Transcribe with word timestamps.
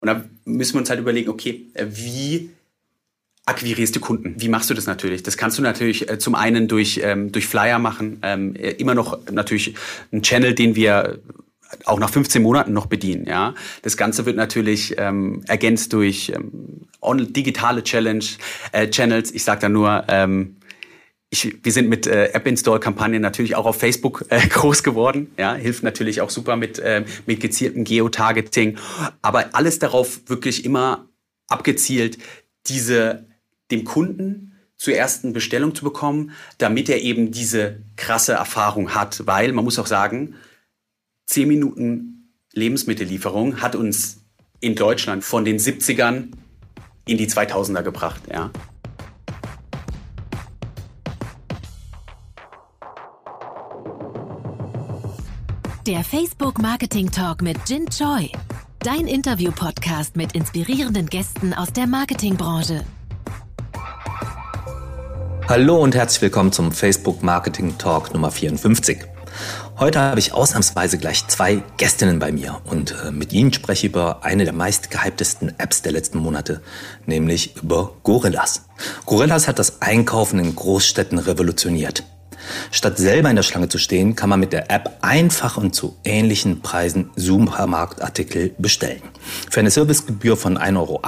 Und 0.00 0.06
da 0.06 0.24
müssen 0.44 0.74
wir 0.74 0.80
uns 0.80 0.90
halt 0.90 1.00
überlegen, 1.00 1.30
okay, 1.30 1.66
äh, 1.74 1.86
wie 1.88 2.50
akquirierst 3.46 3.96
du 3.96 4.00
Kunden? 4.00 4.34
Wie 4.38 4.48
machst 4.48 4.70
du 4.70 4.74
das 4.74 4.86
natürlich? 4.86 5.22
Das 5.22 5.36
kannst 5.36 5.58
du 5.58 5.62
natürlich 5.62 6.08
äh, 6.08 6.18
zum 6.18 6.34
einen 6.34 6.68
durch, 6.68 7.00
ähm, 7.02 7.32
durch 7.32 7.46
Flyer 7.46 7.78
machen, 7.78 8.20
ähm, 8.22 8.54
äh, 8.54 8.70
immer 8.72 8.94
noch 8.94 9.18
natürlich 9.30 9.74
ein 10.12 10.22
Channel, 10.22 10.54
den 10.54 10.76
wir 10.76 11.20
auch 11.84 11.98
nach 11.98 12.10
15 12.10 12.42
Monaten 12.42 12.72
noch 12.72 12.86
bedienen. 12.86 13.26
Ja, 13.26 13.54
das 13.82 13.96
Ganze 13.96 14.26
wird 14.26 14.36
natürlich 14.36 14.96
ähm, 14.98 15.42
ergänzt 15.46 15.92
durch 15.92 16.32
ähm, 16.34 16.88
digitale 17.32 17.84
Challenge 17.84 18.24
äh, 18.72 18.88
Channels. 18.88 19.30
Ich 19.32 19.44
sage 19.44 19.60
da 19.62 19.68
nur 19.68 20.04
ähm, 20.08 20.56
ich, 21.30 21.64
wir 21.64 21.72
sind 21.72 21.88
mit 21.88 22.08
äh, 22.08 22.26
App-Install-Kampagnen 22.32 23.22
natürlich 23.22 23.54
auch 23.54 23.64
auf 23.64 23.78
Facebook 23.78 24.24
äh, 24.28 24.40
groß 24.48 24.82
geworden. 24.82 25.32
Ja, 25.38 25.54
hilft 25.54 25.84
natürlich 25.84 26.20
auch 26.20 26.30
super 26.30 26.56
mit, 26.56 26.78
äh, 26.80 27.04
mit 27.26 27.40
gezieltem 27.40 27.84
Geotargeting. 27.84 28.76
Aber 29.22 29.54
alles 29.54 29.78
darauf 29.78 30.28
wirklich 30.28 30.64
immer 30.64 31.08
abgezielt, 31.46 32.18
diese 32.66 33.28
dem 33.70 33.84
Kunden 33.84 34.56
zur 34.76 34.94
ersten 34.94 35.32
Bestellung 35.32 35.74
zu 35.74 35.84
bekommen, 35.84 36.32
damit 36.58 36.88
er 36.88 37.00
eben 37.00 37.30
diese 37.30 37.82
krasse 37.96 38.32
Erfahrung 38.32 38.94
hat. 38.94 39.26
Weil 39.26 39.52
man 39.52 39.64
muss 39.64 39.78
auch 39.78 39.86
sagen, 39.86 40.34
zehn 41.26 41.46
Minuten 41.46 42.34
Lebensmittellieferung 42.52 43.60
hat 43.60 43.76
uns 43.76 44.24
in 44.58 44.74
Deutschland 44.74 45.22
von 45.22 45.44
den 45.44 45.58
70ern 45.58 46.32
in 47.06 47.18
die 47.18 47.28
2000er 47.28 47.82
gebracht. 47.82 48.22
Ja. 48.32 48.50
Der 55.86 56.04
Facebook 56.04 56.58
Marketing 56.58 57.10
Talk 57.10 57.40
mit 57.40 57.56
Jin 57.66 57.86
Choi. 57.86 58.30
Dein 58.80 59.06
Interview-Podcast 59.06 60.14
mit 60.14 60.32
inspirierenden 60.32 61.06
Gästen 61.06 61.54
aus 61.54 61.72
der 61.72 61.86
Marketingbranche. 61.86 62.84
Hallo 65.48 65.82
und 65.82 65.94
herzlich 65.94 66.20
willkommen 66.20 66.52
zum 66.52 66.70
Facebook 66.70 67.22
Marketing 67.22 67.78
Talk 67.78 68.12
Nummer 68.12 68.30
54. 68.30 68.98
Heute 69.78 70.00
habe 70.00 70.20
ich 70.20 70.34
ausnahmsweise 70.34 70.98
gleich 70.98 71.26
zwei 71.28 71.62
Gästinnen 71.78 72.18
bei 72.18 72.30
mir 72.30 72.60
und 72.66 72.94
äh, 73.02 73.10
mit 73.10 73.32
ihnen 73.32 73.50
spreche 73.50 73.86
ich 73.86 73.92
über 73.92 74.22
eine 74.22 74.44
der 74.44 74.52
meist 74.52 74.90
gehyptesten 74.90 75.58
Apps 75.58 75.80
der 75.80 75.92
letzten 75.92 76.18
Monate, 76.18 76.60
nämlich 77.06 77.56
über 77.56 77.96
Gorillas. 78.02 78.66
Gorillas 79.06 79.48
hat 79.48 79.58
das 79.58 79.80
Einkaufen 79.80 80.40
in 80.40 80.54
Großstädten 80.54 81.18
revolutioniert. 81.18 82.04
Statt 82.70 82.98
selber 82.98 83.30
in 83.30 83.36
der 83.36 83.42
Schlange 83.42 83.68
zu 83.68 83.78
stehen, 83.78 84.16
kann 84.16 84.28
man 84.28 84.40
mit 84.40 84.52
der 84.52 84.70
App 84.70 84.98
einfach 85.02 85.56
und 85.56 85.74
zu 85.74 85.96
ähnlichen 86.04 86.60
Preisen 86.60 87.10
Supermarktartikel 87.16 88.54
bestellen. 88.58 89.02
Für 89.50 89.60
eine 89.60 89.70
Servicegebühr 89.70 90.36
von 90.36 90.58
1,80 90.58 90.76
Euro 90.76 91.00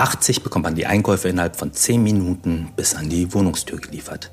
bekommt 0.42 0.64
man 0.64 0.74
die 0.74 0.86
Einkäufe 0.86 1.28
innerhalb 1.28 1.56
von 1.56 1.72
10 1.72 2.02
Minuten 2.02 2.72
bis 2.76 2.94
an 2.94 3.08
die 3.08 3.32
Wohnungstür 3.32 3.78
geliefert. 3.78 4.30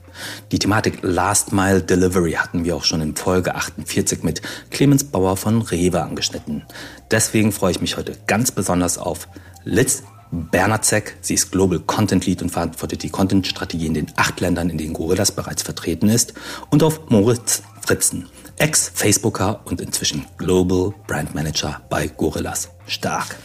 Die 0.52 0.59
Thematik 0.59 1.00
Last 1.02 1.53
Mile 1.53 1.81
Delivery 1.81 2.33
hatten 2.33 2.66
wir 2.66 2.75
auch 2.75 2.83
schon 2.83 3.02
in 3.02 3.16
Folge 3.16 3.55
48 3.55 4.23
mit 4.23 4.42
Clemens 4.70 5.03
Bauer 5.03 5.38
von 5.38 5.61
Rewe 5.61 6.02
angeschnitten. 6.02 6.64
Deswegen 7.11 7.52
freue 7.52 7.72
ich 7.72 7.81
mich 7.81 7.97
heute 7.97 8.17
ganz 8.27 8.52
besonders 8.52 8.97
auf 8.97 9.27
Liz 9.64 10.03
Bernhard 10.31 10.85
Zeck. 10.85 11.17
Sie 11.22 11.33
ist 11.33 11.52
Global 11.52 11.80
Content 11.80 12.25
Lead 12.25 12.41
und 12.41 12.49
verantwortet 12.49 13.03
die 13.03 13.09
Content-Strategie 13.09 13.88
in 13.88 13.94
den 13.94 14.08
acht 14.16 14.39
Ländern, 14.39 14.69
in 14.69 14.77
denen 14.77 14.94
Gorillas 14.94 15.31
bereits 15.31 15.63
vertreten 15.63 16.09
ist. 16.09 16.33
Und 16.69 16.83
auf 16.83 17.09
Moritz 17.09 17.63
Fritzen, 17.86 18.27
Ex-Facebooker 18.58 19.61
und 19.66 19.81
inzwischen 19.81 20.25
Global 20.38 20.94
Brand 21.08 21.33
Manager 21.33 21.81
bei 21.89 22.08
Gorillas. 22.08 22.69
Stark. 22.89 23.38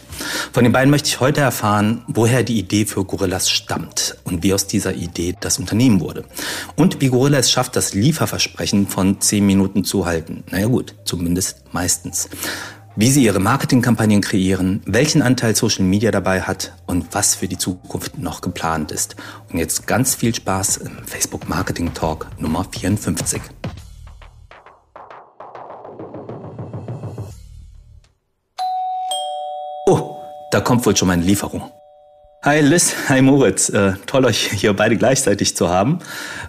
Von 0.51 0.63
den 0.63 0.73
beiden 0.73 0.89
möchte 0.89 1.07
ich 1.07 1.19
heute 1.19 1.41
erfahren, 1.41 2.03
woher 2.07 2.43
die 2.43 2.57
Idee 2.57 2.85
für 2.85 3.05
Gorillas 3.05 3.49
stammt 3.49 4.17
und 4.23 4.43
wie 4.43 4.53
aus 4.53 4.67
dieser 4.67 4.93
Idee 4.93 5.35
das 5.39 5.59
Unternehmen 5.59 5.99
wurde. 5.99 6.25
Und 6.75 7.01
wie 7.01 7.09
Gorilla 7.09 7.37
es 7.37 7.51
schafft, 7.51 7.75
das 7.75 7.93
Lieferversprechen 7.93 8.87
von 8.87 9.21
10 9.21 9.45
Minuten 9.45 9.83
zu 9.83 10.05
halten. 10.05 10.43
Naja 10.51 10.67
gut, 10.67 10.95
zumindest 11.05 11.63
meistens 11.73 12.29
wie 12.95 13.11
sie 13.11 13.23
ihre 13.23 13.39
Marketingkampagnen 13.39 14.21
kreieren, 14.21 14.81
welchen 14.85 15.21
Anteil 15.21 15.55
Social 15.55 15.83
Media 15.83 16.11
dabei 16.11 16.41
hat 16.41 16.73
und 16.85 17.13
was 17.13 17.35
für 17.35 17.47
die 17.47 17.57
Zukunft 17.57 18.17
noch 18.17 18.41
geplant 18.41 18.91
ist. 18.91 19.15
Und 19.51 19.59
jetzt 19.59 19.85
ganz 19.85 20.15
viel 20.15 20.33
Spaß 20.33 20.77
im 20.77 20.97
Facebook 21.05 21.49
Marketing 21.49 21.93
Talk 21.93 22.27
Nummer 22.39 22.65
54. 22.69 23.41
Oh, 29.87 30.15
da 30.51 30.61
kommt 30.61 30.85
wohl 30.85 30.95
schon 30.95 31.09
meine 31.09 31.23
Lieferung. 31.23 31.69
Hi 32.45 32.59
Liz, 32.59 32.93
hi 33.09 33.23
Moritz. 33.23 33.69
Äh, 33.69 33.93
toll, 34.05 34.23
euch 34.23 34.51
hier 34.51 34.71
beide 34.73 34.97
gleichzeitig 34.97 35.55
zu 35.55 35.69
haben 35.69 35.97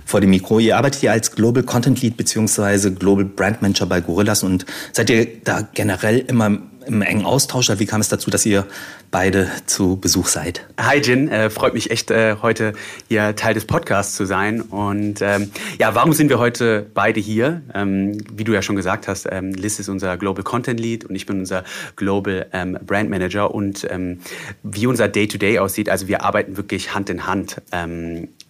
vor 0.05 0.21
dem 0.21 0.29
Mikro. 0.29 0.59
Ihr 0.59 0.77
arbeitet 0.77 1.01
ja 1.01 1.13
als 1.13 1.33
Global 1.33 1.63
Content 1.63 2.03
Lead 2.03 2.19
beziehungsweise 2.19 2.93
Global 2.93 3.25
Brand 3.25 3.63
Manager 3.63 3.87
bei 3.87 4.03
Gorillas 4.03 4.43
und 4.43 4.67
seid 4.93 5.09
ihr 5.09 5.27
da 5.43 5.67
generell 5.73 6.19
immer 6.19 6.59
im 6.87 7.01
engen 7.01 7.25
Austausch? 7.25 7.71
Wie 7.79 7.87
kam 7.87 8.03
es 8.03 8.11
dazu, 8.11 8.31
dass 8.31 8.45
ihr 8.45 8.67
beide 9.11 9.51
zu 9.67 9.97
Besuch 9.97 10.27
seid? 10.27 10.67
Hi 10.79 10.99
Jin, 10.99 11.29
äh, 11.29 11.51
freut 11.51 11.75
mich 11.75 11.91
echt, 11.91 12.11
äh, 12.11 12.37
heute 12.43 12.73
hier 13.09 13.37
Teil 13.37 13.55
des 13.55 13.65
Podcasts 13.65 14.17
zu 14.17 14.25
sein. 14.25 14.61
Und 14.61 15.23
ähm, 15.23 15.51
ja, 15.79 15.95
warum 15.95 16.13
sind 16.13 16.29
wir 16.29 16.39
heute 16.39 16.87
beide 16.95 17.21
hier? 17.21 17.63
Ähm, 17.75 18.19
wie 18.33 18.45
du 18.45 18.53
ja 18.53 18.63
schon 18.63 18.77
gesagt 18.77 19.09
hast, 19.09 19.27
ähm, 19.31 19.53
Liz 19.53 19.79
ist 19.79 19.89
unser 19.89 20.17
Global 20.17 20.45
Content 20.45 20.81
Lead 20.81 21.05
und 21.05 21.15
ich 21.15 21.27
bin 21.27 21.41
unser 21.41 21.65
Global 21.97 22.47
ähm, 22.53 22.79
Brand 22.85 23.11
Manager. 23.11 23.55
Und 23.55 23.87
ähm, 23.91 24.21
wie 24.63 24.87
unser 24.87 25.09
Day-to-Day 25.09 25.57
-Day 25.57 25.61
aussieht, 25.61 25.89
also 25.89 26.09
wir 26.09 26.23
arbeiten 26.23 26.57
wirklich 26.57 26.95
Hand 26.95 27.11
in 27.11 27.27
Hand. 27.27 27.57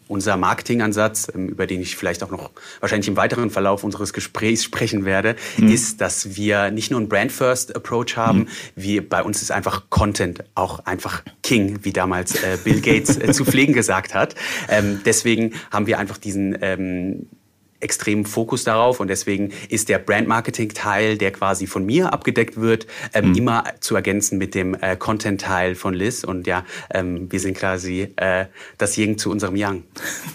Unser 0.08 0.36
Marketingansatz, 0.36 1.28
ähm, 1.34 1.48
über 1.48 1.66
den 1.66 1.80
ich 1.80 1.96
vielleicht 1.96 2.22
auch 2.22 2.30
noch 2.30 2.50
wahrscheinlich 2.80 3.08
im 3.08 3.16
weiteren 3.16 3.50
Verlauf 3.50 3.84
unseres 3.84 4.12
Gesprächs 4.12 4.64
sprechen 4.64 5.04
werde, 5.04 5.36
mhm. 5.56 5.68
ist, 5.68 6.00
dass 6.00 6.36
wir 6.36 6.70
nicht 6.70 6.90
nur 6.90 7.00
einen 7.00 7.08
Brand-First-Approach 7.08 8.16
haben, 8.16 8.40
mhm. 8.40 8.48
wie 8.76 9.00
bei 9.00 9.22
uns 9.22 9.42
ist 9.42 9.50
einfach 9.50 9.84
Content 9.90 10.44
auch 10.54 10.80
einfach 10.86 11.22
King, 11.42 11.80
wie 11.82 11.92
damals 11.92 12.42
äh, 12.42 12.58
Bill 12.62 12.80
Gates 12.80 13.16
äh, 13.16 13.32
zu 13.32 13.44
pflegen 13.44 13.72
gesagt 13.72 14.14
hat. 14.14 14.34
Ähm, 14.68 15.00
deswegen 15.04 15.54
haben 15.70 15.86
wir 15.86 15.98
einfach 15.98 16.18
diesen 16.18 16.56
ähm, 16.60 17.26
extremen 17.80 18.24
Fokus 18.24 18.64
darauf 18.64 19.00
und 19.00 19.08
deswegen 19.08 19.52
ist 19.68 19.88
der 19.88 19.98
Brand-Marketing-Teil, 19.98 21.18
der 21.18 21.30
quasi 21.32 21.66
von 21.66 21.84
mir 21.84 22.12
abgedeckt 22.12 22.60
wird, 22.60 22.86
ähm, 23.12 23.30
mhm. 23.30 23.34
immer 23.36 23.64
zu 23.80 23.94
ergänzen 23.94 24.38
mit 24.38 24.54
dem 24.54 24.74
äh, 24.74 24.96
Content-Teil 24.96 25.74
von 25.74 25.94
Liz 25.94 26.24
und 26.24 26.46
ja, 26.46 26.64
ähm, 26.92 27.30
wir 27.30 27.40
sind 27.40 27.56
quasi 27.56 28.12
äh, 28.16 28.46
das 28.78 28.96
Yin 28.96 29.18
zu 29.18 29.30
unserem 29.30 29.56
Yang. 29.56 29.84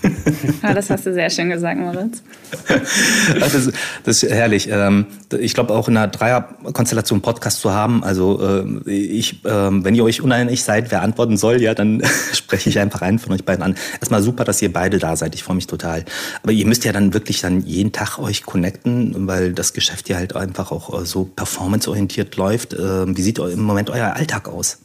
ja, 0.63 0.73
das 0.73 0.89
hast 0.89 1.05
du 1.05 1.13
sehr 1.13 1.29
schön 1.29 1.49
gesagt, 1.49 1.79
Moritz. 1.79 2.23
das, 3.39 3.53
ist, 3.53 3.71
das 4.03 4.23
ist 4.23 4.31
herrlich. 4.31 4.69
Ähm, 4.69 5.07
ich 5.39 5.53
glaube 5.53 5.73
auch 5.73 5.87
in 5.87 5.97
einer 5.97 6.07
Dreier-Konstellation 6.07 7.21
Podcast 7.21 7.61
zu 7.61 7.71
haben, 7.71 8.03
also 8.03 8.41
äh, 8.85 8.91
ich, 8.91 9.41
ähm, 9.45 9.83
wenn 9.83 9.95
ihr 9.95 10.03
euch 10.03 10.21
uneinig 10.21 10.63
seid, 10.63 10.91
wer 10.91 11.01
antworten 11.01 11.37
soll, 11.37 11.61
ja, 11.61 11.73
dann 11.73 12.01
spreche 12.33 12.69
ich 12.69 12.79
einfach 12.79 13.01
einen 13.01 13.19
von 13.19 13.33
euch 13.33 13.45
beiden 13.45 13.63
an. 13.63 13.75
Erstmal 13.99 14.21
super, 14.21 14.43
dass 14.43 14.61
ihr 14.61 14.71
beide 14.71 14.99
da 14.99 15.15
seid, 15.15 15.35
ich 15.35 15.43
freue 15.43 15.55
mich 15.55 15.67
total. 15.67 16.05
Aber 16.43 16.51
ihr 16.51 16.65
müsst 16.65 16.85
ja 16.85 16.91
dann 16.91 17.13
wirklich 17.13 17.30
wirklich 17.31 17.41
dann 17.41 17.61
jeden 17.61 17.93
Tag 17.93 18.19
euch 18.19 18.43
connecten, 18.43 19.27
weil 19.27 19.53
das 19.53 19.71
Geschäft 19.71 20.09
ja 20.09 20.17
halt 20.17 20.35
einfach 20.35 20.71
auch 20.71 21.01
äh, 21.01 21.05
so 21.05 21.23
performanceorientiert 21.23 22.35
läuft. 22.35 22.73
Ähm, 22.73 23.15
wie 23.15 23.21
sieht 23.21 23.39
im 23.39 23.61
Moment 23.61 23.89
euer 23.89 24.13
Alltag 24.13 24.49
aus? 24.49 24.79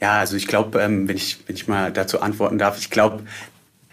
Ja, 0.00 0.20
also 0.20 0.36
ich 0.36 0.46
glaube, 0.46 0.80
ähm, 0.80 1.08
wenn, 1.08 1.16
ich, 1.16 1.38
wenn 1.46 1.56
ich 1.56 1.66
mal 1.66 1.92
dazu 1.92 2.20
antworten 2.20 2.58
darf, 2.58 2.78
ich 2.78 2.90
glaube, 2.90 3.24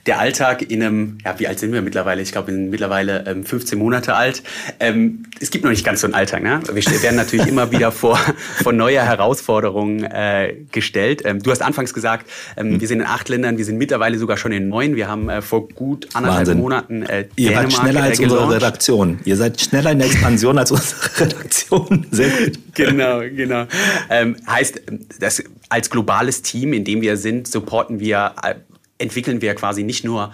der 0.06 0.20
Alltag 0.20 0.64
in 0.64 0.82
einem, 0.82 1.18
ja, 1.24 1.40
wie 1.40 1.48
alt 1.48 1.60
sind 1.60 1.74
wir 1.74 1.82
mittlerweile? 1.82 2.22
Ich 2.22 2.32
glaube, 2.32 2.48
wir 2.48 2.56
sind 2.56 2.70
mittlerweile 2.70 3.24
ähm, 3.28 3.46
15 3.46 3.78
Monate 3.78 4.16
alt. 4.16 4.42
Ähm, 4.80 5.24
es 5.40 5.52
gibt 5.52 5.64
noch 5.64 5.72
nicht 5.72 5.86
ganz 5.86 6.02
so 6.02 6.08
einen 6.08 6.14
Alltag. 6.14 6.44
Ne? 6.44 6.60
Wir 6.72 7.04
werden 7.04 7.16
natürlich 7.16 7.48
immer 7.48 7.72
wieder 7.72 7.92
vor, 7.92 8.18
vor 8.64 8.74
neue 8.74 9.02
Herausforderungen 9.02 10.04
äh, 10.04 10.56
gestellt. 10.72 11.22
Ähm, 11.26 11.42
du 11.42 11.52
hast 11.52 11.62
anfangs 11.62 11.94
gesagt, 11.94 12.30
ähm, 12.58 12.82
wir 12.82 12.88
sind 12.88 13.02
in 13.02 13.06
acht 13.06 13.30
Ländern, 13.30 13.58
wir 13.58 13.66
sind 13.66 13.78
mittlerweile 13.78 14.18
sogar 14.18 14.38
schon 14.38 14.52
in 14.52 14.70
neun. 14.70 14.96
Wir 14.96 15.08
haben 15.08 15.30
äh, 15.30 15.42
vor 15.42 15.68
gut 15.68 16.08
anderthalb 16.14 16.48
Wahnsinn. 16.48 16.58
Monaten 16.58 17.04
äh, 17.04 17.28
Ihr 17.36 17.50
Dänemark, 17.50 17.64
wart 17.64 17.74
schneller 17.74 18.04
als 18.04 18.20
äh, 18.20 18.24
unsere 18.24 18.56
Redaktion. 18.56 19.20
Ihr 19.26 19.38
seid 19.38 19.62
schneller 19.62 19.92
in 19.92 20.00
der 20.00 20.08
Expansion 20.08 20.58
als 20.58 20.72
unsere 20.72 21.20
Redaktion. 21.20 22.08
Sehr 22.12 22.30
gut. 22.30 22.60
Genau, 22.74 23.20
genau. 23.20 23.66
Ähm, 24.10 24.36
heißt, 24.48 24.82
das 25.20 25.44
als 25.70 25.90
globales 25.90 26.42
Team, 26.42 26.74
in 26.74 26.84
dem 26.84 27.02
wir 27.02 27.18
sind, 27.18 27.48
supporten 27.48 28.00
wir 28.00 28.34
äh, 28.44 28.56
entwickeln 29.02 29.42
wir 29.42 29.56
quasi 29.56 29.84
nicht 29.84 30.04
nur 30.04 30.32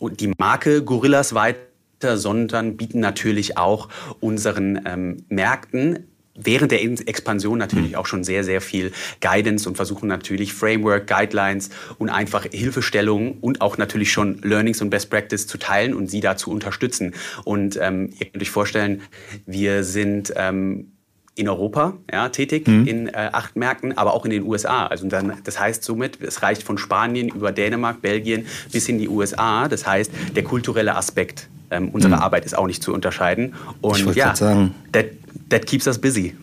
die 0.00 0.32
Marke 0.38 0.82
Gorillas 0.82 1.34
weiter, 1.34 2.16
sondern 2.16 2.76
bieten 2.76 3.00
natürlich 3.00 3.56
auch 3.56 3.88
unseren 4.20 4.80
ähm, 4.86 5.24
Märkten 5.28 6.06
während 6.36 6.70
der 6.70 6.82
Expansion 6.82 7.58
natürlich 7.58 7.92
mhm. 7.92 7.96
auch 7.96 8.06
schon 8.06 8.24
sehr, 8.24 8.44
sehr 8.44 8.60
viel 8.60 8.92
Guidance 9.20 9.68
und 9.68 9.76
versuchen 9.76 10.08
natürlich 10.08 10.52
Framework, 10.52 11.06
Guidelines 11.06 11.70
und 11.98 12.10
einfach 12.10 12.44
Hilfestellungen 12.50 13.38
und 13.40 13.60
auch 13.60 13.78
natürlich 13.78 14.12
schon 14.12 14.40
Learnings 14.42 14.82
und 14.82 14.90
Best 14.90 15.10
Practice 15.10 15.46
zu 15.46 15.58
teilen 15.58 15.94
und 15.94 16.10
sie 16.10 16.20
da 16.20 16.36
zu 16.36 16.50
unterstützen. 16.50 17.14
Und 17.44 17.78
ähm, 17.80 18.12
ihr 18.18 18.26
könnt 18.26 18.42
euch 18.42 18.50
vorstellen, 18.50 19.02
wir 19.46 19.84
sind 19.84 20.32
ähm, 20.36 20.92
in 21.36 21.48
Europa 21.48 21.92
ja, 22.10 22.30
tätig, 22.30 22.66
mhm. 22.66 22.86
in 22.86 23.08
äh, 23.08 23.30
acht 23.32 23.56
Märkten, 23.56 23.96
aber 23.96 24.14
auch 24.14 24.24
in 24.24 24.30
den 24.30 24.42
USA. 24.44 24.86
Also 24.86 25.06
dann, 25.06 25.34
das 25.44 25.60
heißt 25.60 25.84
somit, 25.84 26.20
es 26.22 26.42
reicht 26.42 26.62
von 26.62 26.78
Spanien 26.78 27.28
über 27.28 27.52
Dänemark, 27.52 28.00
Belgien 28.00 28.46
bis 28.72 28.88
in 28.88 28.98
die 28.98 29.08
USA. 29.08 29.68
Das 29.68 29.86
heißt, 29.86 30.10
der 30.34 30.42
kulturelle 30.42 30.96
Aspekt 30.96 31.48
ähm, 31.70 31.90
unserer 31.90 32.16
mhm. 32.16 32.22
Arbeit 32.22 32.46
ist 32.46 32.56
auch 32.56 32.66
nicht 32.66 32.82
zu 32.82 32.92
unterscheiden. 32.94 33.54
Und 33.82 33.98
ich 34.08 34.16
ja, 34.16 34.34
sagen, 34.34 34.74
that, 34.92 35.06
that 35.50 35.66
keeps 35.66 35.86
us 35.86 35.98
busy. 35.98 36.34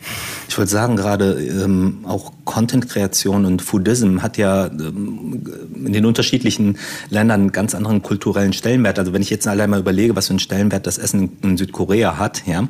Ich 0.47 0.57
wollte 0.57 0.71
sagen, 0.71 0.95
gerade 0.95 1.41
ähm, 1.41 1.99
auch 2.03 2.31
Content-Kreation 2.45 3.45
und 3.45 3.63
Foodism 3.63 4.21
hat 4.21 4.37
ja 4.37 4.67
ähm, 4.67 5.43
in 5.73 5.93
den 5.93 6.05
unterschiedlichen 6.05 6.77
Ländern 7.09 7.41
einen 7.41 7.51
ganz 7.51 7.73
anderen 7.73 8.03
kulturellen 8.03 8.53
Stellenwert. 8.53 8.99
Also 8.99 9.11
wenn 9.11 9.23
ich 9.23 9.31
jetzt 9.31 9.47
allein 9.47 9.71
mal 9.71 9.79
überlege, 9.79 10.15
was 10.15 10.27
für 10.27 10.33
einen 10.33 10.39
Stellenwert 10.39 10.85
das 10.85 10.99
Essen 10.99 11.37
in 11.41 11.57
Südkorea 11.57 12.17
hat, 12.17 12.45
ja, 12.45 12.67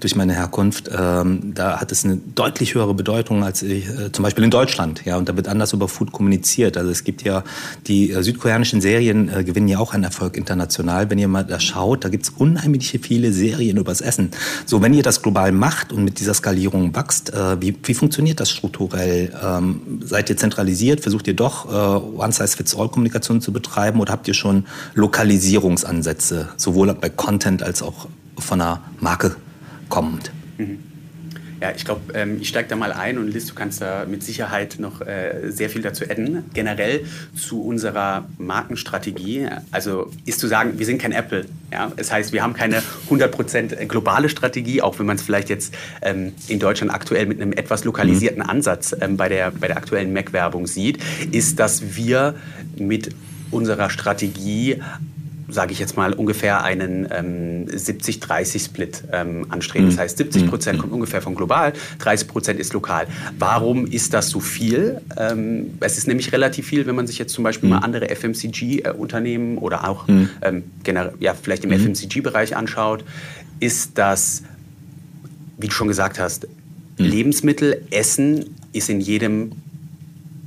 durch 0.00 0.16
meine 0.16 0.34
Herkunft, 0.34 0.90
ähm, 0.96 1.52
da 1.54 1.80
hat 1.80 1.92
es 1.92 2.04
eine 2.04 2.16
deutlich 2.34 2.74
höhere 2.74 2.94
Bedeutung 2.94 3.44
als 3.44 3.62
ich, 3.62 3.86
äh, 3.88 4.10
zum 4.12 4.22
Beispiel 4.22 4.44
in 4.44 4.50
Deutschland. 4.50 5.04
Ja, 5.04 5.16
und 5.16 5.28
da 5.28 5.36
wird 5.36 5.48
anders 5.48 5.72
über 5.72 5.88
Food 5.88 6.12
kommuniziert. 6.12 6.76
Also 6.76 6.90
es 6.90 7.04
gibt 7.04 7.22
ja 7.22 7.44
die 7.86 8.10
äh, 8.10 8.22
südkoreanischen 8.22 8.80
Serien 8.80 9.28
äh, 9.28 9.44
gewinnen 9.44 9.68
ja 9.68 9.78
auch 9.78 9.94
einen 9.94 10.04
Erfolg 10.04 10.36
international. 10.36 11.10
Wenn 11.10 11.18
ihr 11.18 11.28
mal 11.28 11.44
da 11.44 11.60
schaut, 11.60 12.04
da 12.04 12.08
gibt 12.08 12.24
es 12.24 12.30
unheimlich 12.30 12.98
viele 13.02 13.32
Serien 13.32 13.76
übers 13.76 14.00
Essen. 14.00 14.30
So, 14.66 14.82
wenn 14.82 14.94
ihr 14.94 15.02
das 15.02 15.22
global 15.22 15.52
macht 15.52 15.92
und 15.92 16.04
mit 16.04 16.18
dieser 16.18 16.34
Skalierung 16.34 16.94
wächst, 16.94 17.32
äh, 17.32 17.60
wie, 17.60 17.76
wie 17.82 17.94
funktioniert 17.94 18.40
das 18.40 18.50
strukturell? 18.50 19.32
Ähm, 19.42 20.00
seid 20.04 20.30
ihr 20.30 20.36
zentralisiert? 20.36 21.00
Versucht 21.00 21.28
ihr 21.28 21.34
doch 21.34 21.66
äh, 21.66 22.18
One-Size-Fits-All-Kommunikation 22.18 23.40
zu 23.40 23.52
betreiben 23.52 24.00
oder 24.00 24.12
habt 24.12 24.28
ihr 24.28 24.34
schon 24.34 24.64
Lokalisierungsansätze, 24.94 26.48
sowohl 26.56 26.92
bei 26.94 27.08
Content 27.08 27.62
als 27.62 27.82
auch 27.82 28.08
von 28.38 28.60
einer 28.60 28.80
Marke 29.00 29.36
kommt. 29.90 30.32
Mhm. 30.56 30.78
Ja, 31.60 31.72
ich 31.76 31.84
glaube, 31.84 32.00
ähm, 32.14 32.38
ich 32.40 32.48
steige 32.48 32.70
da 32.70 32.76
mal 32.76 32.90
ein 32.90 33.18
und 33.18 33.28
Liz, 33.28 33.44
du 33.46 33.54
kannst 33.54 33.82
da 33.82 34.06
mit 34.06 34.22
Sicherheit 34.22 34.76
noch 34.78 35.02
äh, 35.02 35.50
sehr 35.50 35.68
viel 35.68 35.82
dazu 35.82 36.04
adden. 36.04 36.44
Generell 36.54 37.04
zu 37.36 37.62
unserer 37.62 38.26
Markenstrategie, 38.38 39.46
also 39.70 40.10
ist 40.24 40.40
zu 40.40 40.46
sagen, 40.46 40.78
wir 40.78 40.86
sind 40.86 41.02
kein 41.02 41.12
Apple. 41.12 41.44
Ja? 41.70 41.92
Das 41.94 42.10
heißt, 42.10 42.32
wir 42.32 42.42
haben 42.42 42.54
keine 42.54 42.82
100% 43.10 43.84
globale 43.86 44.30
Strategie, 44.30 44.80
auch 44.80 44.98
wenn 44.98 45.04
man 45.04 45.16
es 45.16 45.22
vielleicht 45.22 45.50
jetzt 45.50 45.74
ähm, 46.00 46.32
in 46.48 46.60
Deutschland 46.60 46.94
aktuell 46.94 47.26
mit 47.26 47.42
einem 47.42 47.52
etwas 47.52 47.84
lokalisierten 47.84 48.42
mhm. 48.42 48.48
Ansatz 48.48 48.96
ähm, 48.98 49.18
bei, 49.18 49.28
der, 49.28 49.50
bei 49.50 49.66
der 49.66 49.76
aktuellen 49.76 50.14
Mac-Werbung 50.14 50.66
sieht, 50.66 50.98
ist, 51.30 51.58
dass 51.58 51.94
wir 51.94 52.36
mit 52.78 53.14
unserer 53.50 53.90
Strategie 53.90 54.80
sage 55.50 55.72
ich 55.72 55.78
jetzt 55.78 55.96
mal, 55.96 56.12
ungefähr 56.12 56.62
einen 56.62 57.08
ähm, 57.10 57.66
70-30-Split 57.66 59.04
ähm, 59.12 59.46
anstreben. 59.48 59.88
Das 59.88 59.96
mhm. 59.96 60.00
heißt, 60.00 60.18
70 60.18 60.48
Prozent 60.48 60.78
mhm. 60.78 60.82
kommt 60.82 60.92
ungefähr 60.92 61.22
von 61.22 61.34
global, 61.34 61.72
30 61.98 62.28
Prozent 62.28 62.60
ist 62.60 62.72
lokal. 62.72 63.06
Warum 63.38 63.86
ist 63.86 64.14
das 64.14 64.30
so 64.30 64.40
viel? 64.40 65.00
Ähm, 65.16 65.78
es 65.80 65.98
ist 65.98 66.06
nämlich 66.06 66.32
relativ 66.32 66.66
viel, 66.66 66.86
wenn 66.86 66.94
man 66.94 67.06
sich 67.06 67.18
jetzt 67.18 67.32
zum 67.32 67.44
Beispiel 67.44 67.68
mhm. 67.68 67.76
mal 67.76 67.80
andere 67.80 68.08
FMCG-Unternehmen 68.14 69.58
oder 69.58 69.88
auch 69.88 70.06
ähm, 70.08 70.64
generell, 70.82 71.14
ja, 71.20 71.34
vielleicht 71.34 71.64
im. 71.64 71.70
FMCG-Bereich 71.70 72.56
anschaut, 72.56 73.04
ist 73.58 73.96
das, 73.96 74.42
wie 75.58 75.68
du 75.68 75.72
schon 75.72 75.88
gesagt 75.88 76.18
hast. 76.18 76.46
Lebensmittel, 76.96 77.82
Essen 77.90 78.56
ist 78.72 78.90
in 78.90 79.00
jedem 79.00 79.52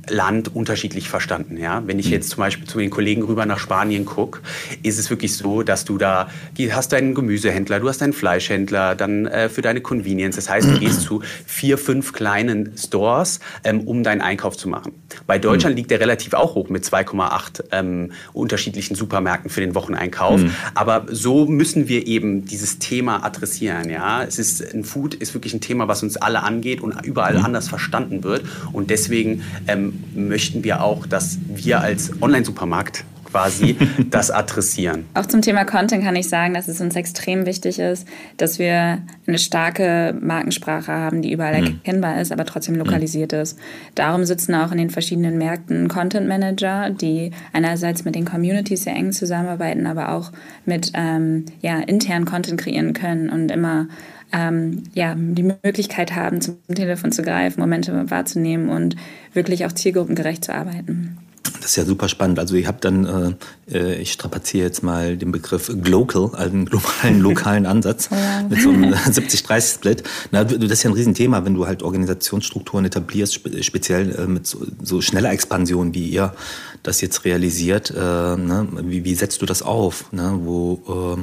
Land 0.08 0.54
unterschiedlich 0.54 1.08
verstanden. 1.08 1.56
Ja? 1.56 1.82
Wenn 1.86 1.98
ich 1.98 2.06
hm. 2.06 2.12
jetzt 2.12 2.30
zum 2.30 2.38
Beispiel 2.38 2.66
zu 2.66 2.78
den 2.78 2.90
Kollegen 2.90 3.22
rüber 3.22 3.46
nach 3.46 3.58
Spanien 3.58 4.04
gucke, 4.04 4.40
ist 4.82 4.98
es 4.98 5.10
wirklich 5.10 5.36
so, 5.36 5.62
dass 5.62 5.84
du 5.84 5.98
da 5.98 6.28
hast 6.70 6.92
deinen 6.92 7.14
Gemüsehändler, 7.14 7.80
du 7.80 7.88
hast 7.88 8.00
deinen 8.00 8.12
Fleischhändler, 8.12 8.94
dann 8.94 9.26
äh, 9.26 9.48
für 9.48 9.62
deine 9.62 9.80
Convenience. 9.80 10.36
Das 10.36 10.48
heißt, 10.48 10.68
du 10.68 10.78
gehst 10.78 11.02
zu 11.02 11.22
vier, 11.46 11.78
fünf 11.78 12.12
kleinen 12.12 12.76
Stores, 12.76 13.40
ähm, 13.62 13.80
um 13.80 14.02
deinen 14.02 14.20
Einkauf 14.20 14.56
zu 14.56 14.68
machen. 14.68 14.92
Bei 15.26 15.38
Deutschland 15.38 15.74
mhm. 15.74 15.78
liegt 15.78 15.90
der 15.90 16.00
relativ 16.00 16.34
auch 16.34 16.54
hoch 16.54 16.68
mit 16.68 16.84
2,8 16.84 17.64
ähm, 17.72 18.12
unterschiedlichen 18.32 18.94
Supermärkten 18.94 19.50
für 19.50 19.60
den 19.60 19.74
Wocheneinkauf. 19.74 20.40
Mhm. 20.40 20.50
Aber 20.74 21.06
so 21.10 21.46
müssen 21.46 21.88
wir 21.88 22.06
eben 22.06 22.44
dieses 22.44 22.78
Thema 22.78 23.24
adressieren. 23.24 23.90
Ja? 23.90 24.22
Es 24.22 24.38
ist, 24.38 24.74
ein 24.74 24.84
Food 24.84 25.14
ist 25.14 25.34
wirklich 25.34 25.54
ein 25.54 25.60
Thema, 25.60 25.88
was 25.88 26.02
uns 26.02 26.16
alle 26.16 26.42
angeht 26.42 26.80
und 26.80 27.04
überall 27.04 27.38
mhm. 27.38 27.44
anders 27.44 27.68
verstanden 27.68 28.24
wird. 28.24 28.44
Und 28.72 28.90
deswegen 28.90 29.42
ähm, 29.66 29.93
möchten 30.14 30.64
wir 30.64 30.82
auch, 30.82 31.06
dass 31.06 31.38
wir 31.54 31.80
als 31.80 32.10
Online-Supermarkt 32.22 33.04
quasi 33.34 33.76
das 34.10 34.30
adressieren. 34.30 35.06
Auch 35.14 35.26
zum 35.26 35.42
Thema 35.42 35.64
Content 35.64 36.04
kann 36.04 36.14
ich 36.14 36.28
sagen, 36.28 36.54
dass 36.54 36.68
es 36.68 36.80
uns 36.80 36.94
extrem 36.94 37.46
wichtig 37.46 37.80
ist, 37.80 38.06
dass 38.36 38.60
wir 38.60 39.02
eine 39.26 39.38
starke 39.38 40.16
Markensprache 40.20 40.92
haben, 40.92 41.20
die 41.20 41.32
überall 41.32 41.60
mhm. 41.60 41.66
erkennbar 41.66 42.20
ist, 42.20 42.30
aber 42.30 42.44
trotzdem 42.44 42.76
lokalisiert 42.76 43.32
mhm. 43.32 43.38
ist. 43.38 43.58
Darum 43.96 44.24
sitzen 44.24 44.54
auch 44.54 44.70
in 44.70 44.78
den 44.78 44.90
verschiedenen 44.90 45.36
Märkten 45.36 45.88
Content 45.88 46.28
Manager, 46.28 46.90
die 46.90 47.32
einerseits 47.52 48.04
mit 48.04 48.14
den 48.14 48.24
Communities 48.24 48.84
sehr 48.84 48.94
eng 48.94 49.10
zusammenarbeiten, 49.10 49.88
aber 49.88 50.12
auch 50.12 50.30
mit 50.64 50.92
ähm, 50.94 51.46
ja, 51.60 51.80
intern 51.80 52.26
Content 52.26 52.60
kreieren 52.60 52.92
können 52.92 53.30
und 53.30 53.50
immer 53.50 53.88
ähm, 54.34 54.82
ja, 54.94 55.14
die 55.16 55.44
Möglichkeit 55.44 56.14
haben, 56.14 56.40
zum 56.40 56.56
Telefon 56.74 57.12
zu 57.12 57.22
greifen, 57.22 57.60
Momente 57.60 58.10
wahrzunehmen 58.10 58.68
und 58.68 58.96
wirklich 59.32 59.64
auch 59.64 59.72
zielgruppengerecht 59.72 60.44
zu 60.44 60.52
arbeiten. 60.52 61.16
Das 61.60 61.70
ist 61.70 61.76
ja 61.76 61.84
super 61.84 62.08
spannend. 62.08 62.38
Also 62.38 62.56
ich 62.56 62.66
habe 62.66 62.78
dann, 62.80 63.36
äh, 63.70 63.76
äh 63.76 63.94
ich 63.96 64.12
strapaziere 64.12 64.64
jetzt 64.64 64.82
mal 64.82 65.16
den 65.16 65.30
Begriff 65.30 65.70
Glocal, 65.82 66.30
also 66.34 66.52
einen 66.52 66.66
globalen, 66.66 67.20
lokalen 67.22 67.64
Ansatz 67.64 68.10
mit 68.48 68.60
so 68.60 68.70
einem 68.70 68.92
70-30-Split. 68.92 70.02
das 70.32 70.52
ist 70.52 70.82
ja 70.82 70.90
ein 70.90 70.94
Riesenthema, 70.94 71.44
wenn 71.44 71.54
du 71.54 71.66
halt 71.66 71.82
Organisationsstrukturen 71.82 72.86
etablierst, 72.86 73.40
speziell 73.64 74.14
äh, 74.16 74.26
mit 74.26 74.46
so, 74.46 74.66
so, 74.82 75.00
schneller 75.00 75.30
Expansion, 75.30 75.94
wie 75.94 76.08
ihr 76.08 76.34
das 76.82 77.00
jetzt 77.00 77.24
realisiert. 77.24 77.90
Äh, 77.90 78.00
ne? 78.00 78.66
wie, 78.82 79.04
wie 79.04 79.14
setzt 79.14 79.40
du 79.40 79.46
das 79.46 79.62
auf? 79.62 80.12
Ne? 80.12 80.40
Wo 80.42 81.16
äh, 81.16 81.22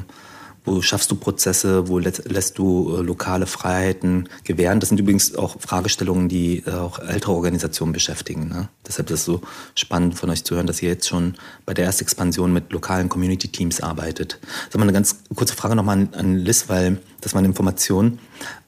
wo 0.63 0.81
schaffst 0.81 1.09
du 1.09 1.15
Prozesse? 1.15 1.87
Wo 1.87 1.97
lässt 1.97 2.57
du 2.57 2.95
äh, 2.95 3.01
lokale 3.01 3.47
Freiheiten 3.47 4.29
gewähren? 4.43 4.79
Das 4.79 4.89
sind 4.89 4.99
übrigens 4.99 5.35
auch 5.35 5.59
Fragestellungen, 5.59 6.29
die 6.29 6.63
äh, 6.65 6.71
auch 6.71 6.99
ältere 6.99 7.31
Organisationen 7.31 7.93
beschäftigen. 7.93 8.47
Ne? 8.47 8.69
Deshalb 8.87 9.09
ist 9.09 9.21
es 9.21 9.25
so 9.25 9.41
spannend 9.73 10.17
von 10.17 10.29
euch 10.29 10.43
zu 10.43 10.55
hören, 10.55 10.67
dass 10.67 10.81
ihr 10.81 10.89
jetzt 10.89 11.07
schon 11.07 11.35
bei 11.65 11.73
der 11.73 11.85
Erstexpansion 11.85 12.53
mit 12.53 12.71
lokalen 12.71 13.09
Community-Teams 13.09 13.81
arbeitet. 13.81 14.39
Sag 14.69 14.77
mal 14.77 14.83
eine 14.83 14.93
ganz 14.93 15.17
kurze 15.35 15.55
Frage 15.55 15.75
nochmal 15.75 15.97
an, 15.97 16.09
an 16.13 16.37
Liz, 16.37 16.65
weil 16.67 17.01
das 17.21 17.33
war 17.33 17.39
eine 17.39 17.47
Information, 17.47 18.19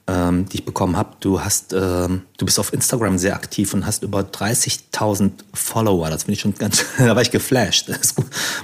ähm, 0.06 0.46
die 0.48 0.58
ich 0.58 0.64
bekommen 0.64 0.96
habe. 0.96 1.10
Du 1.20 1.40
hast, 1.40 1.72
ähm, 1.72 2.22
du 2.36 2.44
bist 2.44 2.58
auf 2.58 2.72
Instagram 2.72 3.18
sehr 3.18 3.34
aktiv 3.34 3.72
und 3.72 3.86
hast 3.86 4.02
über 4.02 4.20
30.000 4.20 5.30
Follower. 5.52 6.10
Das 6.10 6.24
finde 6.24 6.34
ich 6.34 6.40
schon 6.40 6.54
ganz, 6.54 6.84
da 6.98 7.14
war 7.14 7.22
ich 7.22 7.30
geflasht. 7.30 7.88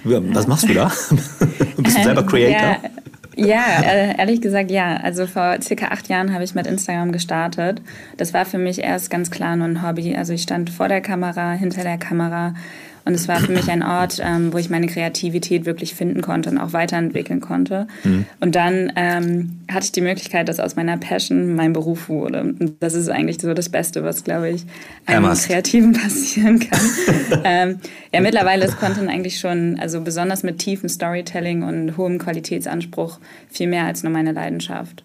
Was 0.05 0.47
machst 0.47 0.69
du 0.69 0.75
da? 0.75 0.93
bist 1.76 1.97
du 1.97 2.02
selber 2.02 2.23
Creator? 2.26 2.83
Ja. 2.83 2.90
Ja, 3.37 3.83
äh, 3.83 4.19
ehrlich 4.19 4.41
gesagt 4.41 4.71
ja. 4.71 4.97
Also 4.97 5.27
vor 5.27 5.57
circa 5.63 5.87
acht 5.89 6.09
Jahren 6.09 6.35
habe 6.35 6.45
ich 6.45 6.55
mit 6.55 6.67
Instagram 6.67 7.13
gestartet. 7.13 7.81
Das 8.17 8.35
war 8.35 8.45
für 8.45 8.59
mich 8.59 8.81
erst 8.81 9.11
ganz 9.11 9.31
klar 9.31 9.57
nur 9.57 9.69
ein 9.69 9.87
Hobby. 9.87 10.17
Also 10.17 10.33
ich 10.33 10.43
stand 10.43 10.71
vor 10.71 10.89
der 10.89 11.01
Kamera, 11.01 11.53
hinter 11.53 11.83
der 11.83 11.99
Kamera 11.99 12.55
und 13.04 13.14
es 13.14 13.28
war 13.28 13.40
für 13.40 13.52
mich 13.52 13.71
ein 13.71 13.83
Ort, 13.83 14.21
ähm, 14.23 14.52
wo 14.52 14.59
ich 14.59 14.71
meine 14.71 14.87
Kreativität 14.87 15.64
wirklich 15.64 15.95
finden 15.95 16.21
konnte 16.21 16.50
und 16.50 16.59
auch 16.59 16.73
weiterentwickeln 16.73 17.40
konnte. 17.40 17.87
Mhm. 18.04 18.26
Und 18.40 18.54
dann 18.54 18.92
ähm, 18.97 19.61
hatte 19.71 19.87
ich 19.87 19.92
die 19.92 20.00
Möglichkeit, 20.00 20.49
dass 20.49 20.61
aus 20.61 20.76
meiner 20.76 20.97
Passion 20.97 21.54
mein 21.54 21.73
Beruf 21.73 22.09
wurde. 22.09 22.42
Und 22.42 22.76
das 22.80 22.95
ist 22.95 23.09
eigentlich 23.09 23.40
so 23.40 23.54
das 23.54 23.69
Beste, 23.69 24.04
was, 24.04 24.25
glaube 24.25 24.50
ich, 24.50 24.64
einem 25.07 25.33
Kreativen 25.33 25.92
passieren 26.00 26.61
kann. 26.61 26.80
ähm, 27.45 27.80
ja, 28.12 28.21
mittlerweile 28.21 28.64
ist 28.66 28.78
Content 28.78 29.09
eigentlich 29.09 29.38
schon, 29.38 29.78
also 29.80 30.00
besonders 30.00 30.42
mit 30.42 30.59
tiefem 30.59 30.88
Storytelling 30.88 31.62
und 31.62 31.97
hohem 31.97 32.19
Qualitätsanspruch, 32.19 33.19
viel 33.49 33.69
mehr 33.69 33.87
als 33.87 34.02
nur 34.02 34.12
meine 34.12 34.33
Leidenschaft. 34.33 35.04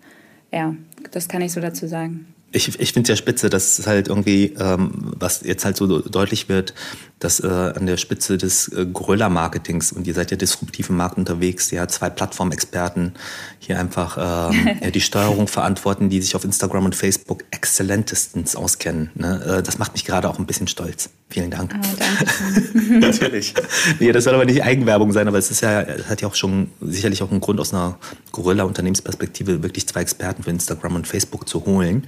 Ja, 0.51 0.75
das 1.11 1.27
kann 1.27 1.41
ich 1.41 1.53
so 1.53 1.61
dazu 1.61 1.87
sagen 1.87 2.27
ich, 2.55 2.79
ich 2.79 2.93
finde 2.93 3.11
es 3.11 3.17
ja 3.17 3.21
spitze, 3.21 3.49
dass 3.49 3.85
halt 3.85 4.07
irgendwie, 4.07 4.53
ähm, 4.57 5.11
was 5.17 5.41
jetzt 5.43 5.65
halt 5.65 5.75
so 5.75 5.99
deutlich 5.99 6.47
wird, 6.47 6.73
dass 7.19 7.39
äh, 7.39 7.47
an 7.47 7.85
der 7.85 7.97
Spitze 7.97 8.37
des 8.37 8.69
äh, 8.69 8.85
Gorilla-Marketings 8.85 9.91
und 9.91 10.07
ihr 10.07 10.13
seid 10.13 10.31
ja 10.31 10.37
disruptiv 10.37 10.89
im 10.89 10.97
Markt 10.97 11.17
unterwegs, 11.17 11.71
ja, 11.71 11.87
zwei 11.87 12.09
Plattformexperten 12.09 13.13
hier 13.59 13.79
einfach 13.79 14.51
ähm, 14.51 14.77
ja, 14.81 14.91
die 14.91 15.01
Steuerung 15.01 15.47
verantworten, 15.47 16.09
die 16.09 16.21
sich 16.21 16.35
auf 16.35 16.45
Instagram 16.45 16.85
und 16.85 16.95
Facebook 16.95 17.43
exzellentestens 17.51 18.55
auskennen. 18.55 19.11
Ne? 19.15 19.57
Äh, 19.59 19.63
das 19.63 19.77
macht 19.77 19.93
mich 19.93 20.05
gerade 20.05 20.29
auch 20.29 20.39
ein 20.39 20.45
bisschen 20.45 20.67
stolz. 20.67 21.09
Vielen 21.29 21.51
Dank. 21.51 21.75
Oh, 21.75 21.95
danke. 21.97 22.99
Natürlich. 22.99 23.53
Nee, 23.99 24.11
das 24.11 24.23
soll 24.23 24.35
aber 24.35 24.45
nicht 24.45 24.63
Eigenwerbung 24.63 25.11
sein, 25.11 25.27
aber 25.27 25.39
es 25.39 25.51
ist 25.51 25.61
ja, 25.61 25.81
es 25.81 26.07
hat 26.07 26.21
ja 26.21 26.27
auch 26.27 26.35
schon 26.35 26.69
sicherlich 26.81 27.23
auch 27.23 27.31
einen 27.31 27.41
Grund 27.41 27.59
aus 27.59 27.73
einer 27.73 27.97
Gorilla-Unternehmensperspektive, 28.31 29.63
wirklich 29.63 29.87
zwei 29.87 30.01
Experten 30.01 30.43
für 30.43 30.51
Instagram 30.51 30.95
und 30.95 31.07
Facebook 31.07 31.49
zu 31.49 31.65
holen. 31.65 32.07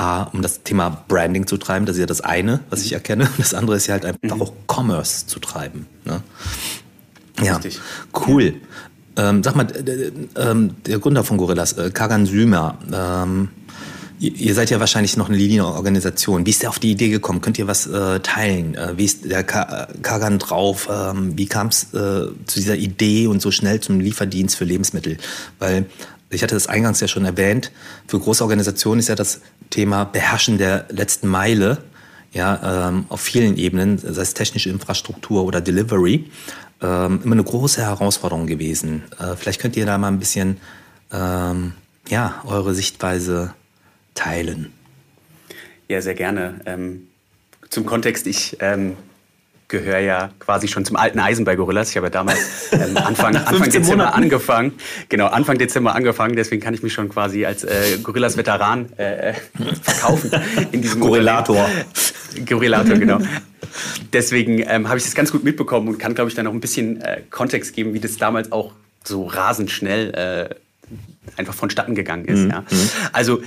A, 0.00 0.22
um 0.32 0.40
das 0.40 0.62
Thema 0.62 1.04
Branding 1.08 1.46
zu 1.46 1.58
treiben, 1.58 1.84
das 1.84 1.96
ist 1.96 2.00
ja 2.00 2.06
das 2.06 2.22
eine, 2.22 2.60
was 2.70 2.82
ich 2.82 2.92
erkenne. 2.92 3.28
Das 3.36 3.52
andere 3.52 3.76
ist 3.76 3.86
ja 3.86 3.92
halt 3.92 4.06
einfach 4.06 4.36
mhm. 4.36 4.42
auch 4.42 4.52
Commerce 4.66 5.26
zu 5.26 5.38
treiben. 5.40 5.86
Ne? 6.06 6.22
Ja, 7.42 7.56
Richtig. 7.56 7.80
cool. 8.26 8.54
Ähm, 9.16 9.42
sag 9.42 9.56
mal, 9.56 9.66
äh, 9.70 10.06
äh, 10.08 10.70
der 10.86 10.98
Gründer 11.00 11.22
von 11.22 11.36
Gorillas, 11.36 11.74
äh, 11.74 11.90
Kagan 11.90 12.24
Sümer, 12.24 12.78
ähm, 12.92 13.50
Ihr 14.22 14.54
seid 14.54 14.68
ja 14.68 14.78
wahrscheinlich 14.80 15.16
noch 15.16 15.30
eine 15.30 15.38
Linienorganisation. 15.38 16.44
Wie 16.44 16.50
ist 16.50 16.60
der 16.60 16.68
auf 16.68 16.78
die 16.78 16.90
Idee 16.90 17.08
gekommen? 17.08 17.40
Könnt 17.40 17.58
ihr 17.58 17.66
was 17.66 17.86
äh, 17.86 18.20
teilen? 18.20 18.74
Äh, 18.74 18.98
wie 18.98 19.06
ist 19.06 19.24
der 19.24 19.44
Ka 19.44 19.88
Kagan 20.02 20.38
drauf? 20.38 20.90
Ähm, 20.92 21.38
wie 21.38 21.46
kam 21.46 21.68
es 21.68 21.84
äh, 21.94 22.26
zu 22.44 22.58
dieser 22.58 22.76
Idee 22.76 23.28
und 23.28 23.40
so 23.40 23.50
schnell 23.50 23.80
zum 23.80 23.98
Lieferdienst 23.98 24.56
für 24.56 24.66
Lebensmittel? 24.66 25.16
Weil 25.58 25.86
ich 26.30 26.42
hatte 26.42 26.54
das 26.54 26.68
eingangs 26.68 27.00
ja 27.00 27.08
schon 27.08 27.24
erwähnt, 27.24 27.72
für 28.06 28.18
große 28.18 28.42
Organisationen 28.42 29.00
ist 29.00 29.08
ja 29.08 29.14
das 29.14 29.40
Thema 29.70 30.04
Beherrschen 30.04 30.58
der 30.58 30.86
letzten 30.90 31.28
Meile 31.28 31.78
ja, 32.32 32.88
ähm, 32.88 33.06
auf 33.08 33.20
vielen 33.20 33.56
Ebenen, 33.56 33.98
sei 33.98 34.22
es 34.22 34.34
technische 34.34 34.70
Infrastruktur 34.70 35.44
oder 35.44 35.60
Delivery, 35.60 36.30
ähm, 36.80 37.20
immer 37.24 37.34
eine 37.34 37.44
große 37.44 37.82
Herausforderung 37.82 38.46
gewesen. 38.46 39.02
Äh, 39.18 39.36
vielleicht 39.36 39.60
könnt 39.60 39.76
ihr 39.76 39.86
da 39.86 39.98
mal 39.98 40.08
ein 40.08 40.20
bisschen 40.20 40.58
ähm, 41.12 41.72
ja, 42.08 42.40
eure 42.46 42.74
Sichtweise 42.74 43.54
teilen. 44.14 44.72
Ja, 45.88 46.00
sehr 46.00 46.14
gerne. 46.14 46.60
Ähm, 46.66 47.08
zum 47.68 47.84
Kontext, 47.84 48.26
ich 48.26 48.56
ähm, 48.60 48.96
gehöre 49.70 50.00
ja 50.00 50.30
quasi 50.38 50.68
schon 50.68 50.84
zum 50.84 50.96
alten 50.96 51.18
Eisen 51.18 51.46
bei 51.46 51.56
Gorillas. 51.56 51.90
Ich 51.90 51.96
habe 51.96 52.08
ja 52.08 52.10
damals 52.10 52.38
ähm, 52.72 52.96
Anfang, 52.98 53.34
Anfang 53.36 53.70
Dezember 53.70 54.04
Monaten. 54.04 54.22
angefangen. 54.22 54.72
Genau, 55.08 55.26
Anfang 55.28 55.56
Dezember 55.56 55.94
angefangen. 55.94 56.36
Deswegen 56.36 56.60
kann 56.60 56.74
ich 56.74 56.82
mich 56.82 56.92
schon 56.92 57.08
quasi 57.08 57.46
als 57.46 57.64
äh, 57.64 57.98
Gorillas-Veteran 58.02 58.92
äh, 58.98 59.30
äh 59.30 59.34
verkaufen. 59.82 60.30
In 60.72 60.82
diesem 60.82 61.00
Gorillator. 61.00 61.70
Gorillator, 62.46 62.98
genau. 62.98 63.18
Deswegen 64.12 64.58
ähm, 64.58 64.88
habe 64.88 64.98
ich 64.98 65.04
das 65.04 65.14
ganz 65.14 65.32
gut 65.32 65.44
mitbekommen 65.44 65.88
und 65.88 65.98
kann, 65.98 66.14
glaube 66.14 66.28
ich, 66.28 66.34
dann 66.34 66.44
noch 66.44 66.52
ein 66.52 66.60
bisschen 66.60 67.00
äh, 67.00 67.22
Kontext 67.30 67.74
geben, 67.74 67.94
wie 67.94 68.00
das 68.00 68.16
damals 68.16 68.52
auch 68.52 68.72
so 69.04 69.24
rasend 69.26 69.70
schnell 69.70 70.10
äh, 70.50 70.54
einfach 71.36 71.54
vonstatten 71.54 71.94
gegangen 71.94 72.24
ist. 72.26 72.40
Mhm. 72.40 72.50
Ja. 72.50 72.60
Mhm. 72.60 72.90
Also 73.12 73.42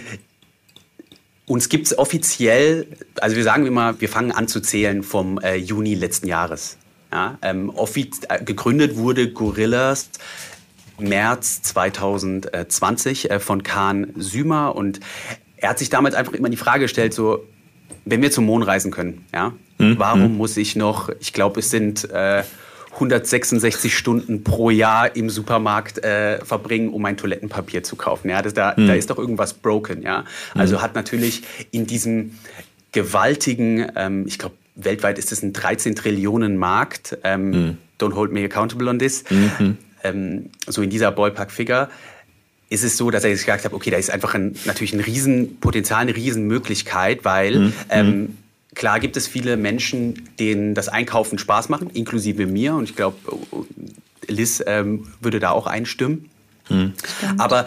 uns 1.45 1.69
gibt 1.69 1.87
es 1.87 1.97
offiziell, 1.97 2.87
also 3.19 3.35
wir 3.35 3.43
sagen 3.43 3.65
immer, 3.65 3.99
wir 3.99 4.09
fangen 4.09 4.31
an 4.31 4.47
zu 4.47 4.61
zählen 4.61 5.03
vom 5.03 5.39
äh, 5.39 5.55
Juni 5.55 5.95
letzten 5.95 6.27
Jahres. 6.27 6.77
Ja, 7.11 7.37
ähm, 7.43 7.71
äh, 7.75 8.43
gegründet 8.43 8.95
wurde 8.95 9.31
Gorillas 9.31 10.09
März 10.97 11.61
2020 11.61 13.29
äh, 13.29 13.39
von 13.39 13.61
Kahn 13.61 14.13
Sümer 14.15 14.75
und 14.75 14.99
er 15.57 15.69
hat 15.69 15.79
sich 15.79 15.89
damals 15.89 16.15
einfach 16.15 16.33
immer 16.33 16.49
die 16.49 16.57
Frage 16.57 16.81
gestellt, 16.85 17.13
so, 17.13 17.45
wenn 18.05 18.21
wir 18.21 18.31
zum 18.31 18.45
Mond 18.45 18.65
reisen 18.65 18.91
können, 18.91 19.25
ja, 19.31 19.53
mhm. 19.77 19.99
warum 19.99 20.31
mhm. 20.31 20.37
muss 20.37 20.57
ich 20.57 20.75
noch, 20.75 21.09
ich 21.19 21.33
glaube, 21.33 21.59
es 21.59 21.69
sind 21.69 22.09
äh, 22.09 22.43
166 22.93 23.97
Stunden 23.97 24.43
pro 24.43 24.69
Jahr 24.69 25.15
im 25.15 25.29
Supermarkt 25.29 26.03
äh, 26.03 26.43
verbringen, 26.43 26.89
um 26.89 27.03
ein 27.05 27.17
Toilettenpapier 27.17 27.83
zu 27.83 27.95
kaufen. 27.95 28.29
Ja, 28.29 28.41
das, 28.41 28.53
da, 28.53 28.73
mhm. 28.77 28.87
da 28.87 28.93
ist 28.93 29.09
doch 29.09 29.17
irgendwas 29.17 29.53
broken. 29.53 30.01
Ja, 30.03 30.25
also 30.53 30.77
mhm. 30.77 30.81
hat 30.81 30.95
natürlich 30.95 31.43
in 31.71 31.87
diesem 31.87 32.37
gewaltigen, 32.91 33.91
ähm, 33.95 34.25
ich 34.27 34.37
glaube, 34.37 34.55
weltweit 34.75 35.17
ist 35.17 35.31
es 35.31 35.43
ein 35.43 35.53
13 35.53 35.95
Trillionen 35.95 36.57
Markt. 36.57 37.17
Ähm, 37.23 37.49
mhm. 37.49 37.77
Don't 37.99 38.15
hold 38.15 38.31
me 38.31 38.43
accountable 38.43 38.87
on 38.89 38.99
this. 38.99 39.23
Mhm. 39.29 39.77
Ähm, 40.03 40.49
so 40.67 40.81
in 40.81 40.89
dieser 40.89 41.11
Ballpark-Figure 41.11 41.89
ist 42.69 42.83
es 42.83 42.97
so, 42.97 43.11
dass 43.11 43.23
sich 43.23 43.33
gesagt 43.33 43.65
hat, 43.65 43.73
okay, 43.73 43.91
da 43.91 43.97
ist 43.97 44.09
einfach 44.09 44.33
ein, 44.33 44.55
natürlich 44.65 44.93
ein 44.93 44.99
Riesenpotenzial, 44.99 46.01
eine 46.01 46.15
Riesenmöglichkeit, 46.15 47.23
weil 47.23 47.59
mhm. 47.59 47.73
ähm, 47.89 48.37
Klar 48.75 48.99
gibt 48.99 49.17
es 49.17 49.27
viele 49.27 49.57
Menschen, 49.57 50.29
denen 50.39 50.73
das 50.73 50.89
Einkaufen 50.89 51.37
Spaß 51.37 51.69
machen, 51.69 51.89
inklusive 51.89 52.45
mir. 52.45 52.75
Und 52.75 52.89
ich 52.89 52.95
glaube, 52.95 53.17
Liz 54.27 54.63
ähm, 54.65 55.07
würde 55.21 55.39
da 55.39 55.51
auch 55.51 55.67
einstimmen. 55.67 56.29
Hm. 56.67 56.93
Aber 57.37 57.65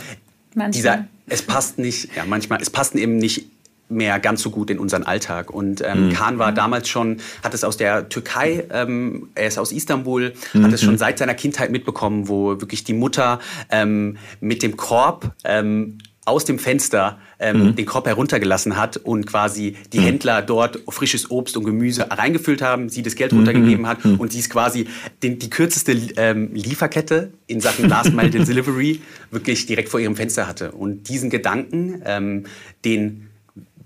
manchmal. 0.54 0.70
dieser, 0.70 1.04
es 1.28 1.42
passt 1.42 1.78
nicht, 1.78 2.16
ja, 2.16 2.24
manchmal, 2.26 2.60
es 2.60 2.70
passt 2.70 2.94
eben 2.94 3.16
nicht 3.16 3.46
mehr 3.88 4.18
ganz 4.18 4.42
so 4.42 4.50
gut 4.50 4.70
in 4.70 4.78
unseren 4.78 5.04
Alltag. 5.04 5.50
Und 5.50 5.82
ähm, 5.84 6.08
mhm. 6.08 6.12
Khan 6.12 6.38
war 6.38 6.52
damals 6.52 6.88
schon, 6.88 7.18
hat 7.42 7.54
es 7.54 7.62
aus 7.62 7.76
der 7.76 8.08
Türkei, 8.08 8.64
ähm, 8.70 9.28
er 9.34 9.46
ist 9.46 9.58
aus 9.58 9.72
Istanbul, 9.72 10.34
mhm. 10.52 10.64
hat 10.64 10.72
es 10.72 10.82
schon 10.82 10.98
seit 10.98 11.18
seiner 11.18 11.34
Kindheit 11.34 11.70
mitbekommen, 11.70 12.28
wo 12.28 12.60
wirklich 12.60 12.84
die 12.84 12.94
Mutter 12.94 13.38
ähm, 13.70 14.16
mit 14.40 14.62
dem 14.62 14.76
Korb 14.76 15.32
ähm, 15.44 15.98
aus 16.24 16.44
dem 16.44 16.58
Fenster 16.58 17.18
ähm, 17.38 17.68
mhm. 17.68 17.76
den 17.76 17.86
Korb 17.86 18.06
heruntergelassen 18.06 18.76
hat 18.76 18.96
und 18.96 19.26
quasi 19.26 19.76
die 19.92 20.00
mhm. 20.00 20.04
Händler 20.04 20.42
dort 20.42 20.80
frisches 20.88 21.30
Obst 21.30 21.56
und 21.56 21.64
Gemüse 21.64 22.10
reingefüllt 22.10 22.62
haben, 22.62 22.88
sie 22.88 23.02
das 23.02 23.14
Geld 23.14 23.32
mhm. 23.32 23.38
runtergegeben 23.38 23.86
hat 23.86 24.04
mhm. 24.04 24.16
und 24.16 24.32
sie 24.32 24.38
ist 24.38 24.50
quasi 24.50 24.86
den, 25.22 25.38
die 25.38 25.50
kürzeste 25.50 25.92
ähm, 26.16 26.50
Lieferkette 26.54 27.32
in 27.46 27.60
Sachen 27.60 27.88
Last 27.88 28.12
Mile 28.12 28.30
Delivery 28.30 29.00
wirklich 29.30 29.66
direkt 29.66 29.88
vor 29.88 30.00
ihrem 30.00 30.16
Fenster 30.16 30.46
hatte. 30.46 30.72
Und 30.72 31.08
diesen 31.08 31.30
Gedanken, 31.30 32.02
ähm, 32.04 32.44
den 32.84 33.28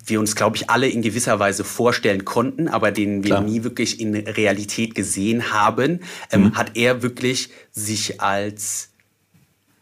wir 0.07 0.21
uns, 0.21 0.35
glaube 0.35 0.57
ich, 0.57 0.71
alle 0.71 0.89
in 0.89 1.03
gewisser 1.03 1.39
Weise 1.39 1.65
vorstellen 1.65 2.25
konnten, 2.25 2.69
aber 2.69 2.91
den 2.91 3.23
wir 3.23 3.31
Klar. 3.31 3.43
nie 3.43 3.63
wirklich 3.65 4.01
in 4.01 4.15
Realität 4.15 4.95
gesehen 4.95 5.53
haben, 5.53 6.01
ähm, 6.31 6.43
mhm. 6.43 6.57
hat 6.57 6.77
er 6.77 7.03
wirklich 7.03 7.51
sich 7.71 8.21
als, 8.21 8.91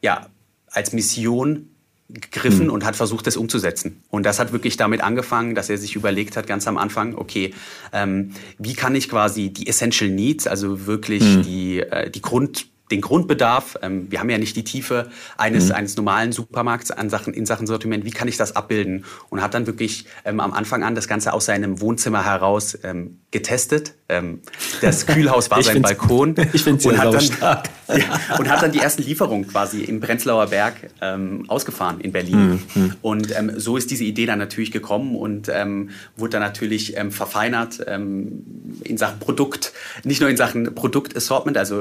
ja, 0.03 0.29
als 0.71 0.93
Mission 0.93 1.71
gegriffen 2.09 2.67
mhm. 2.67 2.73
und 2.73 2.85
hat 2.85 2.97
versucht, 2.97 3.27
das 3.27 3.37
umzusetzen. 3.37 4.03
Und 4.09 4.25
das 4.25 4.39
hat 4.39 4.53
wirklich 4.53 4.77
damit 4.77 5.03
angefangen, 5.03 5.55
dass 5.55 5.69
er 5.69 5.79
sich 5.79 5.95
überlegt 5.95 6.37
hat, 6.37 6.47
ganz 6.47 6.67
am 6.67 6.79
Anfang, 6.79 7.15
okay, 7.15 7.55
ähm, 7.93 8.33
wie 8.59 8.75
kann 8.75 8.95
ich 8.95 9.09
quasi 9.09 9.51
die 9.51 9.67
Essential 9.67 10.11
Needs, 10.11 10.47
also 10.47 10.87
wirklich 10.87 11.23
mhm. 11.23 11.43
die, 11.43 11.81
äh, 11.81 12.11
die 12.11 12.23
Grund 12.23 12.67
den 12.91 13.01
Grundbedarf. 13.01 13.77
Ähm, 13.83 14.11
wir 14.11 14.21
haben 14.21 14.31
ja 14.31 14.39
nicht 14.39 14.57
die 14.57 14.65
Tiefe 14.65 15.11
eines, 15.37 15.69
mhm. 15.69 15.75
eines 15.75 15.97
normalen 15.97 16.33
Supermarkts 16.33 16.91
an 16.91 17.11
Sachen, 17.11 17.35
in 17.35 17.47
Sachen 17.47 17.67
Sortiment. 17.67 18.05
Wie 18.05 18.11
kann 18.11 18.29
ich 18.29 18.37
das 18.37 18.57
abbilden? 18.57 19.05
Und 19.29 19.43
hat 19.43 19.55
dann 19.55 19.67
wirklich 19.67 20.07
ähm, 20.25 20.41
am 20.41 20.53
Anfang 20.53 20.83
an 20.85 20.95
das 20.95 21.09
Ganze 21.09 21.33
aus 21.33 21.47
seinem 21.47 21.81
Wohnzimmer 21.81 22.25
heraus 22.25 22.79
ähm, 22.85 23.19
getestet. 23.31 23.95
Ähm, 24.11 24.41
das 24.81 25.07
Kühlhaus 25.07 25.51
war 25.51 25.63
sein 25.63 25.83
Balkon. 25.83 26.35
Ich 26.53 26.63
finde 26.63 26.79
es 26.79 26.85
ja 26.85 27.11
dann, 27.11 27.21
stark. 27.21 27.69
Ja, 27.89 28.37
und 28.39 28.51
hat 28.51 28.63
dann 28.63 28.73
die 28.73 28.81
ersten 28.81 29.03
Lieferungen 29.03 29.49
quasi 29.49 29.83
im 29.83 30.01
Prenzlauer 30.01 30.49
Berg 30.49 30.75
ähm, 31.01 31.45
ausgefahren 31.49 32.01
in 32.01 32.13
Berlin. 32.13 32.61
Mhm. 32.75 32.95
Und 33.01 33.37
ähm, 33.37 33.53
so 33.57 33.79
ist 33.79 33.91
diese 33.91 34.05
Idee 34.05 34.27
dann 34.27 34.39
natürlich 34.39 34.73
gekommen 34.73 35.17
und 35.17 35.49
wurde 35.49 36.31
dann 36.33 36.43
natürlich 36.43 36.97
verfeinert 37.11 37.79
in 37.81 38.97
Sachen 38.97 39.19
Produkt, 39.19 39.73
nicht 40.05 40.21
nur 40.21 40.29
in 40.29 40.37
Sachen 40.37 40.75
Produktassortment, 40.75 41.57
also 41.57 41.81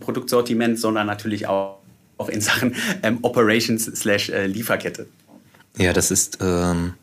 Produktsortiment, 0.00 0.28
Sortiment, 0.30 0.78
sondern 0.78 1.06
natürlich 1.06 1.46
auch, 1.46 1.78
auch 2.16 2.28
in 2.28 2.40
Sachen 2.40 2.76
ähm, 3.02 3.18
Operations 3.22 3.84
slash 3.84 4.30
äh, 4.30 4.46
Lieferkette. 4.46 5.06
Ja, 5.76 5.92
das 5.92 6.10
ist 6.10 6.38
ähm, 6.40 6.94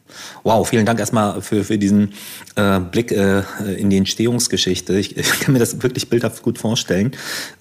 wow. 0.44 0.68
Vielen 0.68 0.86
Dank 0.86 1.00
erstmal 1.00 1.42
für, 1.42 1.64
für 1.64 1.78
diesen 1.78 2.14
äh, 2.56 2.80
Blick 2.80 3.12
äh, 3.12 3.44
in 3.78 3.90
die 3.90 3.98
Entstehungsgeschichte. 3.98 4.98
Ich, 4.98 5.16
ich, 5.16 5.40
kann 5.40 5.54
mir 5.54 5.60
das 5.60 5.82
wirklich 5.82 6.10
bildhaft 6.10 6.42
gut 6.42 6.58
vorstellen. 6.58 7.12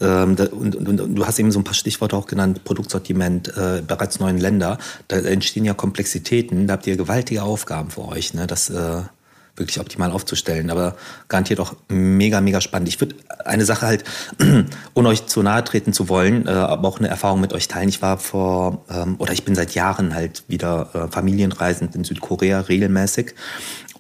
Ähm, 0.01 0.35
da, 0.37 0.47
und, 0.47 0.75
und, 0.75 1.01
und, 1.01 1.15
du 1.15 1.27
hast 1.27 1.39
eben 1.39 1.53
so 1.53 1.61
ein 1.61 1.65
paar 1.65 1.75
Stichworte 1.75 2.17
auch 2.17 2.27
genannt: 2.27 2.65
Produktsortiment, 2.65 3.57
äh, 3.57 3.83
bereits 3.87 4.19
neuen 4.19 4.39
Länder. 4.39 4.79
Da 5.09 5.19
entstehen 5.19 5.65
ja 5.65 5.75
Komplexitäten. 5.75 6.67
Da 6.67 6.75
habt 6.75 6.87
ihr 6.87 6.97
gewaltige 6.97 7.43
Aufgaben 7.43 7.91
für 7.91 8.09
euch. 8.09 8.35
Ne? 8.35 8.47
Das 8.47 8.71
äh, 8.71 9.03
wirklich 9.57 9.81
optimal 9.81 10.11
aufzustellen. 10.11 10.71
Aber 10.71 10.97
garantiert 11.29 11.61
auch 11.61 11.75
mega, 11.89 12.41
mega 12.41 12.61
spannend. 12.61 12.89
Ich 12.89 13.01
würde 13.01 13.15
eine 13.45 13.65
Sache 13.65 13.87
halt, 13.87 14.05
ohne 14.95 15.09
euch 15.11 15.27
zu 15.27 15.43
nahe 15.43 15.65
treten 15.65 15.93
zu 15.93 16.09
wollen, 16.09 16.47
äh, 16.47 16.51
aber 16.51 16.89
auch 16.89 16.99
eine 16.99 17.09
Erfahrung 17.09 17.41
mit 17.41 17.53
euch 17.53 17.69
teilen. 17.69 17.89
Ich 17.89 18.03
war 18.03 18.19
vor, 18.19 18.85
ähm, 18.91 19.17
oder 19.19 19.33
ich 19.33 19.45
bin 19.45 19.55
seit 19.55 19.75
Jahren 19.75 20.15
halt 20.15 20.45
wieder 20.49 20.91
äh, 20.95 21.13
familienreisend 21.13 21.95
in 21.95 22.05
Südkorea 22.05 22.61
regelmäßig. 22.61 23.35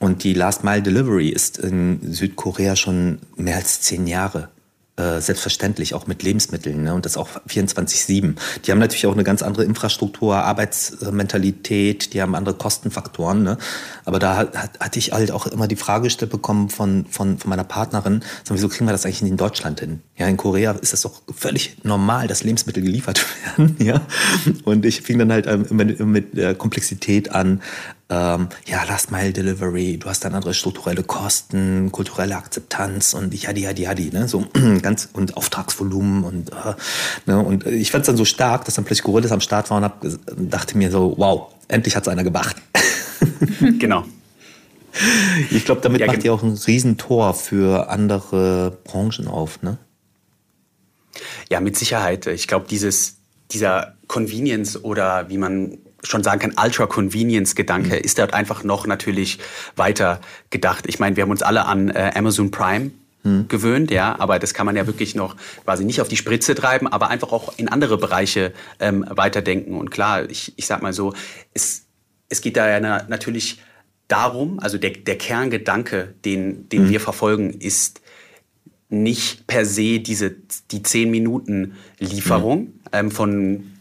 Und 0.01 0.25
die 0.25 0.35
Last 0.35 0.65
Mile 0.65 0.83
Delivery 0.83 1.29
ist 1.29 1.59
in 1.59 2.01
Südkorea 2.13 2.77
schon 2.77 3.21
mehr 3.37 3.57
als 3.57 3.81
zehn 3.81 4.07
Jahre 4.07 4.49
äh, 4.97 5.21
selbstverständlich 5.21 5.93
auch 5.95 6.07
mit 6.07 6.23
Lebensmitteln 6.23 6.85
ne? 6.85 6.95
und 6.95 7.05
das 7.05 7.17
auch 7.17 7.29
24-7. 7.49 8.37
Die 8.65 8.71
haben 8.71 8.79
natürlich 8.79 9.07
auch 9.07 9.13
eine 9.13 9.25
ganz 9.25 9.43
andere 9.43 9.65
Infrastruktur, 9.65 10.37
Arbeitsmentalität, 10.37 12.15
die 12.15 12.23
haben 12.23 12.37
andere 12.37 12.55
Kostenfaktoren. 12.55 13.43
Ne? 13.43 13.59
Aber 14.05 14.21
da 14.21 14.37
hat, 14.37 14.79
hatte 14.79 14.99
ich 15.01 15.11
halt 15.11 15.33
auch 15.33 15.49
immer 15.49 15.67
die 15.67 15.75
Frage 15.75 16.05
gestellt 16.05 16.31
bekommen 16.31 16.69
von, 16.69 17.07
von, 17.07 17.39
von 17.39 17.51
meiner 17.51 17.65
Partnerin, 17.65 18.23
so, 18.45 18.55
wieso 18.55 18.69
kriegen 18.69 18.87
wir 18.87 18.93
das 18.93 19.05
eigentlich 19.05 19.23
in 19.23 19.37
Deutschland 19.37 19.81
hin? 19.81 20.01
Ja, 20.17 20.29
in 20.29 20.37
Korea 20.37 20.71
ist 20.73 20.93
das 20.93 21.03
doch 21.03 21.23
völlig 21.35 21.79
normal, 21.83 22.29
dass 22.29 22.45
Lebensmittel 22.45 22.83
geliefert 22.83 23.25
werden. 23.57 23.77
ja? 23.81 24.01
Und 24.63 24.87
ich 24.87 25.03
fing 25.03 25.19
dann 25.19 25.33
halt 25.33 25.49
ähm, 25.49 25.67
mit, 25.71 25.99
mit 25.99 26.37
der 26.37 26.55
Komplexität 26.55 27.33
an, 27.33 27.63
ähm, 28.11 28.49
ja, 28.67 28.85
Last 28.85 29.11
Mile 29.11 29.33
Delivery, 29.33 29.97
du 29.99 30.09
hast 30.09 30.25
dann 30.25 30.35
andere 30.35 30.53
strukturelle 30.53 31.03
Kosten, 31.03 31.91
kulturelle 31.91 32.37
Akzeptanz 32.37 33.15
und 33.15 33.33
yadi, 33.35 33.63
yadi, 33.63 33.83
yadi, 33.83 34.11
ne, 34.13 34.29
so 34.29 34.45
ganz, 34.83 35.09
und 35.15 35.37
Auftragsvolumen 35.37 36.23
und, 36.23 36.51
äh, 36.51 36.75
ne, 37.27 37.39
und 37.39 37.67
ich 37.67 37.91
fand 37.91 38.03
es 38.03 38.07
dann 38.07 38.17
so 38.17 38.27
stark, 38.27 38.67
dass 38.67 38.75
dann 38.75 38.85
plötzlich 38.85 39.05
Gorillas 39.05 39.33
am 39.33 39.41
Start 39.41 39.71
war 39.71 39.79
und 39.79 39.85
hab, 39.85 40.05
dachte 40.37 40.77
mir 40.77 40.91
so, 40.91 41.15
wow, 41.17 41.55
endlich 41.69 41.97
hat 41.97 42.03
es 42.03 42.09
einer 42.09 42.25
gemacht. 42.25 42.57
genau. 43.79 44.05
Ich 45.51 45.65
glaube, 45.65 45.81
damit 45.81 46.01
ja, 46.01 46.07
macht 46.07 46.23
ihr 46.25 46.33
auch 46.33 46.43
ein 46.43 46.53
Riesentor 46.53 47.35
für 47.35 47.89
andere 47.89 48.79
Branchen 48.85 49.27
auf, 49.27 49.63
ne? 49.63 49.79
Ja, 51.51 51.61
mit 51.61 51.77
Sicherheit. 51.77 52.27
Ich 52.27 52.47
glaube, 52.47 52.67
dieses, 52.69 53.17
dieser 53.51 53.95
Convenience 54.07 54.83
oder 54.85 55.29
wie 55.29 55.39
man 55.39 55.79
schon 56.05 56.23
sagen 56.23 56.41
kann, 56.41 56.55
Ultra-Convenience-Gedanke 56.63 57.97
mhm. 57.97 58.05
ist 58.05 58.19
dort 58.19 58.35
einfach 58.35 58.65
noch 58.65 58.87
natürlich 58.87 59.39
weiter 59.77 60.21
gedacht. 60.51 60.85
Ich 60.87 60.99
meine, 60.99 61.17
wir 61.17 61.23
haben 61.23 61.31
uns 61.31 61.43
alle 61.43 61.67
an 61.67 61.89
äh, 61.89 62.13
Amazon 62.15 62.51
Prime 62.51 62.91
hm. 63.25 63.49
gewöhnt, 63.49 63.91
ja, 63.91 64.19
aber 64.19 64.39
das 64.39 64.53
kann 64.53 64.67
man 64.67 64.77
ja 64.77 64.87
wirklich 64.87 65.15
noch 65.15 65.37
quasi 65.65 65.85
nicht 65.85 66.01
auf 66.03 66.09
die 66.09 66.17
Spritze 66.17 66.55
treiben, 66.55 66.87
aber 66.87 67.09
einfach 67.09 67.33
auch 67.33 67.55
in 67.57 67.69
andere 67.69 67.97
Bereiche 67.97 68.53
ähm, 68.81 69.05
weiterdenken. 69.09 69.79
Und 69.79 69.91
klar, 69.91 70.29
ich, 70.29 70.53
ich 70.57 70.67
sag 70.67 70.83
mal 70.83 70.93
so, 70.93 71.15
es, 71.55 71.87
es 72.29 72.43
geht 72.43 72.59
da 72.59 72.69
ja 72.69 72.81
na, 72.81 73.05
natürlich 73.09 73.63
darum, 74.09 74.59
also 74.61 74.77
der, 74.77 74.91
der 74.91 75.17
Kerngedanke, 75.17 76.15
den, 76.25 76.69
den 76.69 76.83
hm. 76.83 76.91
wir 76.91 77.01
verfolgen, 77.01 77.51
ist 77.51 78.03
nicht 78.91 79.47
per 79.47 79.65
se 79.65 80.01
diese 80.01 80.37
die 80.71 80.83
zehn 80.83 81.11
Minuten 81.11 81.77
Lieferung 81.99 82.59
hm. 82.59 82.81
ähm, 82.93 83.11
von 83.11 83.74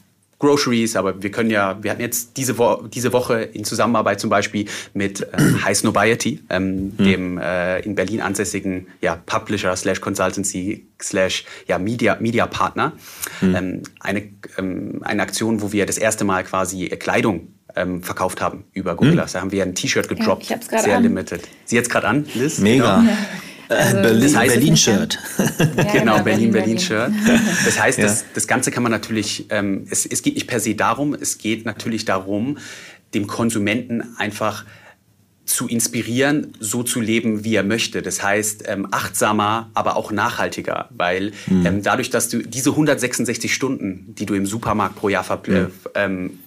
Groceries, 0.43 0.97
aber 0.97 1.23
wir 1.23 1.31
können 1.31 1.49
ja, 1.49 1.81
wir 1.81 1.89
hatten 1.91 2.01
jetzt 2.01 2.35
diese, 2.35 2.57
Wo 2.57 2.83
diese 2.87 3.13
Woche 3.13 3.41
in 3.41 3.63
Zusammenarbeit 3.63 4.19
zum 4.19 4.29
Beispiel 4.29 4.65
mit 4.93 5.21
äh, 5.21 5.37
High 5.63 5.77
Snobiety, 5.77 6.41
ähm, 6.49 6.93
mhm. 6.97 7.03
dem 7.03 7.37
äh, 7.37 7.79
in 7.79 7.95
Berlin 7.95 8.19
ansässigen 8.19 8.87
ja, 8.99 9.15
Publisher 9.15 9.73
slash 9.77 10.01
Consultancy 10.01 10.85
slash 11.01 11.45
ja, 11.67 11.79
Media, 11.79 12.17
Media 12.19 12.45
Partner, 12.45 12.91
mhm. 13.39 13.55
ähm, 13.55 13.83
eine, 14.01 14.23
ähm, 14.57 14.99
eine 15.03 15.21
Aktion, 15.21 15.61
wo 15.61 15.71
wir 15.71 15.85
das 15.85 15.97
erste 15.97 16.25
Mal 16.25 16.43
quasi 16.43 16.87
Kleidung 16.89 17.47
ähm, 17.75 18.03
verkauft 18.03 18.41
haben 18.41 18.65
über 18.73 18.95
Gorillas. 18.95 19.31
Mhm. 19.31 19.33
Da 19.33 19.41
haben 19.41 19.51
wir 19.53 19.63
ein 19.63 19.75
T-Shirt 19.75 20.09
gedroppt, 20.09 20.49
ja, 20.49 20.57
sehr 20.61 20.97
an. 20.97 21.03
limited. 21.03 21.47
Sie 21.63 21.77
jetzt 21.77 21.89
gerade 21.89 22.07
an, 22.07 22.25
Liz? 22.33 22.59
Mega. 22.59 22.99
Genau. 22.99 23.11
Also, 23.77 24.01
Berlin, 24.01 24.33
das 24.33 24.47
Berlin 24.47 24.77
Shirt. 24.77 25.19
Ja, 25.59 25.83
genau, 25.93 26.19
Berlin, 26.23 26.51
Berlin, 26.51 26.79
Shirt. 26.79 27.11
Das 27.65 27.79
heißt, 27.79 27.97
ja. 27.99 28.05
das, 28.05 28.25
das 28.33 28.47
Ganze 28.47 28.71
kann 28.71 28.83
man 28.83 28.91
natürlich, 28.91 29.45
ähm, 29.49 29.85
es, 29.89 30.05
es 30.05 30.21
geht 30.21 30.35
nicht 30.35 30.47
per 30.47 30.59
se 30.59 30.75
darum, 30.75 31.13
es 31.13 31.37
geht 31.37 31.65
natürlich 31.65 32.05
darum, 32.05 32.57
dem 33.13 33.27
Konsumenten 33.27 34.15
einfach 34.17 34.65
zu 35.45 35.67
inspirieren, 35.67 36.53
so 36.59 36.83
zu 36.83 37.01
leben, 37.01 37.43
wie 37.43 37.55
er 37.55 37.63
möchte. 37.63 38.01
Das 38.01 38.23
heißt, 38.23 38.63
ähm, 38.67 38.87
achtsamer, 38.91 39.69
aber 39.73 39.97
auch 39.97 40.11
nachhaltiger, 40.11 40.89
weil 40.91 41.33
mhm. 41.47 41.65
ähm, 41.65 41.83
dadurch, 41.83 42.09
dass 42.09 42.29
du 42.29 42.39
diese 42.39 42.69
166 42.71 43.53
Stunden, 43.53 44.15
die 44.17 44.25
du 44.25 44.35
im 44.35 44.45
Supermarkt 44.45 44.95
pro 44.95 45.09
Jahr 45.09 45.25
mhm. 45.45 45.67
ähm, 45.95 46.39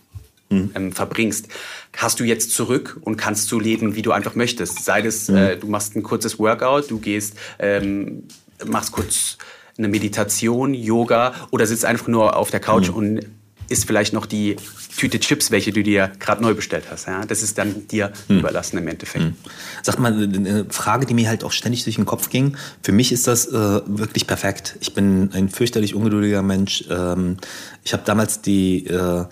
mhm. 0.51 0.71
ähm, 0.75 0.93
verbringst, 0.93 1.49
hast 1.97 2.21
du 2.21 2.25
jetzt 2.25 2.53
zurück 2.53 2.99
und 3.01 3.17
kannst 3.17 3.49
so 3.49 3.59
leben, 3.59 3.97
wie 3.97 4.03
du 4.03 4.13
einfach 4.13 4.35
möchtest. 4.35 4.85
Sei 4.85 5.03
das, 5.03 5.29
mhm. 5.29 5.37
äh, 5.37 5.57
du 5.57 5.67
machst 5.69 5.97
ein 5.97 6.03
kurzes 6.03 6.39
Workout, 6.39 6.91
du 6.91 6.99
gehst, 6.99 7.35
ähm, 7.59 8.25
machst 8.67 8.93
kurz 8.93 9.39
eine 9.79 9.89
Meditation, 9.89 10.73
Yoga 10.75 11.35
oder 11.51 11.67
sitzt 11.67 11.85
einfach 11.85 12.09
nur 12.09 12.37
auf 12.37 12.51
der 12.51 12.61
Couch 12.61 12.89
mhm. 12.89 12.95
und 12.95 13.21
isst 13.69 13.87
vielleicht 13.87 14.13
noch 14.13 14.27
die 14.27 14.57
Tüte 14.97 15.21
Chips, 15.21 15.51
welche 15.51 15.73
du 15.73 15.83
dir 15.83 16.13
gerade 16.19 16.43
neu 16.43 16.55
bestellt 16.55 16.85
hast. 16.91 17.07
Ja? 17.07 17.25
Das 17.27 17.43
ist 17.43 17.59
dann 17.59 17.87
dir 17.89 18.13
hm. 18.29 18.39
überlassen 18.39 18.79
im 18.79 18.89
Endeffekt. 18.89 19.25
Hm. 19.25 19.35
Sag 19.83 19.99
mal, 19.99 20.13
eine 20.13 20.67
Frage, 20.71 21.07
die 21.07 21.15
mir 21.15 21.29
halt 21.29 21.45
auch 21.45 21.53
ständig 21.53 21.85
durch 21.85 21.97
den 21.97 22.07
Kopf 22.07 22.31
ging. 22.31 22.57
Für 22.83 22.93
mich 22.93 23.13
ist 23.13 23.27
das 23.27 23.47
äh, 23.47 23.53
wirklich 23.53 24.27
perfekt. 24.27 24.77
Ich 24.81 24.95
bin 24.95 25.31
ein 25.33 25.49
fürchterlich 25.49 25.95
ungeduldiger 25.95 26.43
Mensch. 26.43 26.85
Ähm, 26.89 27.37
ich 27.85 27.93
habe 27.93 28.05
damals 28.07 28.41
die 28.41 28.87
äh, 28.87 29.25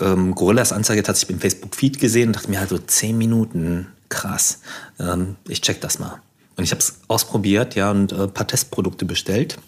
ähm, 0.00 0.34
Gorillas 0.34 0.72
Anzeige 0.72 1.02
tatsächlich 1.02 1.36
im 1.36 1.40
Facebook-Feed 1.40 1.98
gesehen 2.00 2.28
und 2.28 2.36
dachte 2.36 2.50
mir 2.50 2.60
halt 2.60 2.70
so, 2.70 2.78
zehn 2.78 3.18
Minuten, 3.18 3.88
krass. 4.08 4.60
Ähm, 4.98 5.36
ich 5.48 5.60
check 5.60 5.80
das 5.80 5.98
mal. 5.98 6.20
Und 6.56 6.64
ich 6.64 6.70
habe 6.70 6.80
es 6.80 7.00
ausprobiert, 7.08 7.74
ja, 7.74 7.90
und 7.90 8.12
äh, 8.12 8.28
paar 8.28 8.46
Testprodukte 8.46 9.04
bestellt. 9.04 9.58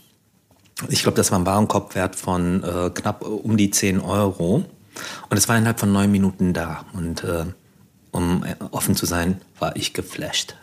Ich 0.88 1.02
glaube, 1.02 1.16
das 1.16 1.31
war 1.31 1.38
ein 1.38 1.47
Warenkorbwert 1.47 2.16
von 2.16 2.62
äh, 2.62 2.90
knapp 2.90 3.25
um 3.25 3.57
die 3.57 3.71
10 3.71 4.00
Euro. 4.00 4.64
Und 5.28 5.37
es 5.37 5.49
war 5.49 5.57
innerhalb 5.57 5.81
von 5.81 5.93
neun 5.93 6.11
Minuten 6.11 6.52
da. 6.52 6.85
Und 6.93 7.25
äh, 7.25 7.45
um 8.14 8.45
offen 8.71 8.95
zu 8.95 9.07
sein, 9.07 9.40
war 9.59 9.75
ich 9.75 9.93
geflasht. 9.93 10.54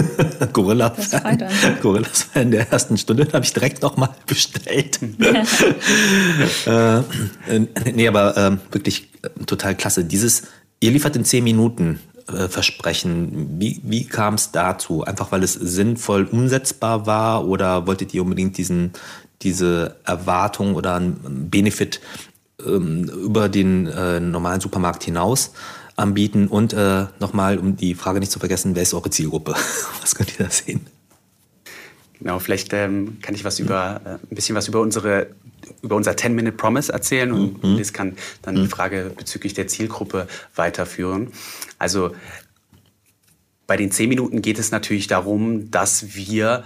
Gorilla 0.52 0.90
Fan. 0.90 1.42
Gorillas 1.80 2.24
Fan 2.24 2.50
der 2.50 2.70
ersten 2.70 2.98
Stunde 2.98 3.26
habe 3.32 3.44
ich 3.44 3.52
direkt 3.54 3.82
nochmal 3.82 4.10
bestellt. 4.26 5.00
äh, 6.66 7.00
nee, 7.94 8.08
aber 8.08 8.36
äh, 8.36 8.56
wirklich 8.70 9.04
äh, 9.04 9.07
total 9.46 9.74
klasse. 9.74 10.04
Dieses, 10.04 10.42
ihr 10.80 10.90
liefert 10.90 11.16
in 11.16 11.24
zehn 11.24 11.44
Minuten 11.44 12.00
äh, 12.28 12.48
Versprechen. 12.48 13.58
Wie, 13.58 13.80
wie 13.84 14.04
kam 14.04 14.34
es 14.34 14.52
dazu? 14.52 15.04
Einfach 15.04 15.32
weil 15.32 15.42
es 15.42 15.54
sinnvoll 15.54 16.24
umsetzbar 16.24 17.06
war 17.06 17.46
oder 17.46 17.86
wolltet 17.86 18.14
ihr 18.14 18.22
unbedingt 18.22 18.58
diesen, 18.58 18.92
diese 19.42 19.96
Erwartung 20.04 20.74
oder 20.74 20.96
einen 20.96 21.48
Benefit 21.50 22.00
ähm, 22.64 23.04
über 23.04 23.48
den 23.48 23.86
äh, 23.86 24.20
normalen 24.20 24.60
Supermarkt 24.60 25.04
hinaus 25.04 25.52
anbieten. 25.96 26.48
Und 26.48 26.72
äh, 26.72 27.06
nochmal, 27.18 27.58
um 27.58 27.76
die 27.76 27.94
Frage 27.94 28.20
nicht 28.20 28.32
zu 28.32 28.38
vergessen, 28.38 28.74
wer 28.74 28.82
ist 28.82 28.94
eure 28.94 29.10
Zielgruppe? 29.10 29.54
Was 30.00 30.14
könnt 30.14 30.38
ihr 30.38 30.46
da 30.46 30.50
sehen? 30.50 30.86
Genau, 32.20 32.38
vielleicht 32.38 32.72
ähm, 32.72 33.18
kann 33.22 33.34
ich 33.34 33.44
was 33.44 33.60
über 33.60 34.00
äh, 34.04 34.08
ein 34.10 34.34
bisschen 34.34 34.56
was 34.56 34.68
über 34.68 34.80
unsere 34.80 35.28
über 35.82 35.96
unser 35.96 36.12
10-Minute-Promise 36.12 36.92
erzählen 36.92 37.32
und 37.32 37.62
mhm. 37.62 37.76
Liz 37.76 37.92
kann 37.92 38.16
dann 38.42 38.56
mhm. 38.56 38.62
die 38.62 38.66
Frage 38.68 39.12
bezüglich 39.16 39.54
der 39.54 39.68
Zielgruppe 39.68 40.26
weiterführen. 40.54 41.32
Also 41.78 42.12
bei 43.66 43.76
den 43.76 43.90
10 43.90 44.08
Minuten 44.08 44.42
geht 44.42 44.58
es 44.58 44.70
natürlich 44.70 45.08
darum, 45.08 45.70
dass 45.70 46.14
wir 46.16 46.64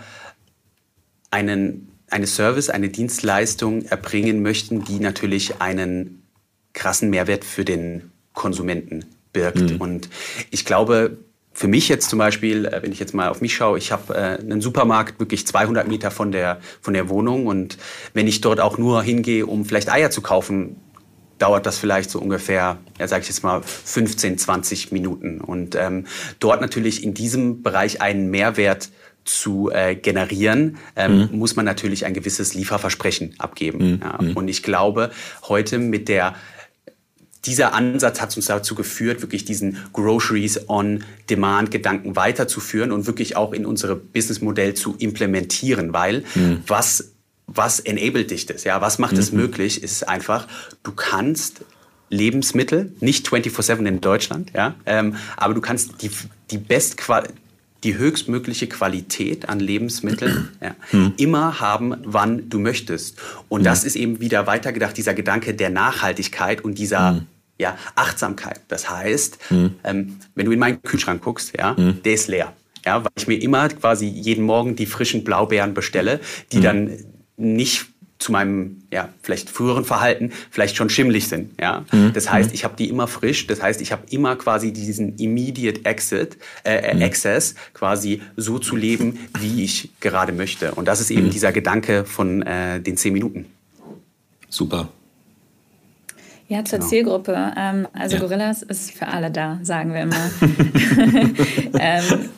einen, 1.30 1.90
eine 2.10 2.26
Service, 2.26 2.70
eine 2.70 2.90
Dienstleistung 2.90 3.84
erbringen 3.86 4.42
möchten, 4.42 4.84
die 4.84 5.00
natürlich 5.00 5.60
einen 5.60 6.22
krassen 6.74 7.10
Mehrwert 7.10 7.44
für 7.44 7.64
den 7.64 8.12
Konsumenten 8.34 9.04
birgt. 9.32 9.72
Mhm. 9.72 9.80
Und 9.80 10.08
ich 10.50 10.64
glaube, 10.64 11.18
für 11.54 11.68
mich 11.68 11.88
jetzt 11.88 12.08
zum 12.08 12.18
Beispiel, 12.18 12.66
äh, 12.66 12.82
wenn 12.82 12.92
ich 12.92 12.98
jetzt 12.98 13.14
mal 13.14 13.28
auf 13.28 13.40
mich 13.40 13.54
schaue, 13.54 13.78
ich 13.78 13.92
habe 13.92 14.14
äh, 14.14 14.40
einen 14.40 14.60
Supermarkt 14.60 15.20
wirklich 15.20 15.46
200 15.46 15.86
Meter 15.86 16.10
von 16.10 16.32
der, 16.32 16.60
von 16.80 16.94
der 16.94 17.08
Wohnung 17.08 17.46
und 17.46 17.78
wenn 18.14 18.26
ich 18.26 18.40
dort 18.40 18.60
auch 18.60 18.78
nur 18.78 19.02
hingehe, 19.02 19.46
um 19.46 19.64
vielleicht 19.64 19.90
Eier 19.90 20.10
zu 20.10 20.22
kaufen, 20.22 20.76
dauert 21.38 21.66
das 21.66 21.76
vielleicht 21.76 22.08
so 22.08 22.20
ungefähr, 22.20 22.78
ja, 22.98 23.08
sage 23.08 23.22
ich 23.22 23.28
jetzt 23.28 23.42
mal, 23.42 23.62
15, 23.62 24.38
20 24.38 24.92
Minuten. 24.92 25.40
Und 25.40 25.74
ähm, 25.74 26.06
dort 26.38 26.60
natürlich 26.60 27.02
in 27.02 27.14
diesem 27.14 27.62
Bereich 27.62 28.00
einen 28.00 28.30
Mehrwert 28.30 28.90
zu 29.24 29.70
äh, 29.72 29.96
generieren, 29.96 30.78
ähm, 30.94 31.28
mhm. 31.32 31.38
muss 31.38 31.56
man 31.56 31.64
natürlich 31.64 32.06
ein 32.06 32.14
gewisses 32.14 32.54
Lieferversprechen 32.54 33.34
abgeben. 33.38 33.94
Mhm. 33.94 34.00
Ja. 34.02 34.18
Mhm. 34.20 34.36
Und 34.36 34.48
ich 34.48 34.62
glaube, 34.62 35.10
heute 35.48 35.78
mit 35.78 36.08
der 36.08 36.34
dieser 37.44 37.74
Ansatz 37.74 38.20
hat 38.20 38.36
uns 38.36 38.46
dazu 38.46 38.74
geführt, 38.74 39.20
wirklich 39.20 39.44
diesen 39.44 39.78
Groceries 39.92 40.68
on 40.68 41.02
Demand 41.28 41.70
Gedanken 41.70 42.14
weiterzuführen 42.14 42.92
und 42.92 43.06
wirklich 43.06 43.36
auch 43.36 43.52
in 43.52 43.66
unsere 43.66 43.96
Businessmodell 43.96 44.74
zu 44.74 44.94
implementieren, 44.98 45.92
weil 45.92 46.24
mhm. 46.34 46.62
was 46.66 47.12
was 47.54 47.80
enabled 47.80 48.30
dich 48.30 48.46
das? 48.46 48.64
Ja, 48.64 48.80
was 48.80 48.98
macht 48.98 49.18
es 49.18 49.32
mhm. 49.32 49.40
möglich? 49.40 49.82
Ist 49.82 50.08
einfach, 50.08 50.46
du 50.84 50.92
kannst 50.92 51.62
Lebensmittel, 52.08 52.92
nicht 53.00 53.26
24-7 53.26 53.86
in 53.86 54.00
Deutschland, 54.00 54.52
ja, 54.54 54.74
ähm, 54.86 55.16
aber 55.36 55.54
du 55.54 55.60
kannst 55.60 56.02
die, 56.02 56.10
die 56.50 56.58
best 56.58 56.96
die 57.84 57.98
höchstmögliche 57.98 58.68
Qualität 58.68 59.48
an 59.48 59.58
Lebensmitteln 59.58 60.50
ja, 60.60 60.76
hm. 60.90 61.14
immer 61.16 61.58
haben, 61.58 61.96
wann 62.04 62.48
du 62.48 62.60
möchtest. 62.60 63.18
Und 63.48 63.60
hm. 63.60 63.64
das 63.64 63.84
ist 63.84 63.96
eben 63.96 64.20
wieder 64.20 64.46
weitergedacht, 64.46 64.96
dieser 64.96 65.14
Gedanke 65.14 65.54
der 65.54 65.70
Nachhaltigkeit 65.70 66.62
und 66.62 66.78
dieser 66.78 67.10
hm. 67.10 67.26
Ja, 67.62 67.78
Achtsamkeit. 67.94 68.60
Das 68.68 68.90
heißt, 68.90 69.38
hm. 69.48 69.74
ähm, 69.84 70.18
wenn 70.34 70.46
du 70.46 70.52
in 70.52 70.58
meinen 70.58 70.82
Kühlschrank 70.82 71.22
guckst, 71.22 71.56
ja, 71.56 71.76
hm. 71.76 72.02
der 72.02 72.12
ist 72.12 72.28
leer. 72.28 72.52
Ja, 72.84 73.02
weil 73.04 73.12
ich 73.16 73.28
mir 73.28 73.40
immer 73.40 73.68
quasi 73.68 74.06
jeden 74.06 74.44
Morgen 74.44 74.74
die 74.76 74.86
frischen 74.86 75.24
Blaubeeren 75.24 75.72
bestelle, 75.72 76.20
die 76.50 76.56
hm. 76.56 76.62
dann 76.62 76.90
nicht 77.36 77.86
zu 78.18 78.32
meinem 78.32 78.82
ja 78.92 79.08
vielleicht 79.22 79.50
früheren 79.50 79.84
Verhalten 79.84 80.30
vielleicht 80.50 80.76
schon 80.76 80.88
schimmlig 80.88 81.28
sind. 81.28 81.50
Ja, 81.60 81.84
mhm. 81.90 82.12
das 82.12 82.30
heißt, 82.30 82.50
mhm. 82.50 82.54
ich 82.54 82.64
habe 82.64 82.76
die 82.76 82.88
immer 82.88 83.08
frisch. 83.08 83.48
Das 83.48 83.60
heißt, 83.60 83.80
ich 83.80 83.90
habe 83.90 84.04
immer 84.10 84.36
quasi 84.36 84.72
diesen 84.72 85.16
immediate 85.16 85.84
Exit 85.84 86.38
äh, 86.64 86.94
mhm. 86.94 87.02
Access 87.02 87.56
quasi 87.74 88.22
so 88.36 88.60
zu 88.60 88.76
leben, 88.76 89.18
wie 89.40 89.64
ich 89.64 89.90
gerade 90.00 90.32
möchte. 90.32 90.72
Und 90.72 90.86
das 90.86 91.00
ist 91.00 91.10
eben 91.10 91.26
mhm. 91.26 91.30
dieser 91.30 91.52
Gedanke 91.52 92.04
von 92.04 92.42
äh, 92.42 92.80
den 92.80 92.96
zehn 92.96 93.12
Minuten. 93.12 93.46
Super. 94.48 94.88
Ja, 96.52 96.62
zur 96.66 96.80
genau. 96.80 96.90
Zielgruppe. 96.90 97.52
Ähm, 97.56 97.88
also 97.94 98.16
ja. 98.16 98.20
Gorillas 98.22 98.62
ist 98.62 98.90
für 98.90 99.08
alle 99.08 99.30
da, 99.30 99.58
sagen 99.62 99.94
wir 99.94 100.02
immer. 100.02 100.14
ähm, 101.80 102.28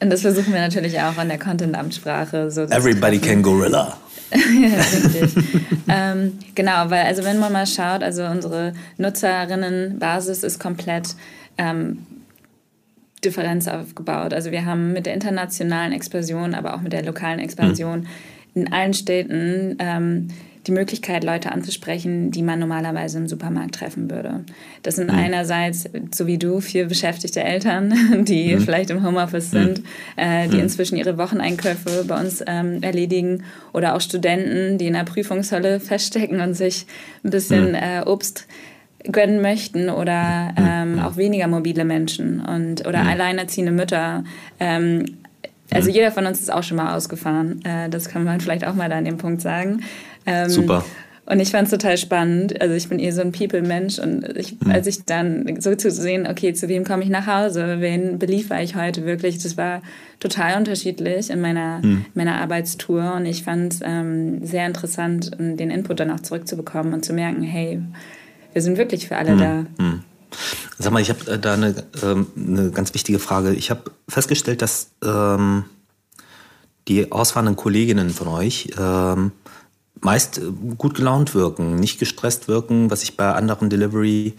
und 0.00 0.10
das 0.10 0.20
versuchen 0.20 0.52
wir 0.52 0.60
natürlich 0.60 1.00
auch 1.00 1.20
in 1.20 1.26
der 1.26 1.38
Content-Amtssprache 1.38 2.48
so. 2.52 2.62
Everybody 2.62 3.18
can 3.18 3.42
Gorilla. 3.42 3.96
ja, 4.32 4.68
richtig. 4.76 5.44
ähm, 5.88 6.38
genau, 6.54 6.90
weil 6.90 7.06
also 7.06 7.24
wenn 7.24 7.40
man 7.40 7.52
mal 7.52 7.66
schaut, 7.66 8.04
also 8.04 8.24
unsere 8.26 8.72
Nutzerinnenbasis 8.98 10.44
ist 10.44 10.60
komplett 10.60 11.16
ähm, 11.58 12.06
Differenz 13.24 13.66
aufgebaut. 13.66 14.32
Also 14.32 14.52
wir 14.52 14.64
haben 14.64 14.92
mit 14.92 15.06
der 15.06 15.14
internationalen 15.14 15.92
Expansion, 15.92 16.54
aber 16.54 16.74
auch 16.74 16.82
mit 16.82 16.92
der 16.92 17.04
lokalen 17.04 17.40
Expansion 17.40 18.00
mhm. 18.54 18.62
in 18.62 18.72
allen 18.72 18.94
Städten 18.94 19.76
ähm, 19.80 20.28
die 20.66 20.72
Möglichkeit, 20.72 21.22
Leute 21.22 21.52
anzusprechen, 21.52 22.30
die 22.30 22.42
man 22.42 22.58
normalerweise 22.58 23.18
im 23.18 23.28
Supermarkt 23.28 23.76
treffen 23.76 24.10
würde. 24.10 24.44
Das 24.82 24.96
sind 24.96 25.12
mhm. 25.12 25.18
einerseits, 25.18 25.88
so 26.12 26.26
wie 26.26 26.38
du, 26.38 26.60
viel 26.60 26.86
beschäftigte 26.86 27.42
Eltern, 27.42 28.24
die 28.24 28.54
mhm. 28.54 28.60
vielleicht 28.60 28.90
im 28.90 29.04
Homeoffice 29.04 29.50
sind, 29.50 29.78
mhm. 29.78 29.84
äh, 30.16 30.48
die 30.48 30.56
mhm. 30.56 30.62
inzwischen 30.62 30.96
ihre 30.96 31.18
Wocheneinkäufe 31.18 32.04
bei 32.06 32.18
uns 32.18 32.42
ähm, 32.46 32.82
erledigen 32.82 33.44
oder 33.72 33.94
auch 33.94 34.00
Studenten, 34.00 34.78
die 34.78 34.86
in 34.88 34.94
der 34.94 35.04
Prüfungshölle 35.04 35.80
feststecken 35.80 36.40
und 36.40 36.54
sich 36.54 36.86
ein 37.24 37.30
bisschen 37.30 37.70
mhm. 37.70 37.74
äh, 37.74 38.02
Obst 38.04 38.46
gönnen 39.10 39.40
möchten 39.40 39.88
oder 39.88 40.52
ähm, 40.56 40.98
auch 40.98 41.16
weniger 41.16 41.46
mobile 41.46 41.84
Menschen 41.84 42.40
und 42.40 42.86
oder 42.88 43.04
alleinerziehende 43.06 43.70
Mütter. 43.70 44.24
Ähm, 44.58 45.04
also 45.70 45.90
jeder 45.90 46.12
von 46.12 46.26
uns 46.26 46.40
ist 46.40 46.52
auch 46.52 46.62
schon 46.62 46.76
mal 46.76 46.94
ausgefahren. 46.94 47.64
Äh, 47.64 47.88
das 47.88 48.08
kann 48.08 48.24
man 48.24 48.40
vielleicht 48.40 48.66
auch 48.66 48.74
mal 48.74 48.88
da 48.88 48.96
an 48.96 49.04
dem 49.04 49.18
Punkt 49.18 49.40
sagen. 49.42 49.82
Ähm, 50.26 50.48
Super. 50.48 50.84
Und 51.28 51.40
ich 51.40 51.50
fand 51.50 51.64
es 51.64 51.72
total 51.72 51.98
spannend. 51.98 52.60
Also 52.60 52.74
ich 52.74 52.88
bin 52.88 53.00
eh 53.00 53.10
so 53.10 53.20
ein 53.20 53.32
People-Mensch 53.32 53.98
und 53.98 54.24
ich, 54.36 54.60
mhm. 54.60 54.70
als 54.70 54.86
ich 54.86 55.04
dann 55.04 55.60
so 55.60 55.74
zu 55.74 55.90
sehen, 55.90 56.26
okay, 56.30 56.54
zu 56.54 56.68
wem 56.68 56.84
komme 56.84 57.02
ich 57.02 57.08
nach 57.08 57.26
Hause, 57.26 57.80
wen 57.80 58.20
beliefer 58.20 58.62
ich 58.62 58.76
heute 58.76 59.04
wirklich, 59.04 59.42
das 59.42 59.56
war 59.56 59.82
total 60.20 60.56
unterschiedlich 60.56 61.30
in 61.30 61.40
meiner, 61.40 61.80
mhm. 61.82 62.06
meiner 62.14 62.40
Arbeitstour 62.40 63.14
und 63.14 63.26
ich 63.26 63.42
fand 63.42 63.74
es 63.74 63.80
ähm, 63.82 64.46
sehr 64.46 64.66
interessant, 64.66 65.32
den 65.38 65.70
Input 65.70 65.98
dann 65.98 66.12
auch 66.12 66.20
zurückzubekommen 66.20 66.94
und 66.94 67.04
zu 67.04 67.12
merken, 67.12 67.42
hey, 67.42 67.82
wir 68.52 68.62
sind 68.62 68.78
wirklich 68.78 69.08
für 69.08 69.16
alle 69.16 69.34
mhm. 69.34 69.38
da. 69.38 69.64
Sag 70.78 70.92
mal, 70.92 71.00
ich 71.00 71.10
habe 71.10 71.30
äh, 71.30 71.38
da 71.38 71.54
eine, 71.54 71.84
ähm, 72.02 72.26
eine 72.36 72.70
ganz 72.70 72.94
wichtige 72.94 73.18
Frage. 73.18 73.52
Ich 73.54 73.70
habe 73.70 73.90
festgestellt, 74.08 74.62
dass 74.62 74.90
ähm, 75.04 75.64
die 76.88 77.10
ausfahrenden 77.10 77.56
Kolleginnen 77.56 78.10
von 78.10 78.28
euch 78.28 78.70
ähm, 78.78 79.32
meist 80.00 80.38
äh, 80.38 80.42
gut 80.76 80.94
gelaunt 80.94 81.34
wirken, 81.34 81.76
nicht 81.76 81.98
gestresst 81.98 82.48
wirken, 82.48 82.90
was 82.90 83.02
ich 83.02 83.16
bei 83.16 83.32
anderen 83.32 83.70
Delivery 83.70 84.34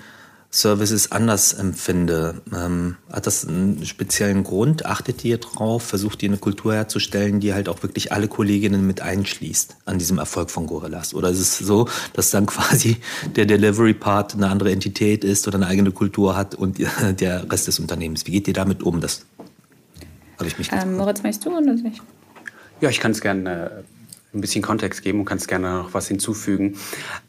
Services 0.49 1.11
anders 1.11 1.53
empfinde. 1.53 2.41
Ähm, 2.55 2.95
hat 3.11 3.27
das 3.27 3.47
einen 3.47 3.85
speziellen 3.85 4.43
Grund? 4.43 4.85
Achtet 4.85 5.23
ihr 5.25 5.37
drauf? 5.39 5.83
Versucht 5.83 6.23
ihr 6.23 6.29
eine 6.29 6.37
Kultur 6.37 6.73
herzustellen, 6.73 7.39
die 7.39 7.53
halt 7.53 7.67
auch 7.67 7.83
wirklich 7.83 8.11
alle 8.13 8.27
Kolleginnen 8.27 8.87
mit 8.87 9.01
einschließt 9.01 9.77
an 9.85 9.99
diesem 9.99 10.17
Erfolg 10.17 10.49
von 10.49 10.65
Gorillas? 10.65 11.13
Oder 11.13 11.29
ist 11.29 11.39
es 11.39 11.57
so, 11.57 11.87
dass 12.13 12.29
dann 12.31 12.45
quasi 12.47 12.97
der 13.35 13.45
Delivery-Part 13.45 14.35
eine 14.35 14.47
andere 14.47 14.71
Entität 14.71 15.23
ist 15.23 15.47
oder 15.47 15.57
eine 15.57 15.67
eigene 15.67 15.91
Kultur 15.91 16.37
hat 16.37 16.55
und 16.55 16.79
der 17.19 17.51
Rest 17.51 17.67
des 17.67 17.79
Unternehmens? 17.79 18.25
Wie 18.25 18.31
geht 18.31 18.47
ihr 18.47 18.53
damit 18.53 18.83
um? 18.83 19.01
Das 19.01 19.25
habe 20.37 20.47
ich 20.47 20.57
mich. 20.57 20.71
Ähm, 20.71 20.95
Moritz, 20.95 21.23
möchtest 21.23 21.45
du 21.45 21.57
oder 21.57 21.73
ich? 21.73 22.01
Ja, 22.79 22.89
ich 22.89 22.99
kann 22.99 23.11
es 23.11 23.21
gerne 23.21 23.83
ein 24.33 24.41
bisschen 24.41 24.61
Kontext 24.61 25.01
geben 25.01 25.19
und 25.19 25.25
kannst 25.25 25.47
gerne 25.47 25.69
noch 25.69 25.93
was 25.93 26.07
hinzufügen. 26.07 26.77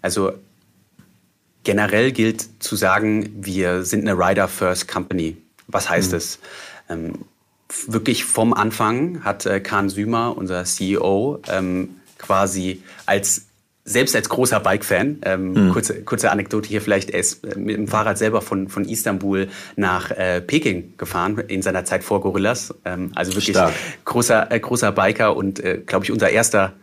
Also 0.03 0.33
generell 1.65 2.13
gilt 2.13 2.63
zu 2.63 2.77
sagen, 2.77 3.31
wir 3.35 3.85
sind 3.85 4.09
eine 4.09 4.19
Rider 4.19 4.49
First 4.49 4.89
Company. 4.89 5.37
Was 5.67 5.91
heißt 5.91 6.13
mhm. 6.13 6.17
es? 6.19 6.39
Ähm, 6.89 7.13
wirklich 7.87 8.25
vom 8.25 8.55
Anfang 8.55 9.25
hat 9.25 9.47
äh, 9.47 9.61
Kahn 9.61 9.91
Sümer, 9.91 10.37
unser 10.37 10.65
CEO, 10.65 11.41
ähm, 11.49 11.97
quasi 12.19 12.83
als 13.07 13.49
selbst 13.89 14.15
als 14.15 14.29
großer 14.29 14.61
Bike-Fan, 14.61 15.21
ähm, 15.23 15.53
mhm. 15.53 15.73
kurze, 15.73 16.03
kurze 16.03 16.31
Anekdote 16.31 16.69
hier 16.69 16.83
vielleicht, 16.83 17.11
er 17.11 17.21
ist 17.21 17.45
äh, 17.45 17.59
mit 17.59 17.77
dem 17.77 17.89
Fahrrad 17.89 18.19
selber 18.19 18.43
von, 18.43 18.69
von 18.69 18.85
Istanbul 18.85 19.49
nach 19.77 20.11
äh, 20.11 20.43
Peking 20.43 20.95
gefahren, 20.99 21.39
in 21.49 21.63
seiner 21.63 21.85
Zeit 21.85 22.05
vor 22.05 22.21
Gorillas. 22.21 22.75
Ähm, 22.85 23.13
also 23.15 23.35
wirklich 23.35 23.57
großer, 24.05 24.53
äh, 24.53 24.61
großer 24.61 24.93
Biker 24.93 25.37
und, 25.37 25.61
äh, 25.61 25.79
glaube 25.85 26.05
ich, 26.05 26.13
unser 26.13 26.29
erster 26.29 26.75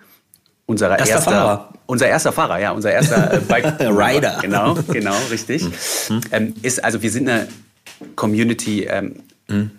unser 0.65 0.89
erster, 0.97 1.15
erster 1.15 1.31
Fahrer. 1.31 1.69
Unser 1.85 2.07
erster 2.07 2.31
Fahrer, 2.31 2.59
ja, 2.59 2.71
unser 2.71 2.91
erster 2.91 3.33
äh, 3.33 3.39
Bike 3.47 3.79
Rider. 3.79 4.39
Genau, 4.41 4.75
genau, 4.91 5.15
richtig. 5.29 5.63
Mhm. 6.09 6.21
Ähm, 6.31 6.53
ist 6.61 6.83
also 6.83 7.01
wir 7.01 7.11
sind 7.11 7.29
eine 7.29 7.47
Community, 8.15 8.85
ähm, 8.85 9.17
mhm. 9.47 9.71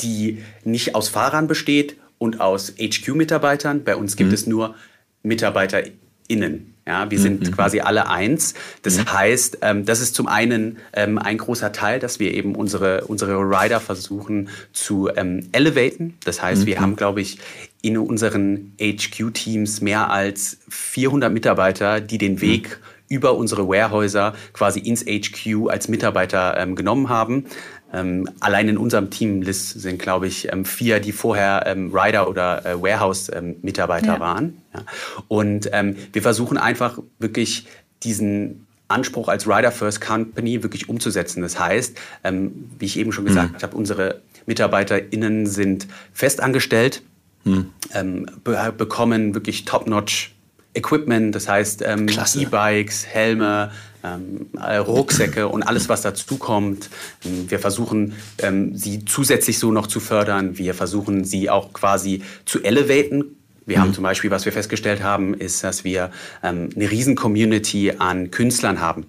die 0.00 0.42
nicht 0.64 0.94
aus 0.94 1.08
Fahrern 1.08 1.46
besteht 1.46 1.96
und 2.18 2.40
aus 2.40 2.74
HQ-Mitarbeitern. 2.78 3.84
Bei 3.84 3.96
uns 3.96 4.16
gibt 4.16 4.28
mhm. 4.28 4.34
es 4.34 4.46
nur 4.46 4.74
MitarbeiterInnen. 5.22 6.74
Ja, 6.86 7.10
wir 7.10 7.18
sind 7.18 7.42
mhm. 7.42 7.50
quasi 7.50 7.80
alle 7.80 8.08
eins. 8.08 8.54
Das 8.82 8.98
mhm. 8.98 9.12
heißt, 9.12 9.58
ähm, 9.62 9.84
das 9.86 10.00
ist 10.00 10.14
zum 10.14 10.28
einen 10.28 10.78
ähm, 10.92 11.18
ein 11.18 11.36
großer 11.36 11.72
Teil, 11.72 11.98
dass 11.98 12.20
wir 12.20 12.32
eben 12.32 12.54
unsere, 12.54 13.06
unsere 13.06 13.38
Rider 13.38 13.80
versuchen 13.80 14.50
zu 14.72 15.08
ähm, 15.16 15.48
elevaten. 15.50 16.16
Das 16.24 16.40
heißt, 16.42 16.62
mhm. 16.62 16.66
wir 16.66 16.80
haben, 16.80 16.94
glaube 16.94 17.20
ich, 17.22 17.38
in 17.86 17.96
unseren 17.98 18.72
HQ-Teams 18.80 19.80
mehr 19.80 20.10
als 20.10 20.58
400 20.68 21.32
Mitarbeiter, 21.32 22.00
die 22.00 22.18
den 22.18 22.40
Weg 22.40 22.80
mhm. 22.80 23.14
über 23.16 23.36
unsere 23.36 23.68
Warehäuser 23.68 24.34
quasi 24.52 24.80
ins 24.80 25.04
HQ 25.04 25.68
als 25.68 25.86
Mitarbeiter 25.86 26.56
ähm, 26.58 26.74
genommen 26.74 27.08
haben. 27.08 27.46
Ähm, 27.92 28.28
allein 28.40 28.68
in 28.68 28.76
unserem 28.76 29.10
Team 29.10 29.40
List 29.40 29.80
sind, 29.80 30.00
glaube 30.00 30.26
ich, 30.26 30.52
ähm, 30.52 30.64
vier, 30.64 30.98
die 30.98 31.12
vorher 31.12 31.64
ähm, 31.66 31.92
Rider 31.94 32.28
oder 32.28 32.66
äh, 32.66 32.82
Warehouse-Mitarbeiter 32.82 34.14
ja. 34.14 34.20
waren. 34.20 34.58
Ja. 34.74 34.82
Und 35.28 35.70
ähm, 35.72 35.94
wir 36.12 36.22
versuchen 36.22 36.58
einfach 36.58 36.98
wirklich 37.20 37.68
diesen 38.02 38.66
Anspruch 38.88 39.28
als 39.28 39.46
Rider 39.46 39.70
First 39.70 40.00
Company 40.00 40.64
wirklich 40.64 40.88
umzusetzen. 40.88 41.40
Das 41.40 41.60
heißt, 41.60 41.96
ähm, 42.24 42.68
wie 42.78 42.86
ich 42.86 42.98
eben 42.98 43.12
schon 43.12 43.24
gesagt 43.24 43.52
mhm. 43.52 43.62
habe, 43.62 43.76
unsere 43.76 44.22
MitarbeiterInnen 44.46 45.46
sind 45.46 45.86
festangestellt, 46.12 47.02
mhm. 47.46 48.26
be 48.44 48.74
bekommen 48.76 49.34
wirklich 49.34 49.64
top-notch 49.64 50.32
Equipment, 50.76 51.34
das 51.34 51.48
heißt 51.48 51.82
ähm, 51.86 52.06
E-Bikes, 52.08 53.06
Helme, 53.06 53.70
ähm, 54.04 54.48
äh, 54.60 54.76
Rucksäcke 54.76 55.48
und 55.48 55.62
alles, 55.62 55.88
was 55.88 56.02
dazukommt. 56.02 56.90
Ähm, 57.24 57.50
wir 57.50 57.58
versuchen, 57.58 58.12
ähm, 58.38 58.76
sie 58.76 59.04
zusätzlich 59.04 59.58
so 59.58 59.72
noch 59.72 59.86
zu 59.86 60.00
fördern. 60.00 60.58
Wir 60.58 60.74
versuchen, 60.74 61.24
sie 61.24 61.50
auch 61.50 61.72
quasi 61.72 62.22
zu 62.44 62.62
elevaten. 62.62 63.36
Wir 63.64 63.78
mhm. 63.78 63.82
haben 63.82 63.94
zum 63.94 64.04
Beispiel, 64.04 64.30
was 64.30 64.44
wir 64.44 64.52
festgestellt 64.52 65.02
haben, 65.02 65.34
ist, 65.34 65.64
dass 65.64 65.82
wir 65.82 66.10
ähm, 66.42 66.68
eine 66.76 66.90
riesen 66.90 67.16
Community 67.16 67.94
an 67.98 68.30
Künstlern 68.30 68.80
haben. 68.80 69.06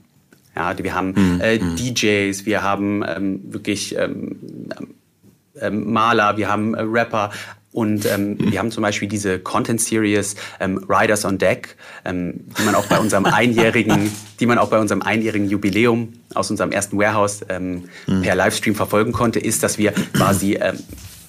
Ja, 0.55 0.75
wir 0.77 0.95
haben 0.95 1.13
mhm. 1.15 1.41
äh, 1.41 1.59
mhm. 1.59 1.75
DJs, 1.75 2.45
wir 2.45 2.63
haben 2.63 3.03
ähm, 3.05 3.41
wirklich 3.53 3.95
ähm, 5.61 5.91
Maler, 5.91 6.37
wir 6.37 6.49
haben 6.49 6.73
äh, 6.73 6.81
Rapper, 6.81 7.31
und 7.77 8.07
ähm, 8.07 8.37
wir 8.39 8.57
haben 8.57 8.71
zum 8.71 8.81
Beispiel 8.81 9.07
diese 9.07 9.37
Content 9.37 9.79
Series 9.79 10.35
ähm, 10.59 10.83
Riders 10.89 11.25
on 11.25 11.37
Deck, 11.37 11.75
ähm, 12.05 12.45
die 12.57 12.63
man 12.63 12.73
auch 12.73 12.87
bei 12.87 12.97
unserem 12.97 13.25
einjährigen, 13.25 14.11
die 14.39 14.47
man 14.47 14.57
auch 14.57 14.69
bei 14.69 14.79
unserem 14.79 15.03
einjährigen 15.03 15.47
Jubiläum 15.47 16.13
aus 16.33 16.49
unserem 16.49 16.71
ersten 16.71 16.97
Warehouse 16.97 17.41
ähm, 17.49 17.83
mhm. 18.07 18.23
per 18.23 18.33
Livestream 18.33 18.73
verfolgen 18.73 19.11
konnte, 19.11 19.39
ist, 19.39 19.61
dass 19.61 19.77
wir 19.77 19.91
quasi 19.91 20.55
ähm, 20.55 20.79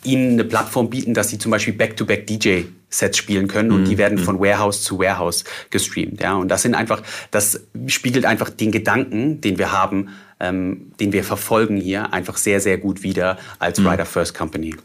ihnen 0.05 0.33
eine 0.33 0.45
Plattform 0.45 0.89
bieten, 0.89 1.13
dass 1.13 1.29
sie 1.29 1.37
zum 1.37 1.51
Beispiel 1.51 1.75
Back-to-Back 1.75 2.27
DJ 2.27 2.63
Sets 2.89 3.19
spielen 3.19 3.49
können 3.49 3.71
und 3.71 3.85
die 3.85 3.95
mhm. 3.95 3.99
werden 3.99 4.19
mhm. 4.19 4.25
von 4.25 4.41
Warehouse 4.41 4.83
zu 4.83 4.99
Warehouse 4.99 5.45
gestreamt. 5.69 6.23
Ja, 6.23 6.37
und 6.37 6.49
das 6.49 6.63
sind 6.63 6.75
einfach, 6.75 7.03
das 7.31 7.61
spiegelt 7.89 8.25
einfach 8.25 8.49
den 8.49 8.73
Gedanken, 8.73 9.43
den 9.43 9.59
wir 9.59 9.73
haben, 9.73 10.09
ähm, 10.41 10.93
den 11.01 11.13
wir 11.13 11.25
verfolgen 11.25 11.77
hier, 11.77 12.13
einfach 12.13 12.37
sehr, 12.37 12.61
sehr 12.61 12.79
gut 12.79 13.03
wieder 13.03 13.39
als 13.59 13.81
mhm. 13.81 13.89
Rider 13.89 14.07
First 14.07 14.35
Company. 14.35 14.77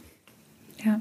Ja. 0.84 1.00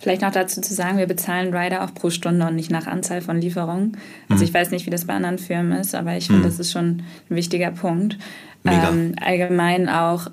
Vielleicht 0.00 0.22
noch 0.22 0.30
dazu 0.30 0.60
zu 0.60 0.72
sagen, 0.74 0.98
wir 0.98 1.06
bezahlen 1.06 1.52
Rider 1.52 1.82
auch 1.82 1.92
pro 1.92 2.10
Stunde 2.10 2.46
und 2.46 2.54
nicht 2.54 2.70
nach 2.70 2.86
Anzahl 2.86 3.20
von 3.20 3.40
Lieferungen. 3.40 3.96
Also 4.28 4.42
mhm. 4.42 4.48
ich 4.48 4.54
weiß 4.54 4.70
nicht, 4.70 4.86
wie 4.86 4.90
das 4.90 5.06
bei 5.06 5.14
anderen 5.14 5.38
Firmen 5.38 5.78
ist, 5.78 5.94
aber 5.94 6.16
ich 6.16 6.26
finde, 6.26 6.42
mhm. 6.42 6.46
das 6.46 6.58
ist 6.58 6.72
schon 6.72 7.02
ein 7.28 7.36
wichtiger 7.36 7.72
Punkt. 7.72 8.16
Ähm, 8.64 9.14
allgemein 9.20 9.88
auch, 9.88 10.30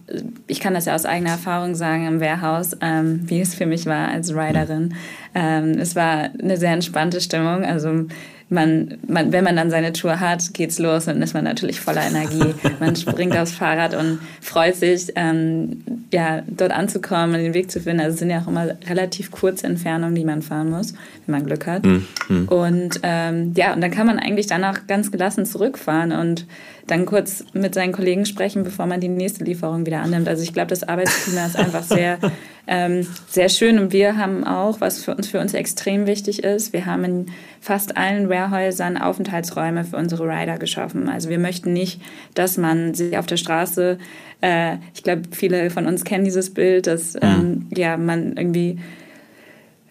ich 0.48 0.60
kann 0.60 0.74
das 0.74 0.86
ja 0.86 0.96
aus 0.96 1.06
eigener 1.06 1.32
Erfahrung 1.32 1.76
sagen 1.76 2.08
im 2.08 2.20
Warehouse, 2.20 2.76
ähm, 2.82 3.22
wie 3.26 3.40
es 3.40 3.56
für 3.56 3.66
mich 3.66 3.86
war 3.86 4.10
als 4.10 4.32
Riderin. 4.32 4.96
Ähm, 5.34 5.78
es 5.80 5.96
war 5.96 6.30
eine 6.42 6.58
sehr 6.58 6.72
entspannte 6.72 7.22
Stimmung. 7.22 7.64
Also 7.64 8.08
man, 8.50 9.00
man, 9.08 9.32
wenn 9.32 9.44
man 9.44 9.56
dann 9.56 9.72
seine 9.72 9.92
Tour 9.92 10.20
hat, 10.20 10.54
geht's 10.54 10.78
los 10.78 11.08
und 11.08 11.22
ist 11.22 11.34
man 11.34 11.44
natürlich 11.44 11.80
voller 11.80 12.04
Energie. 12.06 12.54
Man 12.80 12.96
springt 12.96 13.36
aufs 13.36 13.54
Fahrrad 13.54 13.96
und 13.96 14.20
freut 14.40 14.76
sich, 14.76 15.12
ähm, 15.16 15.84
ja, 16.12 16.44
dort 16.48 16.72
anzukommen 16.72 17.36
und 17.36 17.42
den 17.42 17.54
Weg 17.56 17.72
zu 17.72 17.80
finden. 17.80 18.02
Also 18.02 18.14
es 18.14 18.20
sind 18.20 18.30
ja 18.30 18.42
auch 18.42 18.48
immer 18.48 18.68
relativ 18.88 19.32
kurze 19.32 19.66
Entfernungen, 19.66 20.14
die 20.14 20.26
man 20.26 20.44
fahren 20.44 20.70
muss, 20.70 20.94
wenn 21.26 21.34
man 21.38 21.46
Glück 21.46 21.66
hat. 21.66 21.86
Mhm. 21.86 22.48
Und 22.48 23.00
ähm, 23.02 23.54
ja, 23.56 23.74
und 23.74 23.82
dann 23.82 23.92
kann 23.92 24.06
man 24.06 24.20
eigentlich 24.20 24.48
danach 24.48 24.86
ganz 24.86 25.12
gelassen 25.12 25.46
zurückfahren 25.46 26.12
und 26.12 26.46
dann 26.88 27.06
kurz 27.06 27.44
mit 27.54 27.74
seinen 27.74 27.94
Kollegen 27.94 28.26
sprechen, 28.26 28.64
bevor 28.64 28.86
man 28.86 29.02
die 29.02 29.08
nächste 29.08 29.44
Lieferung 29.44 29.86
wieder 29.86 30.02
annimmt. 30.02 30.28
Also 30.28 30.44
ich 30.44 30.54
glaube, 30.54 30.68
das 30.68 30.84
Arbeitsklima 30.84 31.48
ist 31.48 31.58
einfach 31.58 31.84
sehr, 31.84 32.20
ähm, 32.68 33.08
sehr 33.28 33.50
schön. 33.50 33.80
Und 33.80 33.92
wir 33.92 34.18
haben 34.18 34.44
auch, 34.44 34.82
was 34.82 35.04
für 35.04 35.16
uns, 35.16 35.28
für 35.28 35.40
uns 35.40 35.54
extrem 35.56 36.06
wichtig 36.06 36.44
ist, 36.44 36.74
wir 36.74 36.86
haben 36.86 37.04
in 37.04 37.26
fast 37.60 37.98
allen 37.98 38.30
Warehäusern 38.30 38.98
Aufenthaltsräume 38.98 39.84
für 39.84 39.98
unsere 39.98 40.26
Rider 40.26 40.60
geschaffen. 40.60 41.10
Also 41.10 41.30
wir 41.30 41.40
möchten 41.40 41.74
nicht, 41.74 42.02
dass 42.36 42.58
man 42.58 42.94
sich 42.94 43.18
auf 43.18 43.26
der 43.26 43.38
Straße, 43.38 43.98
äh, 44.42 44.76
ich 44.94 45.02
glaube, 45.02 45.24
viele 45.32 45.72
von 45.72 45.88
uns 45.88 46.04
kennen 46.04 46.24
dieses 46.24 46.54
Bild, 46.54 46.86
dass 46.86 47.16
ähm, 47.20 47.68
ja 47.76 47.98
man 47.98 48.38
irgendwie 48.38 48.78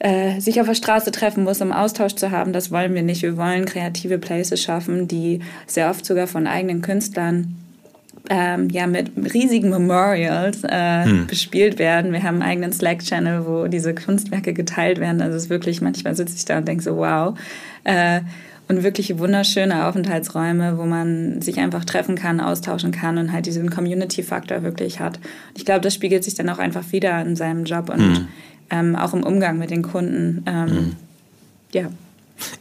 äh, 0.05 0.38
sich 0.38 0.61
auf 0.61 0.67
der 0.67 0.75
Straße 0.75 1.12
treffen 1.12 1.45
muss, 1.45 1.62
um 1.62 1.73
Austausch 1.73 2.14
zu 2.14 2.31
haben. 2.31 2.53
Das 2.53 2.71
wollen 2.71 2.93
wir 2.93 3.03
nicht. 3.03 3.23
Wir 3.23 3.38
wollen 3.38 3.64
kreative 3.64 4.19
Places 4.19 4.62
schaffen, 4.62 5.09
die 5.09 5.40
sehr 5.67 5.88
oft 5.88 6.05
sogar 6.05 6.27
von 6.27 6.47
eigenen 6.47 6.83
Künstlern 6.83 7.57
ähm, 8.29 8.69
ja 8.69 8.87
mit 8.87 9.12
riesigen 9.17 9.71
Memorials 9.71 10.62
äh, 10.62 11.05
hm. 11.05 11.27
bespielt 11.27 11.79
werden. 11.79 12.12
Wir 12.12 12.23
haben 12.23 12.43
einen 12.43 12.51
eigenen 12.51 12.73
Slack-Channel, 12.75 13.47
wo 13.47 13.67
diese 13.67 13.95
Kunstwerke 13.95 14.53
geteilt 14.53 15.01
werden. 15.01 15.23
Also 15.23 15.38
es 15.38 15.45
ist 15.45 15.51
wirklich, 15.51 15.81
manchmal 15.81 16.14
sitze 16.14 16.37
ich 16.37 16.45
da 16.45 16.59
und 16.59 16.69
denke 16.69 16.83
so, 16.83 16.99
wow. 16.99 17.38
Äh, 17.85 18.21
und 18.69 18.83
wirklich 18.83 19.19
wunderschöne 19.19 19.87
Aufenthaltsräume, 19.87 20.77
wo 20.77 20.85
man 20.85 21.40
sich 21.40 21.59
einfach 21.61 21.87
treffen 21.87 22.14
kann, 22.14 22.40
austauschen 22.40 22.93
kann 22.93 23.17
und 23.17 23.33
halt 23.33 23.47
diesen 23.47 23.71
Community-Faktor 23.71 24.62
wirklich 24.62 25.01
hat. 25.01 25.19
Ich 25.55 25.64
glaube, 25.64 25.81
das 25.81 25.95
spiegelt 25.95 26.25
sich 26.25 26.35
dann 26.35 26.51
auch 26.51 26.59
einfach 26.59 26.93
wieder 26.93 27.23
in 27.23 27.37
seinem 27.37 27.64
Job 27.64 27.88
und 27.88 28.01
hm. 28.01 28.29
Ähm, 28.70 28.96
auch 28.96 29.14
im 29.14 29.22
Umgang 29.22 29.59
mit 29.59 29.70
den 29.70 29.83
Kunden. 29.83 30.44
Ähm, 30.46 30.68
hm. 30.68 30.96
Ja. 31.72 31.88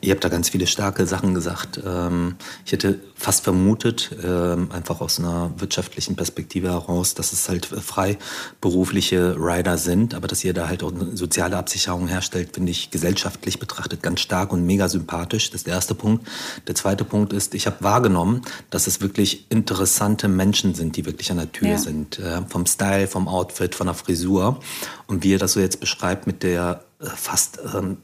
Ihr 0.01 0.13
habt 0.13 0.23
da 0.23 0.29
ganz 0.29 0.49
viele 0.49 0.67
starke 0.67 1.05
Sachen 1.05 1.33
gesagt. 1.33 1.79
Ähm, 1.85 2.35
ich 2.65 2.71
hätte 2.71 2.99
fast 3.15 3.43
vermutet, 3.43 4.15
ähm, 4.23 4.71
einfach 4.71 5.01
aus 5.01 5.19
einer 5.19 5.51
wirtschaftlichen 5.57 6.15
Perspektive 6.15 6.69
heraus, 6.69 7.13
dass 7.15 7.33
es 7.33 7.47
halt 7.49 7.65
freiberufliche 7.65 9.35
Rider 9.37 9.77
sind, 9.77 10.13
aber 10.13 10.27
dass 10.27 10.43
ihr 10.43 10.53
da 10.53 10.67
halt 10.67 10.83
auch 10.83 10.93
eine 10.93 11.15
soziale 11.15 11.57
Absicherung 11.57 12.07
herstellt, 12.07 12.51
finde 12.53 12.71
ich 12.71 12.91
gesellschaftlich 12.91 13.59
betrachtet 13.59 14.03
ganz 14.03 14.19
stark 14.19 14.51
und 14.51 14.65
mega 14.65 14.89
sympathisch. 14.89 15.49
Das 15.51 15.61
ist 15.61 15.67
der 15.67 15.75
erste 15.75 15.95
Punkt. 15.95 16.27
Der 16.67 16.75
zweite 16.75 17.05
Punkt 17.05 17.33
ist, 17.33 17.55
ich 17.55 17.65
habe 17.65 17.77
wahrgenommen, 17.79 18.41
dass 18.69 18.87
es 18.87 19.01
wirklich 19.01 19.49
interessante 19.49 20.27
Menschen 20.27 20.75
sind, 20.75 20.97
die 20.97 21.05
wirklich 21.05 21.31
an 21.31 21.37
der 21.37 21.51
Tür 21.51 21.69
ja. 21.69 21.77
sind. 21.77 22.19
Äh, 22.19 22.41
vom 22.47 22.65
Style, 22.65 23.07
vom 23.07 23.27
Outfit, 23.27 23.75
von 23.75 23.87
der 23.87 23.95
Frisur. 23.95 24.59
Und 25.07 25.23
wie 25.23 25.31
ihr 25.31 25.39
das 25.39 25.53
so 25.53 25.59
jetzt 25.59 25.79
beschreibt 25.79 26.27
mit 26.27 26.43
der 26.43 26.83
äh, 26.99 27.05
fast 27.05 27.59
ähm, 27.73 27.97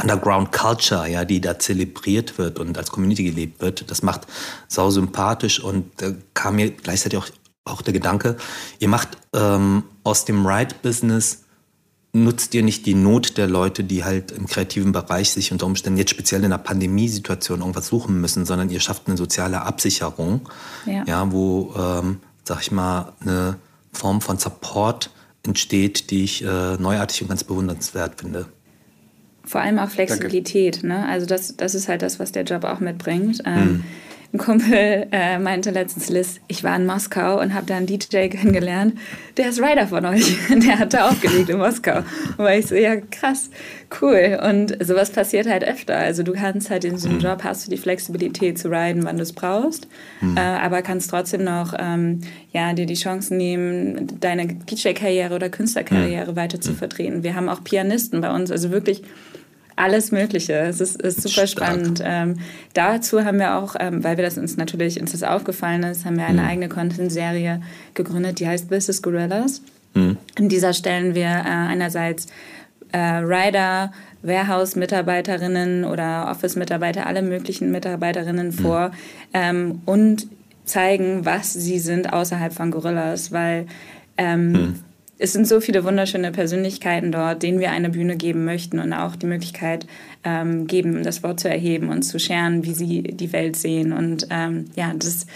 Underground 0.00 0.52
Culture, 0.52 1.08
ja, 1.08 1.24
die 1.24 1.40
da 1.40 1.58
zelebriert 1.58 2.38
wird 2.38 2.58
und 2.58 2.76
als 2.76 2.90
Community 2.90 3.24
gelebt 3.24 3.60
wird, 3.60 3.90
das 3.90 4.02
macht 4.02 4.22
sau 4.68 4.90
sympathisch 4.90 5.60
und 5.60 5.90
da 5.98 6.12
kam 6.34 6.56
mir 6.56 6.70
gleichzeitig 6.70 7.18
auch, 7.18 7.28
auch 7.64 7.82
der 7.82 7.92
Gedanke, 7.92 8.36
ihr 8.78 8.88
macht 8.88 9.16
ähm, 9.34 9.84
aus 10.04 10.24
dem 10.24 10.46
Ride-Business 10.46 11.44
nutzt 12.12 12.54
ihr 12.54 12.62
nicht 12.62 12.86
die 12.86 12.94
Not 12.94 13.36
der 13.36 13.46
Leute, 13.46 13.84
die 13.84 14.04
halt 14.04 14.32
im 14.32 14.46
kreativen 14.46 14.92
Bereich 14.92 15.30
sich 15.30 15.52
unter 15.52 15.66
Umständen 15.66 15.98
jetzt 15.98 16.10
speziell 16.10 16.40
in 16.40 16.46
einer 16.46 16.58
Pandemiesituation 16.58 17.60
irgendwas 17.60 17.86
suchen 17.86 18.20
müssen, 18.20 18.44
sondern 18.46 18.68
ihr 18.70 18.80
schafft 18.80 19.06
eine 19.06 19.16
soziale 19.16 19.62
Absicherung, 19.62 20.48
ja, 20.86 21.04
ja 21.06 21.32
wo, 21.32 21.72
ähm, 21.78 22.20
sag 22.44 22.62
ich 22.62 22.72
mal, 22.72 23.12
eine 23.20 23.56
Form 23.92 24.20
von 24.20 24.38
Support 24.38 25.10
entsteht, 25.44 26.10
die 26.10 26.24
ich 26.24 26.44
äh, 26.44 26.76
neuartig 26.76 27.22
und 27.22 27.28
ganz 27.28 27.44
bewundernswert 27.44 28.20
finde. 28.20 28.46
Vor 29.50 29.60
allem 29.60 29.80
auch 29.80 29.90
Flexibilität. 29.90 30.84
Ne? 30.84 31.04
Also 31.08 31.26
das, 31.26 31.56
das 31.56 31.74
ist 31.74 31.88
halt 31.88 32.02
das, 32.02 32.20
was 32.20 32.30
der 32.30 32.44
Job 32.44 32.62
auch 32.62 32.78
mitbringt. 32.78 33.44
Mhm. 33.44 33.82
Ein 34.32 34.38
Kumpel 34.38 35.08
äh, 35.10 35.40
meinte 35.40 35.72
letztens, 35.72 36.08
Liz, 36.08 36.40
ich 36.46 36.62
war 36.62 36.76
in 36.76 36.86
Moskau 36.86 37.40
und 37.40 37.52
habe 37.52 37.66
da 37.66 37.76
einen 37.76 37.86
DJ 37.86 38.28
kennengelernt, 38.28 38.96
der 39.36 39.48
ist 39.48 39.60
Rider 39.60 39.88
von 39.88 40.06
euch. 40.06 40.36
Der 40.50 40.78
hat 40.78 40.94
da 40.94 41.08
aufgelegt 41.08 41.48
in 41.48 41.58
Moskau. 41.58 41.96
Und 41.96 42.38
war 42.38 42.54
ich 42.54 42.68
so, 42.68 42.76
ja 42.76 42.94
krass, 42.94 43.50
cool. 44.00 44.38
Und 44.48 44.76
sowas 44.86 45.10
passiert 45.10 45.48
halt 45.48 45.64
öfter. 45.64 45.96
Also 45.96 46.22
du 46.22 46.32
kannst 46.32 46.70
halt 46.70 46.84
in 46.84 46.92
diesem 46.92 47.14
mhm. 47.14 47.20
Job, 47.20 47.42
hast 47.42 47.66
du 47.66 47.72
die 47.72 47.76
Flexibilität 47.76 48.56
zu 48.56 48.68
riden, 48.68 49.04
wann 49.04 49.16
du 49.16 49.24
es 49.24 49.32
brauchst, 49.32 49.88
mhm. 50.20 50.36
äh, 50.36 50.40
aber 50.40 50.82
kannst 50.82 51.10
trotzdem 51.10 51.42
noch 51.42 51.74
ähm, 51.76 52.20
ja, 52.52 52.72
dir 52.72 52.86
die 52.86 52.94
Chance 52.94 53.34
nehmen, 53.34 54.20
deine 54.20 54.46
DJ-Karriere 54.46 55.34
oder 55.34 55.48
Künstlerkarriere 55.48 56.30
mhm. 56.30 56.36
weiter 56.36 56.60
zu 56.60 56.72
vertreten. 56.72 57.24
Wir 57.24 57.34
haben 57.34 57.48
auch 57.48 57.64
Pianisten 57.64 58.20
bei 58.20 58.32
uns, 58.32 58.52
also 58.52 58.70
wirklich 58.70 59.02
alles 59.80 60.12
Mögliche. 60.12 60.54
Es 60.54 60.80
ist, 60.80 61.00
ist 61.00 61.22
super 61.22 61.46
Stark. 61.46 61.70
spannend. 61.70 62.02
Ähm, 62.04 62.36
dazu 62.74 63.24
haben 63.24 63.38
wir 63.38 63.56
auch, 63.56 63.74
ähm, 63.80 64.04
weil 64.04 64.16
wir 64.16 64.24
das 64.24 64.36
uns 64.38 64.56
natürlich 64.56 65.00
uns 65.00 65.12
das 65.12 65.22
aufgefallen 65.22 65.82
ist, 65.84 66.04
haben 66.04 66.16
wir 66.16 66.26
eine 66.26 66.42
mhm. 66.42 66.48
eigene 66.48 66.68
Content-Serie 66.68 67.62
gegründet, 67.94 68.40
die 68.40 68.46
heißt 68.46 68.68
This 68.68 68.88
is 68.88 69.02
Gorillas. 69.02 69.62
Mhm. 69.94 70.18
In 70.38 70.48
dieser 70.48 70.74
stellen 70.74 71.14
wir 71.14 71.28
äh, 71.28 71.44
einerseits 71.44 72.26
äh, 72.92 72.98
Rider, 72.98 73.92
Warehouse-Mitarbeiterinnen 74.22 75.84
oder 75.84 76.28
Office-Mitarbeiter, 76.30 77.06
alle 77.06 77.22
möglichen 77.22 77.70
Mitarbeiterinnen 77.70 78.48
mhm. 78.48 78.52
vor 78.52 78.90
ähm, 79.32 79.80
und 79.86 80.26
zeigen, 80.64 81.24
was 81.24 81.52
sie 81.54 81.78
sind 81.78 82.12
außerhalb 82.12 82.52
von 82.52 82.70
Gorillas, 82.70 83.32
weil 83.32 83.66
ähm, 84.18 84.52
mhm 84.52 84.74
es 85.20 85.34
sind 85.34 85.46
so 85.46 85.60
viele 85.60 85.84
wunderschöne 85.84 86.32
Persönlichkeiten 86.32 87.12
dort, 87.12 87.42
denen 87.42 87.60
wir 87.60 87.70
eine 87.70 87.90
Bühne 87.90 88.16
geben 88.16 88.46
möchten 88.46 88.78
und 88.78 88.94
auch 88.94 89.16
die 89.16 89.26
Möglichkeit 89.26 89.86
ähm, 90.24 90.66
geben, 90.66 91.02
das 91.02 91.22
Wort 91.22 91.40
zu 91.40 91.48
erheben 91.48 91.90
und 91.90 92.02
zu 92.02 92.18
scheren, 92.18 92.64
wie 92.64 92.72
sie 92.72 93.02
die 93.02 93.32
Welt 93.32 93.56
sehen. 93.56 93.92
Und 93.92 94.26
ähm, 94.30 94.70
ja, 94.76 94.92
das, 94.96 95.26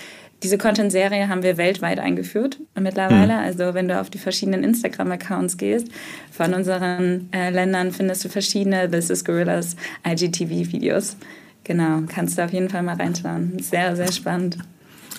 diese 0.42 0.56
Content-Serie 0.56 1.28
haben 1.28 1.42
wir 1.42 1.58
weltweit 1.58 1.98
eingeführt 1.98 2.60
mittlerweile. 2.80 3.34
Mhm. 3.34 3.44
Also 3.44 3.74
wenn 3.74 3.86
du 3.86 4.00
auf 4.00 4.08
die 4.08 4.18
verschiedenen 4.18 4.64
Instagram-Accounts 4.64 5.58
gehst 5.58 5.88
von 6.32 6.54
unseren 6.54 7.28
äh, 7.32 7.50
Ländern, 7.50 7.92
findest 7.92 8.24
du 8.24 8.30
verschiedene 8.30 8.90
This 8.90 9.10
is 9.10 9.22
Gorillas 9.22 9.76
IGTV-Videos. 10.06 11.16
Genau, 11.62 12.00
kannst 12.08 12.38
du 12.38 12.44
auf 12.44 12.52
jeden 12.54 12.70
Fall 12.70 12.82
mal 12.82 12.96
reinschauen. 12.96 13.58
Sehr, 13.58 13.94
sehr 13.96 14.10
spannend. 14.10 14.56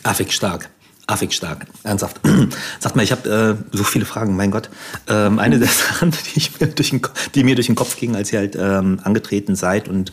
Affig 0.01 0.32
stark. 0.32 0.69
Affig 1.08 1.34
stark, 1.34 1.68
ernsthaft. 1.84 2.20
Sagt 2.80 2.96
mal, 2.96 3.04
ich 3.04 3.12
habe 3.12 3.58
äh, 3.72 3.78
so 3.78 3.84
viele 3.84 4.06
Fragen, 4.06 4.36
mein 4.36 4.50
Gott. 4.50 4.70
Ähm, 5.08 5.38
eine 5.38 5.60
der 5.60 5.68
Sachen, 5.68 6.12
die, 6.34 6.38
ich 6.38 6.60
mir 6.60 6.68
durch 6.68 6.89
den, 6.89 7.02
die 7.36 7.44
mir 7.44 7.56
durch 7.56 7.68
den 7.68 7.76
Kopf 7.76 7.96
ging, 7.98 8.15
als 8.15 8.34
ihr 8.34 8.39
halt 8.39 8.56
ähm, 8.56 9.00
angetreten 9.04 9.56
seid 9.56 9.88
und 9.88 10.12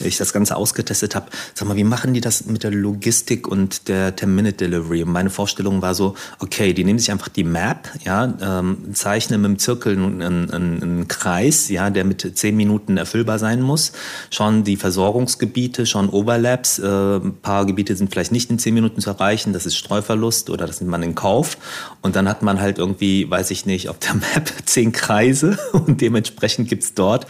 ich 0.00 0.16
das 0.16 0.32
Ganze 0.32 0.56
ausgetestet 0.56 1.14
habe, 1.14 1.26
sag 1.54 1.68
mal, 1.68 1.76
wie 1.76 1.84
machen 1.84 2.14
die 2.14 2.20
das 2.20 2.46
mit 2.46 2.64
der 2.64 2.72
Logistik 2.72 3.46
und 3.46 3.88
der 3.88 4.16
10-Minute-Delivery? 4.16 5.02
Und 5.04 5.12
meine 5.12 5.30
Vorstellung 5.30 5.82
war 5.82 5.94
so, 5.94 6.14
okay, 6.40 6.72
die 6.72 6.84
nehmen 6.84 6.98
sich 6.98 7.12
einfach 7.12 7.28
die 7.28 7.44
Map, 7.44 7.88
ja, 8.04 8.34
ähm, 8.40 8.94
zeichnen 8.94 9.40
mit 9.40 9.50
dem 9.50 9.58
Zirkel 9.58 9.96
einen, 9.96 10.22
einen, 10.22 10.82
einen 10.82 11.08
Kreis, 11.08 11.68
ja, 11.68 11.90
der 11.90 12.04
mit 12.04 12.36
10 12.36 12.56
Minuten 12.56 12.96
erfüllbar 12.96 13.38
sein 13.38 13.62
muss, 13.62 13.92
schauen 14.30 14.64
die 14.64 14.76
Versorgungsgebiete, 14.76 15.86
schauen 15.86 16.08
Overlaps, 16.08 16.78
äh, 16.78 17.16
ein 17.16 17.36
paar 17.40 17.66
Gebiete 17.66 17.94
sind 17.94 18.10
vielleicht 18.10 18.32
nicht 18.32 18.50
in 18.50 18.58
10 18.58 18.74
Minuten 18.74 19.00
zu 19.00 19.10
erreichen, 19.10 19.52
das 19.52 19.66
ist 19.66 19.76
Streuverlust 19.76 20.50
oder 20.50 20.66
das 20.66 20.80
nimmt 20.80 20.90
man 20.90 21.02
in 21.02 21.14
Kauf. 21.14 21.56
Und 22.02 22.16
dann 22.16 22.28
hat 22.28 22.42
man 22.42 22.60
halt 22.60 22.78
irgendwie, 22.78 23.30
weiß 23.30 23.50
ich 23.50 23.66
nicht, 23.66 23.88
auf 23.88 23.98
der 23.98 24.14
Map 24.14 24.52
10 24.64 24.92
Kreise 24.92 25.58
und 25.72 26.00
dementsprechend 26.00 26.68
gibt's 26.68 26.94
dort 26.94 27.26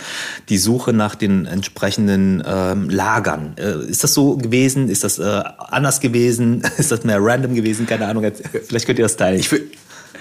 die 0.49 0.59
Suche 0.59 0.93
nach 0.93 1.15
den 1.15 1.47
entsprechenden 1.47 2.41
äh, 2.41 2.54
ähm, 2.55 2.91
lagern. 2.91 3.55
Äh, 3.57 3.91
ist 3.91 4.05
das 4.05 4.15
so 4.15 4.37
gewesen? 4.37 4.89
Ist 4.89 5.05
das 5.05 5.19
äh, 5.19 5.43
anders 5.59 6.01
gewesen? 6.01 6.63
Ist 6.79 6.93
das 6.93 7.05
mehr 7.05 7.19
random 7.21 7.55
gewesen? 7.55 7.87
Keine 7.87 8.07
Ahnung. 8.07 8.25
Vielleicht 8.67 8.87
könnt 8.87 8.99
ihr 8.99 9.05
das 9.05 9.17
teilen. 9.17 9.41
Ich 9.41 9.51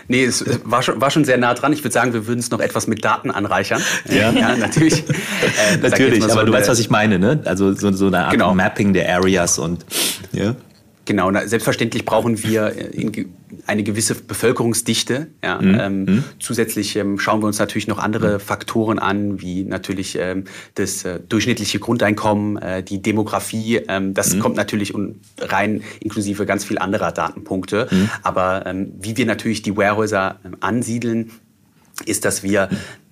Nee, 0.08 0.26
es 0.26 0.43
war 0.65 0.84
schon, 0.84 1.00
war 1.00 1.12
schon 1.12 1.24
sehr 1.24 1.38
nah 1.38 1.54
dran. 1.54 1.72
Ich 1.72 1.82
würde 1.84 1.93
sagen, 1.93 2.13
wir 2.13 2.28
würden 2.28 2.39
es 2.39 2.52
noch 2.52 2.60
etwas 2.60 2.88
mit 2.88 3.06
Daten 3.06 3.32
anreichern. 3.32 3.82
Ja, 4.10 4.32
ja 4.36 4.56
natürlich. 4.56 5.04
Äh, 5.72 5.78
natürlich, 5.78 6.24
aber 6.24 6.46
du 6.46 6.54
weißt, 6.54 6.69
was 6.69 6.80
ich 6.80 6.89
meine, 6.89 7.19
ne? 7.19 7.41
Also 7.46 7.74
so, 7.74 7.91
so 7.91 8.08
eine 8.08 8.26
Art 8.26 8.32
genau. 8.32 8.54
Mapping 8.54 8.93
der 8.93 9.13
Areas 9.13 9.60
und 9.60 9.86
ja. 10.32 10.56
Genau, 11.06 11.30
na, 11.32 11.46
selbstverständlich 11.48 12.06
brauchen 12.06 12.42
wir 12.44 12.68
äh, 12.78 13.26
eine 13.68 13.84
gewisse 13.84 14.16
Bevölkerungsdichte. 14.16 15.28
Ja. 15.44 15.62
Mhm. 15.62 15.78
Ähm, 15.80 16.06
mhm. 16.06 16.24
Zusätzlich 16.39 16.96
ähm, 16.96 17.20
schauen 17.20 17.42
wir 17.42 17.48
uns 17.48 17.60
natürlich 17.60 17.88
noch 17.88 18.00
andere 18.00 18.36
mhm. 18.36 18.39
Faktoren 18.39 19.00
an, 19.00 19.42
wie 19.42 19.63
natürlich 19.63 20.18
ähm, 20.18 20.46
das 20.76 21.04
äh, 21.04 21.20
durchschnittliche 21.28 21.80
Grundeinkommen, 21.80 22.58
äh, 22.58 22.84
die 22.84 23.02
Demografie. 23.02 23.82
Ähm, 23.88 24.13
das 24.13 24.36
mhm. 24.36 24.39
kommt 24.39 24.56
natürlich 24.56 24.94
rein 25.39 25.84
inklusive 26.00 26.46
ganz 26.46 26.63
viel 26.63 26.78
anderer 26.78 27.12
Datenpunkte. 27.12 27.88
Mhm. 27.92 28.10
Aber 28.22 28.66
ähm, 28.66 28.94
wie 29.00 29.18
wir 29.18 29.26
natürlich 29.26 29.62
die 29.62 29.76
Warehäuser 29.76 30.39
ansiedeln, 30.62 31.32
ist, 32.06 32.24
dass 32.26 32.44
wir 32.44 32.70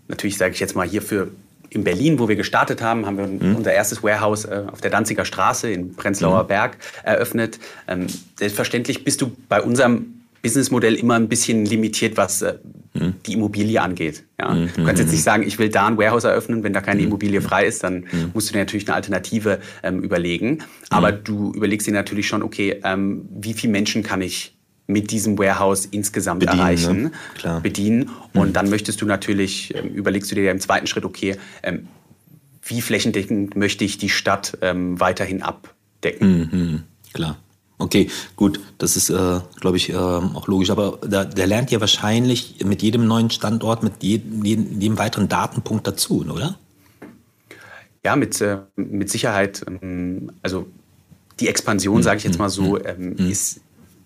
natürlich, 0.08 0.38
sage 0.38 0.54
ich 0.54 0.60
jetzt 0.60 0.75
mal, 0.75 0.88
hierfür 0.88 1.30
in 1.71 1.86
Berlin, 1.86 2.19
wo 2.19 2.27
wir 2.27 2.36
gestartet 2.36 2.81
haben, 2.81 3.05
haben 3.05 3.17
wir 3.17 3.27
mhm. 3.27 3.55
unser 3.55 3.71
erstes 3.71 4.03
Warehouse 4.03 4.45
äh, 4.45 4.63
auf 4.71 4.81
der 4.81 4.91
Danziger 4.91 5.23
Straße 5.23 5.71
in 5.71 5.95
Prenzlauer 5.95 6.43
mhm. 6.43 6.47
Berg 6.47 6.77
eröffnet. 7.03 7.60
Ähm, 7.88 8.07
selbstverständlich 8.38 9.05
bist 9.05 9.21
du 9.21 9.31
bei 9.47 9.62
unserem 9.62 10.21
Businessmodell 10.41 10.95
immer 10.95 11.15
ein 11.15 11.29
bisschen 11.29 11.65
limitiert, 11.65 12.17
was 12.17 12.41
äh, 12.41 12.55
mhm. 12.93 13.13
die 13.25 13.34
Immobilie 13.34 13.81
angeht. 13.81 14.23
Ja? 14.38 14.53
Mhm. 14.53 14.69
Du 14.75 14.84
kannst 14.84 15.01
jetzt 15.01 15.12
nicht 15.12 15.23
sagen, 15.23 15.43
ich 15.43 15.60
will 15.60 15.69
da 15.69 15.88
ein 15.88 15.97
Warehouse 15.97 16.25
eröffnen, 16.25 16.63
wenn 16.63 16.73
da 16.73 16.81
keine 16.81 16.99
mhm. 17.01 17.07
Immobilie 17.07 17.41
frei 17.41 17.65
ist, 17.65 17.84
dann 17.86 18.05
mhm. 18.12 18.31
musst 18.34 18.49
du 18.49 18.53
dir 18.53 18.60
natürlich 18.60 18.88
eine 18.88 18.95
Alternative 18.95 19.60
ähm, 19.81 20.03
überlegen. 20.03 20.60
Aber 20.89 21.13
mhm. 21.13 21.23
du 21.23 21.53
überlegst 21.53 21.88
dir 21.88 21.93
natürlich 21.93 22.27
schon, 22.27 22.43
okay, 22.43 22.81
ähm, 22.84 23.29
wie 23.31 23.53
viele 23.53 23.71
Menschen 23.71 24.03
kann 24.03 24.21
ich 24.21 24.57
mit 24.91 25.12
diesem 25.12 25.38
Warehouse 25.38 25.86
insgesamt 25.86 26.41
bedienen, 26.41 26.60
erreichen, 26.60 27.01
ne? 27.04 27.12
Klar. 27.36 27.62
bedienen. 27.62 28.10
Und 28.34 28.49
mhm. 28.49 28.54
dann 28.54 28.69
möchtest 28.69 29.01
du 29.01 29.06
natürlich, 29.06 29.73
ähm, 29.75 29.89
überlegst 29.89 30.30
du 30.32 30.36
dir 30.36 30.43
ja 30.43 30.51
im 30.51 30.60
zweiten 30.60 30.88
Schritt, 30.88 31.06
okay, 31.06 31.38
ähm, 31.63 31.88
wie 32.63 32.82
flächendeckend 32.82 33.56
möchte 33.56 33.84
ich 33.84 33.97
die 33.97 34.10
Stadt 34.10 34.58
ähm, 34.62 34.99
weiterhin 34.99 35.41
abdecken? 35.41 36.49
Mhm. 36.51 36.84
Klar. 37.13 37.38
Okay, 37.82 38.10
gut, 38.36 38.60
das 38.77 38.95
ist, 38.95 39.10
äh, 39.10 39.39
glaube 39.60 39.77
ich, 39.77 39.89
äh, 39.89 39.95
auch 39.95 40.47
logisch. 40.47 40.69
Aber 40.69 40.99
da, 41.01 41.25
der 41.25 41.47
lernt 41.47 41.71
ja 41.71 41.80
wahrscheinlich 41.80 42.63
mit 42.63 42.84
jedem 42.84 43.08
neuen 43.08 43.32
Standort, 43.32 43.82
mit 43.82 44.04
jedem, 44.04 44.45
jedem, 44.45 44.80
jedem 44.80 44.97
weiteren 44.99 45.27
Datenpunkt 45.27 45.88
dazu, 45.88 46.23
oder? 46.32 46.60
Ja, 48.06 48.15
mit, 48.15 48.39
äh, 48.39 48.60
mit 48.75 49.10
Sicherheit. 49.10 49.65
Ähm, 49.67 50.32
also 50.43 50.67
die 51.39 51.47
Expansion, 51.47 51.97
mhm. 51.97 52.04
sage 52.04 52.17
ich 52.19 52.23
jetzt 52.23 52.38
mal 52.38 52.49
so, 52.49 52.75
mhm. 52.75 52.82
ähm, 52.86 53.15
mhm. 53.17 53.32
ist, 53.32 53.62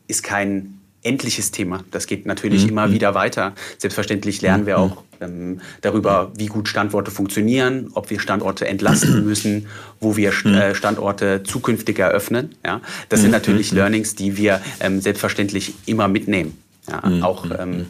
ist 0.08 0.24
kein 0.24 0.80
endliches 1.06 1.52
Thema. 1.52 1.84
Das 1.92 2.08
geht 2.08 2.26
natürlich 2.26 2.64
mhm. 2.64 2.70
immer 2.70 2.92
wieder 2.92 3.14
weiter. 3.14 3.54
Selbstverständlich 3.78 4.42
lernen 4.42 4.66
wir 4.66 4.80
auch 4.80 5.04
ähm, 5.22 5.62
darüber, 5.82 6.32
wie 6.36 6.48
gut 6.48 6.68
Standorte 6.68 7.12
funktionieren, 7.12 7.92
ob 7.94 8.10
wir 8.10 8.20
Standorte 8.20 8.68
entlasten 8.68 9.24
müssen, 9.26 9.68
wo 10.00 10.18
wir 10.18 10.32
äh, 10.46 10.74
Standorte 10.74 11.44
zukünftig 11.44 12.00
eröffnen. 12.00 12.56
Ja? 12.66 12.82
Das 13.10 13.22
sind 13.22 13.32
natürlich 13.32 13.72
Learnings, 13.72 14.16
die 14.16 14.36
wir 14.36 14.62
ähm, 14.80 15.00
selbstverständlich 15.00 15.76
immer 15.86 16.08
mitnehmen. 16.08 16.58
Ja? 16.90 17.04
Auch 17.24 17.46
ähm, 17.58 17.86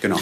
genau. 0.00 0.18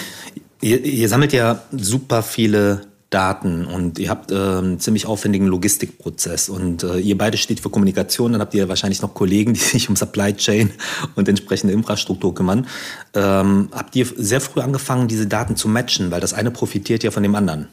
Ihr, 0.60 0.84
ihr 0.84 1.08
sammelt 1.08 1.32
ja 1.32 1.62
super 1.70 2.22
viele 2.22 2.82
Daten 3.12 3.66
und 3.66 3.98
ihr 3.98 4.08
habt 4.08 4.32
äh, 4.32 4.34
einen 4.34 4.80
ziemlich 4.80 5.06
aufwendigen 5.06 5.46
Logistikprozess 5.46 6.48
und 6.48 6.82
äh, 6.82 6.98
ihr 6.98 7.18
beide 7.18 7.36
steht 7.36 7.60
für 7.60 7.68
Kommunikation, 7.68 8.32
dann 8.32 8.40
habt 8.40 8.54
ihr 8.54 8.68
wahrscheinlich 8.68 9.02
noch 9.02 9.14
Kollegen, 9.14 9.52
die 9.54 9.60
sich 9.60 9.88
um 9.88 9.96
Supply 9.96 10.34
Chain 10.34 10.70
und 11.14 11.28
entsprechende 11.28 11.74
Infrastruktur 11.74 12.34
kümmern. 12.34 12.66
Ähm, 13.14 13.68
habt 13.72 13.94
ihr 13.96 14.06
sehr 14.16 14.40
früh 14.40 14.60
angefangen, 14.60 15.08
diese 15.08 15.26
Daten 15.26 15.56
zu 15.56 15.68
matchen, 15.68 16.10
weil 16.10 16.20
das 16.20 16.32
eine 16.32 16.50
profitiert 16.50 17.02
ja 17.02 17.10
von 17.10 17.22
dem 17.22 17.34
anderen? 17.34 17.68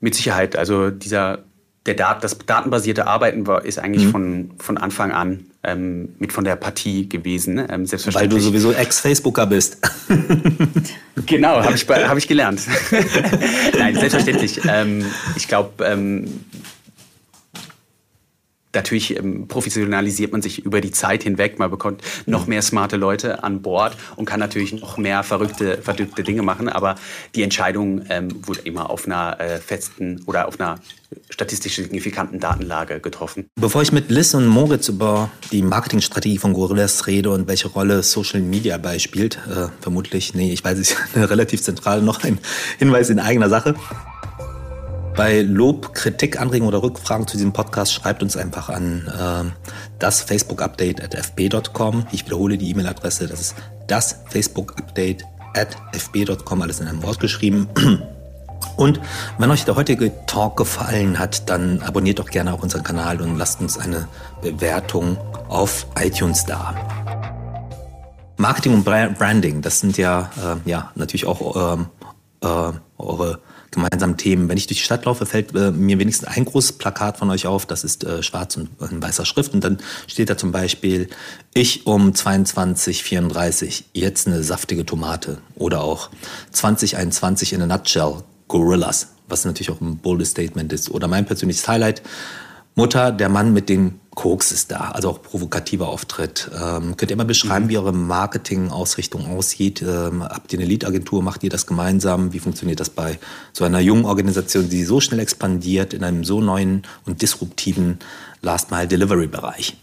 Mit 0.00 0.14
Sicherheit. 0.14 0.56
Also 0.56 0.90
dieser 0.90 1.44
der 1.86 1.94
Dat 1.94 2.22
das 2.22 2.36
datenbasierte 2.38 3.06
Arbeiten 3.06 3.46
war, 3.46 3.64
ist 3.64 3.78
eigentlich 3.78 4.06
mhm. 4.06 4.10
von, 4.10 4.50
von 4.58 4.78
Anfang 4.78 5.12
an 5.12 5.47
ähm, 5.64 6.14
mit 6.18 6.32
von 6.32 6.44
der 6.44 6.56
Partie 6.56 7.08
gewesen. 7.08 7.54
Ne? 7.54 7.66
Ähm, 7.70 7.86
Weil 8.12 8.28
du 8.28 8.38
sowieso 8.38 8.72
Ex-Facebooker 8.72 9.46
bist. 9.46 9.78
genau, 11.26 11.62
habe 11.62 11.74
ich, 11.74 11.88
hab 11.88 12.16
ich 12.16 12.28
gelernt. 12.28 12.62
Nein, 13.78 13.94
selbstverständlich. 13.96 14.60
Ähm, 14.68 15.04
ich 15.36 15.48
glaube, 15.48 15.84
ähm, 15.84 16.44
natürlich 18.78 19.18
ähm, 19.18 19.48
professionalisiert 19.48 20.32
man 20.32 20.40
sich 20.40 20.64
über 20.64 20.80
die 20.80 20.92
Zeit 20.92 21.24
hinweg. 21.24 21.58
Man 21.58 21.70
bekommt 21.70 22.02
noch 22.26 22.46
mehr 22.46 22.62
smarte 22.62 22.96
Leute 22.96 23.42
an 23.42 23.60
Bord 23.60 23.96
und 24.16 24.24
kann 24.24 24.40
natürlich 24.40 24.72
noch 24.72 24.98
mehr 24.98 25.22
verrückte, 25.22 25.78
verrückte 25.82 26.22
Dinge 26.22 26.42
machen. 26.42 26.68
Aber 26.68 26.94
die 27.34 27.42
Entscheidung 27.42 28.02
ähm, 28.08 28.28
wurde 28.46 28.60
immer 28.60 28.90
auf 28.90 29.06
einer 29.06 29.40
äh, 29.40 29.58
festen 29.58 30.22
oder 30.26 30.46
auf 30.46 30.60
einer 30.60 30.78
statistisch 31.30 31.76
signifikanten 31.76 32.38
Datenlage 32.38 33.00
getroffen. 33.00 33.46
Bevor 33.56 33.82
ich 33.82 33.92
mit 33.92 34.10
Liz 34.10 34.34
und 34.34 34.46
Moritz 34.46 34.88
über 34.88 35.30
die 35.50 35.62
Marketingstrategie 35.62 36.38
von 36.38 36.52
Gorillas 36.52 37.06
rede 37.06 37.30
und 37.30 37.48
welche 37.48 37.68
Rolle 37.68 38.02
Social 38.02 38.40
Media 38.40 38.78
beispielt, 38.78 39.38
äh, 39.48 39.68
vermutlich, 39.80 40.34
nee, 40.34 40.52
ich 40.52 40.62
weiß 40.64 40.78
es, 40.78 40.96
relativ 41.16 41.62
zentral 41.62 42.02
noch 42.02 42.22
ein 42.22 42.38
Hinweis 42.78 43.10
in 43.10 43.18
eigener 43.18 43.48
Sache. 43.48 43.74
Bei 45.18 45.40
Lob, 45.40 45.94
Kritik, 45.94 46.40
Anregungen 46.40 46.72
oder 46.72 46.80
Rückfragen 46.80 47.26
zu 47.26 47.36
diesem 47.36 47.52
Podcast 47.52 47.92
schreibt 47.92 48.22
uns 48.22 48.36
einfach 48.36 48.68
an 48.68 49.08
äh, 49.08 49.50
das 49.98 50.22
Facebook 50.22 50.62
Update 50.62 51.02
at 51.02 51.16
fb.com. 51.16 52.06
Ich 52.12 52.24
wiederhole 52.24 52.56
die 52.56 52.70
E-Mail-Adresse, 52.70 53.26
das 53.26 53.40
ist 53.40 53.56
das 53.88 54.20
Facebook 54.28 54.78
Update 54.78 55.24
at 55.56 55.76
fb.com, 55.92 56.62
alles 56.62 56.78
in 56.78 56.86
einem 56.86 57.02
Wort 57.02 57.18
geschrieben. 57.18 57.66
Und 58.76 59.00
wenn 59.38 59.50
euch 59.50 59.64
der 59.64 59.74
heutige 59.74 60.12
Talk 60.26 60.56
gefallen 60.56 61.18
hat, 61.18 61.50
dann 61.50 61.82
abonniert 61.82 62.20
doch 62.20 62.30
gerne 62.30 62.54
auch 62.54 62.62
unseren 62.62 62.84
Kanal 62.84 63.20
und 63.20 63.38
lasst 63.38 63.60
uns 63.60 63.76
eine 63.76 64.06
Bewertung 64.40 65.18
auf 65.48 65.86
iTunes 66.00 66.44
da. 66.44 66.76
Marketing 68.36 68.72
und 68.72 68.84
Branding, 68.84 69.62
das 69.62 69.80
sind 69.80 69.98
ja, 69.98 70.30
äh, 70.36 70.70
ja 70.70 70.92
natürlich 70.94 71.26
auch 71.26 71.74
ähm, 71.74 71.86
äh, 72.40 72.72
eure 72.98 73.40
gemeinsamen 73.70 74.16
Themen. 74.16 74.48
Wenn 74.48 74.56
ich 74.56 74.66
durch 74.66 74.78
die 74.78 74.84
Stadt 74.84 75.04
laufe, 75.04 75.26
fällt 75.26 75.54
äh, 75.54 75.70
mir 75.70 75.98
wenigstens 75.98 76.28
ein 76.28 76.44
großes 76.44 76.72
Plakat 76.72 77.18
von 77.18 77.30
euch 77.30 77.46
auf, 77.46 77.66
das 77.66 77.84
ist 77.84 78.04
äh, 78.04 78.22
schwarz 78.22 78.56
und 78.56 78.68
in 78.90 79.02
weißer 79.02 79.24
Schrift 79.24 79.54
und 79.54 79.64
dann 79.64 79.78
steht 80.06 80.30
da 80.30 80.36
zum 80.36 80.52
Beispiel 80.52 81.08
ich 81.54 81.86
um 81.86 82.12
22.34 82.12 83.84
jetzt 83.92 84.26
eine 84.26 84.42
saftige 84.42 84.86
Tomate 84.86 85.38
oder 85.54 85.82
auch 85.82 86.10
2021 86.52 87.52
in 87.52 87.62
a 87.62 87.66
nutshell, 87.66 88.22
Gorillas, 88.48 89.08
was 89.28 89.44
natürlich 89.44 89.70
auch 89.70 89.80
ein 89.80 89.98
boldes 89.98 90.30
Statement 90.30 90.72
ist. 90.72 90.90
Oder 90.90 91.08
mein 91.08 91.26
persönliches 91.26 91.66
Highlight, 91.68 92.02
Mutter, 92.78 93.10
der 93.10 93.28
Mann 93.28 93.52
mit 93.52 93.68
den 93.68 93.98
Koks 94.14 94.52
ist 94.52 94.70
da, 94.70 94.92
also 94.92 95.10
auch 95.10 95.20
provokativer 95.20 95.88
Auftritt. 95.88 96.48
Ähm, 96.54 96.96
könnt 96.96 97.10
ihr 97.10 97.16
mal 97.16 97.24
beschreiben, 97.24 97.64
mhm. 97.64 97.70
wie 97.70 97.78
eure 97.78 97.92
Marketing-Ausrichtung 97.92 99.26
aussieht? 99.26 99.82
Ähm, 99.82 100.22
habt 100.22 100.52
ihr 100.52 100.60
eine 100.60 100.68
Lead-Agentur? 100.68 101.20
Macht 101.20 101.42
ihr 101.42 101.50
das 101.50 101.66
gemeinsam? 101.66 102.32
Wie 102.32 102.38
funktioniert 102.38 102.78
das 102.78 102.90
bei 102.90 103.18
so 103.52 103.64
einer 103.64 103.80
jungen 103.80 104.04
Organisation, 104.04 104.68
die 104.68 104.84
so 104.84 105.00
schnell 105.00 105.18
expandiert 105.18 105.92
in 105.92 106.04
einem 106.04 106.22
so 106.22 106.40
neuen 106.40 106.82
und 107.04 107.20
disruptiven 107.20 107.98
Last-Mile-Delivery-Bereich? 108.42 109.76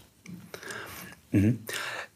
Mhm. 1.32 1.58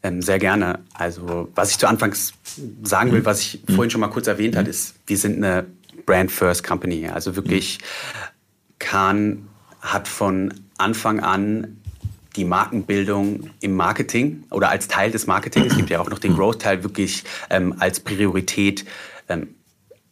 Ähm, 0.01 0.21
sehr 0.23 0.39
gerne. 0.39 0.79
Also 0.95 1.47
was 1.53 1.69
ich 1.69 1.77
zu 1.77 1.87
Anfangs 1.87 2.33
sagen 2.81 3.11
will, 3.11 3.19
mhm. 3.19 3.25
was 3.25 3.41
ich 3.41 3.63
mhm. 3.67 3.75
vorhin 3.75 3.91
schon 3.91 4.01
mal 4.01 4.07
kurz 4.07 4.25
erwähnt 4.25 4.55
mhm. 4.55 4.59
habe, 4.59 4.69
ist, 4.71 4.95
wir 5.05 5.17
sind 5.17 5.37
eine 5.37 5.67
Brand-First-Company. 6.07 7.09
Also 7.09 7.35
wirklich, 7.35 7.77
Kahn 8.79 9.47
hat 9.81 10.07
von 10.07 10.53
Anfang 10.81 11.19
an 11.19 11.77
die 12.35 12.45
Markenbildung 12.45 13.49
im 13.59 13.75
Marketing 13.75 14.43
oder 14.51 14.69
als 14.69 14.87
Teil 14.87 15.11
des 15.11 15.27
Marketings, 15.27 15.67
es 15.67 15.77
gibt 15.77 15.89
ja 15.89 15.99
auch 15.99 16.09
noch 16.09 16.19
den 16.19 16.35
Growth-Teil, 16.35 16.83
wirklich 16.83 17.23
ähm, 17.49 17.75
als 17.79 17.99
Priorität 17.99 18.85
ähm, 19.27 19.55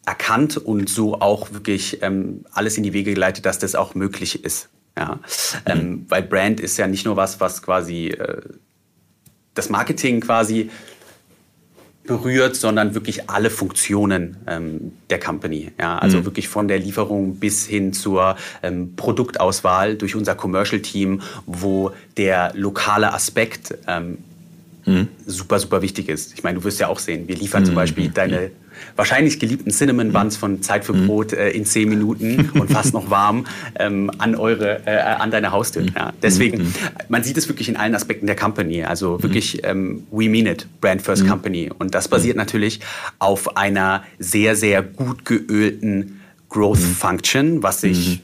erkannt 0.06 0.58
und 0.58 0.90
so 0.90 1.22
auch 1.22 1.54
wirklich 1.54 2.02
ähm, 2.02 2.46
alles 2.52 2.78
in 2.78 2.84
die 2.84 2.94
Wege 2.94 3.14
geleitet, 3.14 3.46
dass 3.46 3.60
das 3.60 3.76
auch 3.76 3.96
möglich 3.96 4.44
ist. 4.44 4.70
Ja? 4.98 5.20
Ähm, 5.66 6.06
weil 6.10 6.24
Brand 6.24 6.60
ist 6.60 6.78
ja 6.78 6.88
nicht 6.88 7.06
nur 7.06 7.16
was, 7.16 7.40
was 7.40 7.62
quasi 7.62 8.08
äh, 8.08 8.42
das 9.54 9.70
Marketing 9.70 10.20
quasi 10.20 10.70
berührt, 12.10 12.56
sondern 12.56 12.96
wirklich 12.96 13.30
alle 13.30 13.52
Funktionen 13.52 14.38
ähm, 14.48 14.94
der 15.12 15.20
Company. 15.20 15.72
Ja, 15.80 16.00
also 16.00 16.18
mhm. 16.18 16.26
wirklich 16.26 16.48
von 16.48 16.68
der 16.68 16.80
Lieferung 16.80 17.36
bis 17.36 17.68
hin 17.68 17.94
zur 17.94 18.36
ähm, 18.64 18.96
Produktauswahl 18.96 19.96
durch 19.96 20.16
unser 20.16 20.34
Commercial 20.34 20.82
Team, 20.82 21.22
wo 21.46 21.92
der 22.18 22.52
lokale 22.56 23.14
Aspekt 23.14 23.78
ähm, 23.88 24.18
mhm. 24.90 25.08
super, 25.26 25.60
super 25.60 25.82
wichtig 25.82 26.10
ist. 26.10 26.34
Ich 26.34 26.44
meine, 26.44 26.60
du 26.60 26.64
wirst 26.64 26.80
ja 26.80 26.88
auch 26.88 27.00
sehen, 27.00 27.28
wir 27.28 27.36
liefern 27.36 27.64
mhm. 27.64 27.68
zum 27.68 27.76
Beispiel 27.76 28.10
deine 28.10 28.52
wahrscheinlich 28.96 29.40
geliebten 29.40 29.72
Cinnamon 29.72 30.12
Buns 30.12 30.38
von 30.38 30.62
Zeit 30.62 30.86
für 30.86 30.94
mhm. 30.94 31.08
Brot 31.08 31.34
äh, 31.34 31.50
in 31.50 31.66
zehn 31.66 31.90
Minuten 31.90 32.50
und 32.54 32.72
fast 32.72 32.94
noch 32.94 33.10
warm 33.10 33.46
ähm, 33.78 34.12
an 34.18 34.36
eure 34.36 34.86
äh, 34.86 35.00
an 35.00 35.32
deine 35.32 35.52
Haustür. 35.52 35.84
Mhm. 35.84 35.92
Ja. 35.96 36.14
Deswegen, 36.22 36.64
mhm. 36.64 36.74
man 37.10 37.24
sieht 37.24 37.38
es 37.38 37.48
wirklich 37.48 37.70
in 37.70 37.76
allen 37.76 37.96
Aspekten 37.96 38.26
der 38.26 38.36
Company. 38.36 38.84
Also 38.84 39.22
wirklich, 39.22 39.64
ähm, 39.66 40.04
we 40.12 40.30
mean 40.30 40.46
it, 40.46 40.68
Brand 40.82 41.02
First 41.02 41.28
Company. 41.28 41.70
Und 41.78 41.96
das 41.96 42.08
basiert 42.08 42.38
natürlich 42.38 42.80
auf 43.20 43.58
einer 43.58 44.04
sehr, 44.18 44.56
sehr 44.56 44.82
gut 44.82 45.26
geölten 45.26 46.22
Growth 46.50 46.80
Function, 46.80 47.62
was 47.62 47.82
sich 47.82 48.22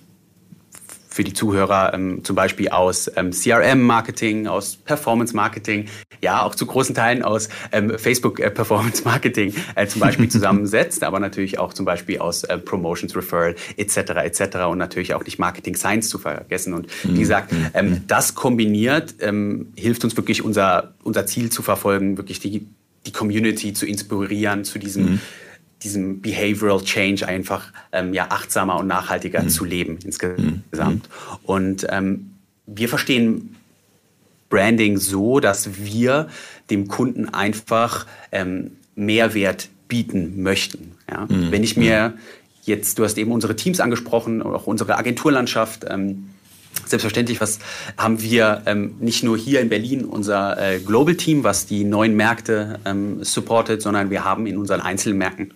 für 1.15 1.23
die 1.23 1.31
Zuhörer 1.31 1.93
ähm, 1.93 2.25
zum 2.25 2.35
Beispiel 2.35 2.67
aus 2.67 3.09
ähm, 3.15 3.31
CRM-Marketing, 3.31 4.47
aus 4.47 4.75
Performance-Marketing, 4.75 5.85
ja 6.21 6.43
auch 6.43 6.55
zu 6.55 6.65
großen 6.65 6.93
Teilen 6.93 7.23
aus 7.23 7.47
ähm, 7.71 7.97
Facebook-Performance-Marketing 7.97 9.53
äh, 9.77 9.83
äh, 9.83 9.87
zum 9.87 10.01
Beispiel 10.01 10.27
zusammensetzt, 10.29 11.05
aber 11.05 11.21
natürlich 11.21 11.57
auch 11.57 11.73
zum 11.73 11.85
Beispiel 11.85 12.19
aus 12.19 12.43
äh, 12.43 12.57
Promotions, 12.57 13.15
Referral 13.15 13.55
etc. 13.77 13.97
etc. 13.97 14.57
und 14.69 14.77
natürlich 14.77 15.13
auch 15.13 15.23
nicht 15.23 15.39
Marketing 15.39 15.77
Science 15.77 16.09
zu 16.09 16.17
vergessen. 16.17 16.73
Und 16.73 16.87
wie 17.03 17.11
mhm. 17.11 17.19
gesagt, 17.19 17.53
mhm. 17.53 17.67
ähm, 17.73 17.89
mhm. 17.91 18.07
das 18.07 18.35
kombiniert 18.35 19.15
ähm, 19.21 19.71
hilft 19.77 20.03
uns 20.03 20.17
wirklich 20.17 20.43
unser, 20.43 20.95
unser 21.05 21.25
Ziel 21.25 21.49
zu 21.49 21.61
verfolgen, 21.61 22.17
wirklich 22.17 22.41
die, 22.41 22.67
die 23.05 23.13
Community 23.13 23.71
zu 23.71 23.85
inspirieren 23.85 24.65
zu 24.65 24.79
diesem 24.79 25.21
diesem 25.85 26.21
Behavioral 26.21 26.83
Change 26.83 27.27
einfach 27.27 27.71
ähm, 27.91 28.13
ja, 28.13 28.27
achtsamer 28.29 28.77
und 28.79 28.87
nachhaltiger 28.87 29.43
mhm. 29.43 29.49
zu 29.49 29.63
leben 29.63 29.99
insgesamt. 30.03 30.59
Mhm. 30.77 31.37
Und 31.43 31.87
ähm, 31.89 32.31
wir 32.65 32.89
verstehen 32.89 33.55
Branding 34.49 34.97
so, 34.97 35.39
dass 35.39 35.77
wir 35.77 36.27
dem 36.69 36.87
Kunden 36.87 37.29
einfach 37.29 38.07
ähm, 38.31 38.71
Mehrwert 38.95 39.69
bieten 39.87 40.41
möchten. 40.41 40.93
Ja? 41.09 41.27
Mhm. 41.29 41.51
Wenn 41.51 41.63
ich 41.63 41.77
mir 41.77 42.13
jetzt, 42.63 42.97
du 42.97 43.03
hast 43.03 43.17
eben 43.17 43.31
unsere 43.31 43.55
Teams 43.55 43.79
angesprochen, 43.79 44.41
auch 44.41 44.67
unsere 44.67 44.97
Agenturlandschaft, 44.97 45.85
ähm, 45.87 46.29
Selbstverständlich, 46.85 47.41
was 47.41 47.59
haben 47.97 48.21
wir 48.21 48.61
ähm, 48.65 48.95
nicht 48.99 49.23
nur 49.23 49.37
hier 49.37 49.61
in 49.61 49.69
Berlin 49.69 50.05
unser 50.05 50.61
äh, 50.61 50.79
Global 50.79 51.15
Team, 51.15 51.43
was 51.43 51.65
die 51.65 51.83
neuen 51.83 52.15
Märkte 52.15 52.79
ähm, 52.85 53.23
supportet, 53.23 53.81
sondern 53.81 54.09
wir 54.09 54.23
haben 54.23 54.45
in 54.45 54.57
unseren 54.57 54.81
Einzelmärkten 54.81 55.53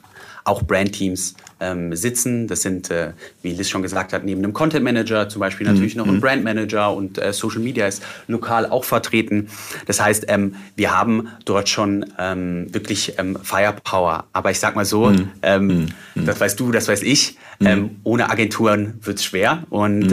auch 0.49 0.63
Brandteams 0.63 1.35
ähm, 1.59 1.95
sitzen. 1.95 2.47
Das 2.47 2.61
sind, 2.61 2.89
äh, 2.89 3.11
wie 3.41 3.51
Liz 3.51 3.69
schon 3.69 3.81
gesagt 3.81 4.13
hat, 4.13 4.23
neben 4.23 4.43
einem 4.43 4.53
Content 4.53 4.83
Manager 4.83 5.29
zum 5.29 5.39
Beispiel 5.39 5.67
mhm. 5.67 5.73
natürlich 5.73 5.95
noch 5.95 6.07
ein 6.07 6.15
mhm. 6.15 6.21
Brand 6.21 6.43
Manager 6.43 6.93
und 6.93 7.17
äh, 7.17 7.33
Social 7.33 7.59
Media 7.59 7.87
ist 7.87 8.03
lokal 8.27 8.65
auch 8.65 8.83
vertreten. 8.83 9.49
Das 9.85 10.01
heißt, 10.01 10.25
ähm, 10.27 10.55
wir 10.75 10.97
haben 10.97 11.29
dort 11.45 11.69
schon 11.69 12.05
ähm, 12.17 12.73
wirklich 12.73 13.13
ähm, 13.17 13.37
Firepower. 13.41 14.25
Aber 14.33 14.51
ich 14.51 14.59
sag 14.59 14.75
mal 14.75 14.85
so, 14.85 15.07
mhm. 15.07 15.29
Ähm, 15.41 15.67
mhm. 15.67 15.89
mhm. 16.15 16.25
das 16.25 16.39
weißt 16.39 16.59
du, 16.59 16.71
das 16.71 16.87
weiß 16.87 17.03
ich. 17.03 17.37
Mhm. 17.59 17.67
Ähm, 17.67 17.89
ohne 18.03 18.29
Agenturen 18.29 18.99
wird 19.03 19.17
es 19.17 19.25
schwer. 19.25 19.63
Und 19.69 20.09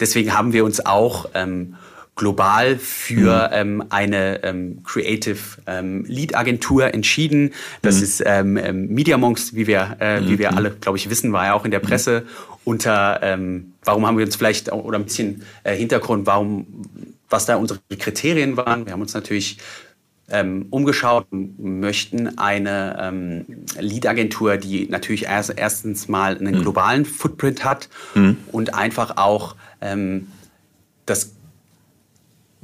deswegen 0.00 0.32
haben 0.36 0.52
wir 0.52 0.64
uns 0.64 0.84
auch 0.84 1.28
ähm, 1.34 1.74
global 2.16 2.78
für 2.78 3.48
mhm. 3.48 3.52
ähm, 3.52 3.84
eine 3.90 4.42
ähm, 4.44 4.82
Creative 4.84 5.38
ähm, 5.66 6.04
Lead 6.06 6.36
Agentur 6.36 6.94
entschieden. 6.94 7.52
Das 7.82 7.96
mhm. 7.96 8.02
ist 8.02 8.22
ähm, 8.24 8.56
ähm, 8.56 8.88
Media 8.88 9.16
Monks, 9.16 9.54
wie 9.54 9.66
wir, 9.66 9.96
äh, 10.00 10.20
mhm. 10.20 10.28
wie 10.28 10.38
wir 10.38 10.52
mhm. 10.52 10.56
alle, 10.56 10.70
glaube 10.70 10.98
ich, 10.98 11.10
wissen, 11.10 11.32
war 11.32 11.46
ja 11.46 11.54
auch 11.54 11.64
in 11.64 11.70
der 11.70 11.80
mhm. 11.80 11.86
Presse 11.86 12.22
unter. 12.64 13.20
Ähm, 13.22 13.72
warum 13.84 14.06
haben 14.06 14.16
wir 14.16 14.24
uns 14.24 14.36
vielleicht 14.36 14.70
auch, 14.72 14.84
oder 14.84 14.98
ein 14.98 15.04
bisschen 15.04 15.42
äh, 15.64 15.74
Hintergrund, 15.74 16.26
warum, 16.26 16.66
was 17.28 17.46
da 17.46 17.56
unsere 17.56 17.80
Kriterien 17.98 18.56
waren? 18.56 18.86
Wir 18.86 18.92
haben 18.92 19.02
uns 19.02 19.14
natürlich 19.14 19.58
ähm, 20.30 20.66
umgeschaut, 20.70 21.26
möchten 21.30 22.38
eine 22.38 22.96
ähm, 23.00 23.44
Lead-Agentur, 23.78 24.56
die 24.56 24.88
natürlich 24.88 25.24
erst, 25.24 25.52
erstens 25.56 26.08
mal 26.08 26.38
einen 26.38 26.62
globalen 26.62 27.04
Footprint 27.04 27.64
hat 27.64 27.88
mhm. 28.14 28.38
und 28.50 28.74
einfach 28.74 29.16
auch 29.16 29.56
ähm, 29.80 30.28
das 31.06 31.33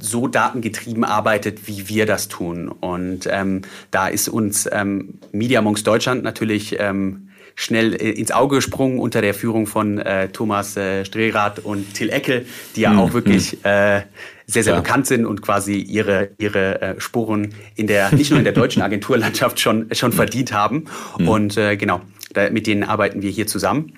so 0.01 0.27
datengetrieben 0.27 1.03
arbeitet, 1.03 1.67
wie 1.67 1.87
wir 1.89 2.05
das 2.05 2.27
tun. 2.27 2.67
Und 2.69 3.27
ähm, 3.29 3.61
da 3.91 4.07
ist 4.07 4.27
uns 4.27 4.67
ähm, 4.71 5.19
Media 5.31 5.61
Monks 5.61 5.83
Deutschland 5.83 6.23
natürlich 6.23 6.77
ähm, 6.79 7.29
schnell 7.55 7.93
äh, 7.93 8.11
ins 8.11 8.31
Auge 8.31 8.57
gesprungen 8.57 8.99
unter 8.99 9.21
der 9.21 9.33
Führung 9.33 9.67
von 9.67 9.99
äh, 9.99 10.29
Thomas 10.29 10.77
äh, 10.77 11.05
Strehrath 11.05 11.59
und 11.59 11.93
Till 11.93 12.09
Eckel, 12.09 12.45
die 12.75 12.81
ja 12.81 12.91
mhm. 12.91 12.99
auch 12.99 13.13
wirklich 13.13 13.51
hm. 13.51 13.59
äh, 13.63 14.01
sehr, 14.47 14.63
sehr 14.63 14.73
ja. 14.73 14.79
bekannt 14.79 15.07
sind 15.07 15.25
und 15.25 15.41
quasi 15.41 15.77
ihre, 15.77 16.31
ihre 16.37 16.81
äh, 16.81 16.99
Spuren 16.99 17.53
in 17.75 17.87
der, 17.87 18.13
nicht 18.13 18.31
nur 18.31 18.39
in 18.39 18.43
der 18.43 18.53
deutschen 18.53 18.81
Agenturlandschaft 18.81 19.59
schon, 19.59 19.87
schon 19.93 20.11
verdient 20.11 20.51
haben. 20.51 20.85
Mhm. 21.17 21.27
Und 21.27 21.57
äh, 21.57 21.77
genau, 21.77 22.01
da, 22.33 22.49
mit 22.49 22.67
denen 22.67 22.83
arbeiten 22.83 23.21
wir 23.21 23.29
hier 23.29 23.47
zusammen. 23.47 23.93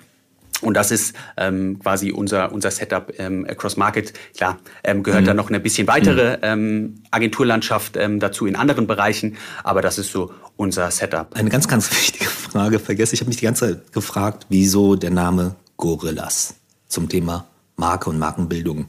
Und 0.64 0.76
das 0.76 0.92
ist 0.92 1.16
ähm, 1.38 1.80
quasi 1.80 2.12
unser, 2.12 2.52
unser 2.52 2.72
Setup 2.72 3.14
ähm, 3.18 3.46
Across 3.48 3.78
Market. 3.78 4.14
Klar, 4.36 4.58
ähm, 4.84 5.04
gehört 5.04 5.24
mhm. 5.24 5.28
da 5.28 5.34
noch 5.34 5.50
eine 5.50 5.60
bisschen 5.60 5.88
weitere 5.88 6.38
mhm. 6.38 6.44
ähm, 6.44 6.96
Agenturlandschaft 7.12 7.98
ähm, 7.98 8.20
dazu 8.20 8.46
in 8.46 8.56
anderen 8.56 8.88
Bereichen, 8.88 9.38
aber 9.64 9.82
das 9.82 9.98
ist 9.98 10.12
so 10.12 10.32
unser 10.56 10.90
Setup. 10.92 11.36
Eine 11.36 11.50
ganz, 11.50 11.68
ganz 11.68 11.92
wichtige 11.92 12.26
Frage 12.26 12.80
vergesse. 12.80 13.14
Ich 13.14 13.22
habe 13.22 13.30
mich 13.30 13.38
die 13.38 13.46
ganze 13.46 13.76
Zeit 13.76 13.94
gefragt, 13.94 14.46
wieso 14.50 14.96
der 14.96 15.12
Name 15.12 15.56
Gorillas 15.78 16.56
zum 16.88 17.10
Thema 17.10 17.48
Marke 17.76 18.10
und 18.10 18.20
Markenbildung. 18.20 18.88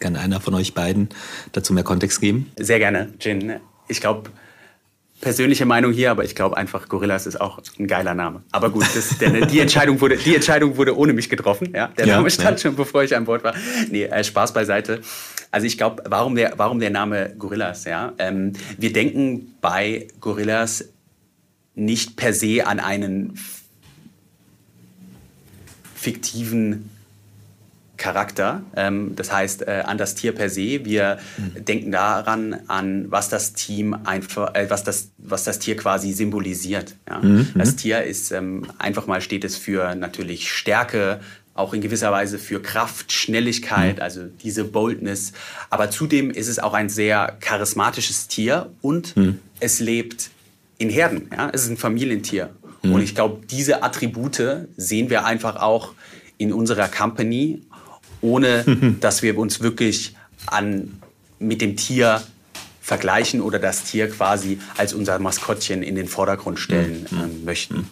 Kann 0.00 0.16
einer 0.16 0.40
von 0.40 0.54
euch 0.54 0.74
beiden 0.74 1.10
dazu 1.52 1.72
mehr 1.72 1.84
Kontext 1.84 2.20
geben? 2.20 2.50
Sehr 2.58 2.78
gerne, 2.78 3.12
Jin. 3.20 3.60
Ich 3.86 4.00
glaube, 4.00 4.30
persönliche 5.24 5.64
Meinung 5.64 5.90
hier, 5.90 6.10
aber 6.10 6.22
ich 6.22 6.34
glaube 6.34 6.56
einfach, 6.56 6.86
Gorillas 6.86 7.26
ist 7.26 7.40
auch 7.40 7.58
ein 7.78 7.86
geiler 7.86 8.14
Name. 8.14 8.42
Aber 8.52 8.68
gut, 8.68 8.84
das, 8.94 9.16
der, 9.18 9.46
die, 9.46 9.58
Entscheidung 9.58 10.00
wurde, 10.02 10.18
die 10.18 10.34
Entscheidung 10.34 10.76
wurde 10.76 10.96
ohne 10.96 11.14
mich 11.14 11.30
getroffen. 11.30 11.72
Ja? 11.74 11.88
Der 11.88 12.06
Name 12.06 12.30
stand 12.30 12.58
ja. 12.58 12.68
schon, 12.68 12.76
bevor 12.76 13.02
ich 13.02 13.16
an 13.16 13.24
Bord 13.24 13.42
war. 13.42 13.54
Nee, 13.90 14.04
äh, 14.04 14.22
Spaß 14.22 14.52
beiseite. 14.52 15.00
Also 15.50 15.66
ich 15.66 15.78
glaube, 15.78 16.04
warum 16.06 16.34
der, 16.34 16.52
warum 16.58 16.78
der 16.78 16.90
Name 16.90 17.34
Gorillas? 17.38 17.84
Ja? 17.86 18.12
Ähm, 18.18 18.52
wir 18.76 18.92
denken 18.92 19.54
bei 19.62 20.08
Gorillas 20.20 20.90
nicht 21.74 22.16
per 22.16 22.34
se 22.34 22.66
an 22.66 22.78
einen 22.78 23.38
fiktiven 25.94 26.90
Charakter, 28.04 28.60
ähm, 28.76 29.16
das 29.16 29.32
heißt 29.32 29.62
äh, 29.62 29.82
an 29.86 29.96
das 29.96 30.14
Tier 30.14 30.32
per 30.32 30.50
se. 30.50 30.84
Wir 30.84 31.16
mhm. 31.38 31.64
denken 31.64 31.90
daran, 31.90 32.54
an 32.66 33.10
was 33.10 33.30
das 33.30 33.54
Team 33.54 33.96
einfach, 34.04 34.54
äh, 34.54 34.68
was 34.68 34.84
das, 34.84 35.12
was 35.16 35.44
das 35.44 35.58
Tier 35.58 35.74
quasi 35.74 36.12
symbolisiert. 36.12 36.96
Ja? 37.08 37.20
Mhm. 37.20 37.52
Das 37.54 37.72
mhm. 37.72 37.76
Tier 37.78 38.02
ist 38.02 38.30
ähm, 38.30 38.66
einfach 38.76 39.06
mal 39.06 39.22
steht 39.22 39.42
es 39.42 39.56
für 39.56 39.94
natürlich 39.94 40.50
Stärke, 40.50 41.20
auch 41.54 41.72
in 41.72 41.80
gewisser 41.80 42.12
Weise 42.12 42.38
für 42.38 42.60
Kraft, 42.60 43.10
Schnelligkeit, 43.10 43.96
mhm. 43.96 44.02
also 44.02 44.24
diese 44.42 44.64
Boldness. 44.64 45.32
Aber 45.70 45.90
zudem 45.90 46.30
ist 46.30 46.48
es 46.48 46.58
auch 46.58 46.74
ein 46.74 46.90
sehr 46.90 47.38
charismatisches 47.40 48.28
Tier 48.28 48.70
und 48.82 49.16
mhm. 49.16 49.38
es 49.60 49.80
lebt 49.80 50.28
in 50.76 50.90
Herden. 50.90 51.30
Ja? 51.32 51.48
Es 51.54 51.62
ist 51.62 51.70
ein 51.70 51.78
Familientier. 51.78 52.50
Mhm. 52.82 52.92
Und 52.92 53.00
ich 53.00 53.14
glaube, 53.14 53.40
diese 53.50 53.82
Attribute 53.82 54.42
sehen 54.76 55.08
wir 55.08 55.24
einfach 55.24 55.56
auch 55.56 55.94
in 56.36 56.52
unserer 56.52 56.88
Company 56.88 57.62
ohne 58.24 58.64
dass 59.00 59.22
wir 59.22 59.38
uns 59.38 59.60
wirklich 59.60 60.16
an, 60.46 61.00
mit 61.38 61.60
dem 61.60 61.76
Tier 61.76 62.22
vergleichen 62.80 63.40
oder 63.40 63.58
das 63.58 63.84
Tier 63.84 64.10
quasi 64.10 64.58
als 64.76 64.92
unser 64.92 65.18
Maskottchen 65.18 65.82
in 65.82 65.94
den 65.94 66.08
Vordergrund 66.08 66.58
stellen 66.58 67.06
äh, 67.12 67.44
möchten. 67.44 67.90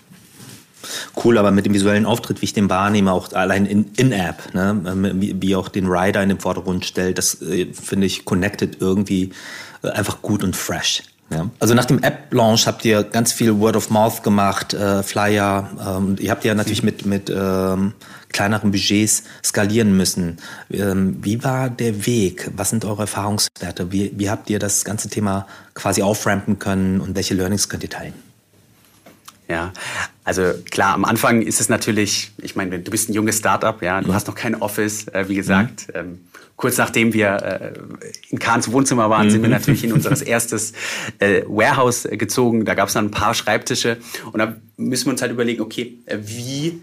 Cool, 1.22 1.39
aber 1.39 1.51
mit 1.53 1.64
dem 1.64 1.74
visuellen 1.74 2.07
Auftritt, 2.07 2.43
wie 2.43 2.47
ich 2.47 2.53
den 2.53 2.68
wahrnehme, 2.68 3.12
auch 3.12 3.33
allein 3.33 3.66
in-App, 3.66 4.43
in 4.53 4.59
ne, 4.59 5.12
wie, 5.14 5.41
wie, 5.41 5.55
auch 5.55 5.68
den 5.68 5.87
Rider 5.87 6.22
in 6.22 6.28
den 6.28 6.41
Vordergrund 6.41 6.85
stellt, 6.85 7.18
das 7.18 7.41
äh, 7.41 7.72
finde 7.72 8.07
ich 8.07 8.24
connected 8.24 8.80
irgendwie 8.80 9.30
äh, 9.83 9.91
einfach 9.91 10.22
gut 10.22 10.43
und 10.43 10.57
fresh. 10.57 11.05
Ja. 11.30 11.49
Also 11.61 11.74
nach 11.74 11.87
dem 11.87 12.03
App-Launch 12.03 12.66
habt 12.66 12.85
ihr 12.85 13.05
ganz 13.05 13.33
viel 13.33 13.59
Word 13.59 13.76
of 13.76 13.91
Mouth 13.91 14.22
gemacht, 14.22 14.74
äh, 14.74 15.03
Flyer. 15.03 15.70
Ähm, 15.80 16.16
ihr 16.18 16.30
habt 16.30 16.45
ja 16.45 16.55
natürlich 16.55 16.83
mit, 16.83 17.07
mit 17.07 17.30
ähm, 17.35 17.95
kleineren 18.33 18.70
Budgets 18.70 19.24
skalieren 19.45 19.97
müssen. 19.97 20.39
Ähm, 20.70 21.18
wie 21.22 21.45
war 21.45 21.70
der 21.70 22.07
Weg? 22.07 22.51
Was 22.57 22.70
sind 22.70 22.85
eure 22.85 23.03
Erfahrungswerte? 23.03 23.93
Wie, 23.93 24.12
wie 24.16 24.30
habt 24.30 24.51
ihr 24.51 24.59
das 24.59 24.85
ganze 24.85 25.09
Thema 25.09 25.47
quasi 25.74 26.03
auframpen 26.03 26.59
können 26.59 27.01
und 27.01 27.14
welche 27.14 27.35
Learnings 27.35 27.68
könnt 27.68 27.83
ihr 27.83 27.91
teilen? 27.91 28.14
Ja, 29.49 29.72
also 30.24 30.55
klar, 30.70 30.95
am 30.95 31.05
Anfang 31.05 31.43
ist 31.43 31.61
es 31.61 31.68
natürlich, 31.68 32.33
ich 32.39 32.57
meine, 32.57 32.78
du 32.78 32.91
bist 32.91 33.11
ein 33.11 33.12
junges 33.12 33.39
Startup, 33.39 33.83
ja, 33.83 34.01
du 34.01 34.09
mhm. 34.09 34.14
hast 34.14 34.26
noch 34.26 34.35
kein 34.35 34.55
Office, 34.55 35.09
äh, 35.09 35.28
wie 35.28 35.35
gesagt. 35.35 35.89
Mhm. 35.89 35.95
Ähm, 35.95 36.20
kurz 36.57 36.78
nachdem 36.78 37.12
wir 37.12 37.35
äh, 37.43 37.72
in 38.30 38.39
Kahns 38.39 38.70
Wohnzimmer 38.70 39.11
waren, 39.11 39.26
mhm. 39.26 39.30
sind 39.30 39.43
wir 39.43 39.49
mhm. 39.49 39.55
natürlich 39.55 39.85
in 39.85 39.93
unser 39.93 40.26
erstes 40.26 40.72
äh, 41.18 41.43
Warehouse 41.47 42.09
gezogen. 42.12 42.64
Da 42.64 42.74
gab 42.74 42.89
es 42.89 42.95
dann 42.95 43.07
ein 43.07 43.11
paar 43.11 43.35
Schreibtische 43.35 43.99
und 44.33 44.39
da 44.39 44.57
müssen 44.76 45.07
wir 45.07 45.12
uns 45.12 45.20
halt 45.22 45.33
überlegen, 45.33 45.61
okay, 45.61 45.99
äh, 46.07 46.18
wie 46.22 46.80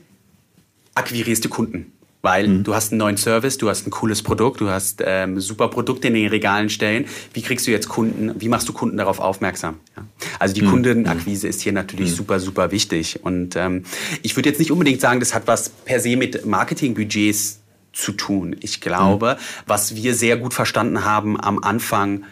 akquirierst 1.00 1.44
du 1.46 1.50
Kunden? 1.50 1.92
Weil 2.22 2.48
mhm. 2.48 2.64
du 2.66 2.76
hast 2.76 2.92
einen 2.92 3.00
neuen 3.00 3.16
Service, 3.16 3.58
du 3.58 3.70
hast 3.70 3.88
ein 3.88 3.92
cooles 3.92 4.22
Produkt, 4.22 4.60
du 4.60 4.70
hast 4.70 5.02
ähm, 5.06 5.40
super 5.40 5.70
Produkte 5.70 6.10
in 6.10 6.16
den 6.16 6.28
Regalen 6.28 6.70
stellen. 6.70 7.06
Wie 7.34 7.42
kriegst 7.42 7.66
du 7.66 7.72
jetzt 7.72 7.88
Kunden, 7.88 8.34
wie 8.40 8.50
machst 8.50 8.68
du 8.68 8.74
Kunden 8.74 8.98
darauf 8.98 9.20
aufmerksam? 9.20 9.80
Ja? 9.96 10.06
Also 10.38 10.54
die 10.54 10.64
mhm. 10.64 10.72
Kundenakquise 10.72 11.48
ist 11.48 11.62
hier 11.62 11.72
natürlich 11.72 12.12
mhm. 12.12 12.16
super, 12.16 12.40
super 12.42 12.72
wichtig. 12.72 13.24
Und 13.24 13.56
ähm, 13.56 13.84
ich 14.22 14.36
würde 14.36 14.50
jetzt 14.50 14.60
nicht 14.60 14.72
unbedingt 14.72 15.00
sagen, 15.00 15.22
das 15.22 15.34
hat 15.34 15.48
was 15.48 15.70
per 15.70 16.02
se 16.02 16.18
mit 16.18 16.46
Marketingbudgets 16.46 17.62
zu 17.94 18.12
tun. 18.12 18.56
Ich 18.60 18.82
glaube, 18.82 19.38
mhm. 19.40 19.64
was 19.66 19.96
wir 19.96 20.14
sehr 20.14 20.36
gut 20.36 20.54
verstanden 20.54 21.06
haben 21.06 21.40
am 21.40 21.60
Anfang, 21.60 22.26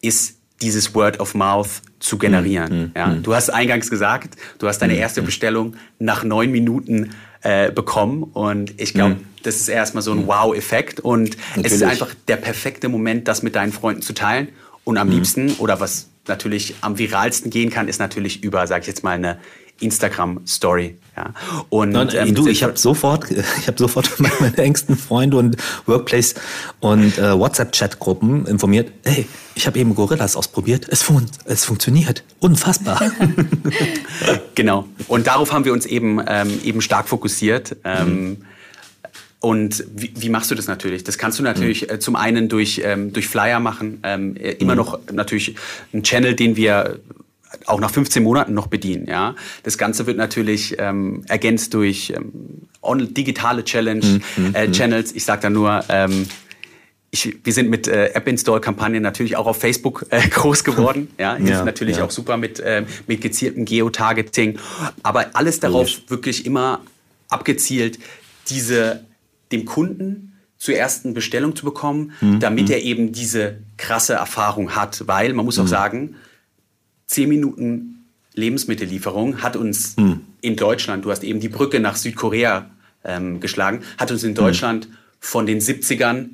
ist 0.00 0.36
dieses 0.60 0.94
Word 0.94 1.18
of 1.18 1.34
Mouth 1.34 1.82
zu 1.98 2.18
generieren. 2.18 2.82
Mhm. 2.84 2.92
Ja? 2.94 3.06
Mhm. 3.08 3.22
Du 3.24 3.34
hast 3.34 3.50
eingangs 3.50 3.90
gesagt, 3.90 4.36
du 4.58 4.68
hast 4.68 4.78
deine 4.78 4.94
erste 4.94 5.22
Bestellung 5.22 5.74
nach 5.98 6.22
neun 6.22 6.52
Minuten 6.52 7.10
äh, 7.42 7.70
bekommen. 7.70 8.22
Und 8.22 8.80
ich 8.80 8.94
glaube, 8.94 9.16
mhm. 9.16 9.26
das 9.42 9.56
ist 9.56 9.68
erstmal 9.68 10.02
so 10.02 10.12
ein 10.12 10.22
mhm. 10.22 10.26
Wow-Effekt. 10.28 11.00
Und 11.00 11.36
Natürlich. 11.56 11.66
es 11.66 11.72
ist 11.72 11.82
einfach 11.82 12.14
der 12.28 12.36
perfekte 12.36 12.88
Moment, 12.88 13.28
das 13.28 13.42
mit 13.42 13.54
deinen 13.54 13.72
Freunden 13.72 14.02
zu 14.02 14.14
teilen. 14.14 14.48
Und 14.84 14.98
am 14.98 15.08
mhm. 15.08 15.14
liebsten, 15.14 15.52
oder 15.58 15.80
was 15.80 16.08
natürlich 16.28 16.76
am 16.80 16.98
viralsten 16.98 17.50
gehen 17.50 17.70
kann, 17.70 17.88
ist 17.88 17.98
natürlich 17.98 18.42
über, 18.42 18.66
sag 18.66 18.82
ich 18.82 18.86
jetzt 18.86 19.04
mal, 19.04 19.12
eine 19.12 19.38
Instagram-Story. 19.80 20.96
Ja. 21.16 21.34
Und 21.68 21.90
Nein, 21.90 22.08
ähm, 22.14 22.34
du, 22.34 22.46
ich 22.46 22.62
habe 22.62 22.78
sofort, 22.78 23.30
ich 23.30 23.66
habe 23.66 23.78
sofort 23.78 24.08
meine 24.40 24.56
engsten 24.58 24.96
Freunde 24.96 25.36
und 25.36 25.56
Workplace 25.86 26.34
und 26.80 27.18
äh, 27.18 27.38
WhatsApp-Chat-Gruppen 27.38 28.46
informiert. 28.46 28.92
Hey, 29.04 29.26
ich 29.54 29.66
habe 29.66 29.78
eben 29.78 29.94
Gorillas 29.94 30.36
ausprobiert. 30.36 30.86
Es, 30.88 31.02
fun 31.02 31.26
es 31.44 31.64
funktioniert, 31.64 32.24
unfassbar. 32.40 33.00
genau. 34.54 34.86
Und 35.08 35.26
darauf 35.26 35.52
haben 35.52 35.64
wir 35.64 35.72
uns 35.72 35.86
eben 35.86 36.20
ähm, 36.26 36.60
eben 36.62 36.80
stark 36.80 37.08
fokussiert. 37.08 37.76
Ähm, 37.84 38.28
mhm. 38.28 38.36
Und 39.42 39.84
wie, 39.92 40.12
wie, 40.14 40.28
machst 40.28 40.52
du 40.52 40.54
das 40.54 40.68
natürlich? 40.68 41.02
Das 41.02 41.18
kannst 41.18 41.40
du 41.40 41.42
natürlich 41.42 41.82
mhm. 41.82 41.94
äh, 41.94 41.98
zum 41.98 42.14
einen 42.14 42.48
durch, 42.48 42.80
ähm, 42.84 43.12
durch 43.12 43.26
Flyer 43.26 43.58
machen, 43.58 43.98
ähm, 44.04 44.36
äh, 44.36 44.52
immer 44.52 44.74
mhm. 44.74 44.78
noch 44.78 45.00
natürlich 45.10 45.56
ein 45.92 46.04
Channel, 46.04 46.34
den 46.34 46.54
wir 46.54 47.00
auch 47.66 47.80
nach 47.80 47.90
15 47.90 48.22
Monaten 48.22 48.54
noch 48.54 48.68
bedienen. 48.68 49.08
Ja? 49.08 49.34
Das 49.64 49.78
Ganze 49.78 50.06
wird 50.06 50.16
natürlich 50.16 50.76
ähm, 50.78 51.24
ergänzt 51.26 51.74
durch 51.74 52.14
ähm, 52.16 52.68
digitale 53.14 53.64
Challenge, 53.64 54.20
mhm. 54.36 54.54
äh, 54.54 54.68
mhm. 54.68 54.72
Channels. 54.72 55.10
Ich 55.10 55.24
sage 55.24 55.42
da 55.42 55.50
nur, 55.50 55.82
ähm, 55.88 56.28
ich, 57.10 57.36
wir 57.42 57.52
sind 57.52 57.68
mit 57.68 57.88
äh, 57.88 58.10
App-Install-Kampagnen 58.14 59.02
natürlich 59.02 59.34
auch 59.36 59.48
auf 59.48 59.58
Facebook 59.58 60.06
äh, 60.10 60.20
groß 60.28 60.62
geworden. 60.62 61.08
Ja, 61.18 61.36
ja, 61.36 61.64
natürlich 61.64 61.96
ja. 61.96 62.04
auch 62.04 62.12
super 62.12 62.36
mit, 62.36 62.60
äh, 62.60 62.84
mit 63.08 63.20
gezieltem 63.20 63.64
Geotargeting. 63.64 64.60
Aber 65.02 65.30
alles 65.32 65.58
darauf 65.58 65.88
Logisch. 65.88 66.02
wirklich 66.06 66.46
immer 66.46 66.78
abgezielt, 67.28 67.98
diese 68.48 69.04
dem 69.52 69.64
Kunden 69.64 70.32
zur 70.58 70.74
ersten 70.74 71.12
Bestellung 71.12 71.56
zu 71.56 71.64
bekommen, 71.64 72.12
mhm. 72.20 72.40
damit 72.40 72.68
mhm. 72.68 72.72
er 72.72 72.82
eben 72.82 73.12
diese 73.12 73.58
krasse 73.76 74.14
Erfahrung 74.14 74.76
hat. 74.76 75.06
Weil 75.06 75.32
man 75.32 75.44
muss 75.44 75.56
mhm. 75.56 75.64
auch 75.64 75.68
sagen, 75.68 76.14
zehn 77.06 77.28
Minuten 77.28 78.06
Lebensmittellieferung 78.34 79.42
hat 79.42 79.56
uns 79.56 79.96
mhm. 79.96 80.20
in 80.40 80.56
Deutschland, 80.56 81.04
du 81.04 81.10
hast 81.10 81.24
eben 81.24 81.40
die 81.40 81.48
Brücke 81.48 81.80
nach 81.80 81.96
Südkorea 81.96 82.70
ähm, 83.04 83.40
geschlagen, 83.40 83.80
hat 83.98 84.10
uns 84.10 84.22
in 84.22 84.30
mhm. 84.30 84.36
Deutschland 84.36 84.88
von 85.20 85.46
den 85.46 85.60
70ern 85.60 86.30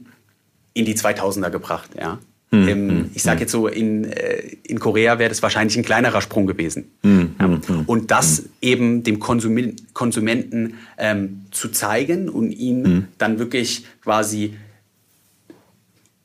in 0.75 0.85
die 0.85 0.95
2000er 0.95 1.51
gebracht. 1.51 1.91
Ja. 1.99 2.19
Mhm. 2.51 2.69
Ähm, 2.69 3.11
ich 3.15 3.23
sage 3.23 3.41
jetzt 3.41 3.53
so, 3.53 3.69
in, 3.69 4.05
äh, 4.05 4.57
in 4.63 4.79
Korea 4.79 5.19
wäre 5.19 5.29
das 5.29 5.43
wahrscheinlich 5.43 5.77
ein 5.77 5.85
kleinerer 5.85 6.21
Sprung 6.21 6.47
gewesen. 6.47 6.91
Mhm. 7.03 7.35
Ja. 7.39 7.61
Und 7.87 8.11
das 8.11 8.45
eben 8.63 9.03
dem 9.03 9.19
Konsum 9.19 9.75
Konsumenten 9.93 10.75
ähm, 10.97 11.43
zu 11.51 11.69
zeigen 11.69 12.29
und 12.29 12.53
ihn 12.53 13.09
dann 13.19 13.39
wirklich 13.39 13.85
quasi 14.03 14.55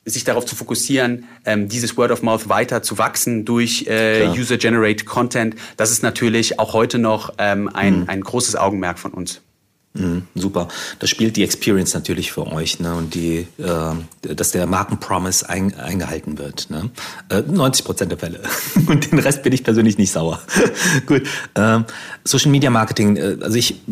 sich 0.04 0.24
darauf 0.24 0.44
zu 0.44 0.54
fokussieren, 0.54 1.24
ähm, 1.44 1.68
dieses 1.68 1.96
Word 1.96 2.10
of 2.10 2.22
Mouth 2.22 2.48
weiter 2.48 2.82
zu 2.82 2.98
wachsen 2.98 3.44
durch 3.44 3.86
äh, 3.86 4.28
User-Generated 4.28 5.06
Content, 5.06 5.56
das 5.76 5.90
ist 5.90 6.02
natürlich 6.02 6.58
auch 6.58 6.74
heute 6.74 6.98
noch 6.98 7.34
ähm, 7.38 7.68
ein, 7.72 8.00
mhm. 8.00 8.08
ein 8.08 8.20
großes 8.20 8.56
Augenmerk 8.56 8.98
von 8.98 9.12
uns. 9.12 9.40
Mhm, 9.96 10.24
super. 10.34 10.66
Das 10.98 11.08
spielt 11.08 11.36
die 11.36 11.44
Experience 11.44 11.94
natürlich 11.94 12.32
für 12.32 12.48
euch, 12.48 12.80
ne? 12.80 12.96
Und 12.96 13.14
die, 13.14 13.46
äh, 13.58 14.34
dass 14.34 14.50
der 14.50 14.66
Markenpromise 14.66 15.48
ein, 15.48 15.72
eingehalten 15.74 16.36
wird. 16.36 16.68
Ne? 16.68 16.90
Äh, 17.28 17.42
90 17.42 17.84
Prozent 17.84 18.10
der 18.10 18.18
Fälle. 18.18 18.40
Und 18.88 19.12
den 19.12 19.20
Rest 19.20 19.44
bin 19.44 19.52
ich 19.52 19.62
persönlich 19.62 19.96
nicht 19.96 20.10
sauer. 20.10 20.40
Gut. 21.06 21.22
Ähm, 21.54 21.84
Social 22.24 22.50
Media 22.50 22.70
Marketing, 22.70 23.16
äh, 23.16 23.36
also 23.40 23.56
ich, 23.56 23.82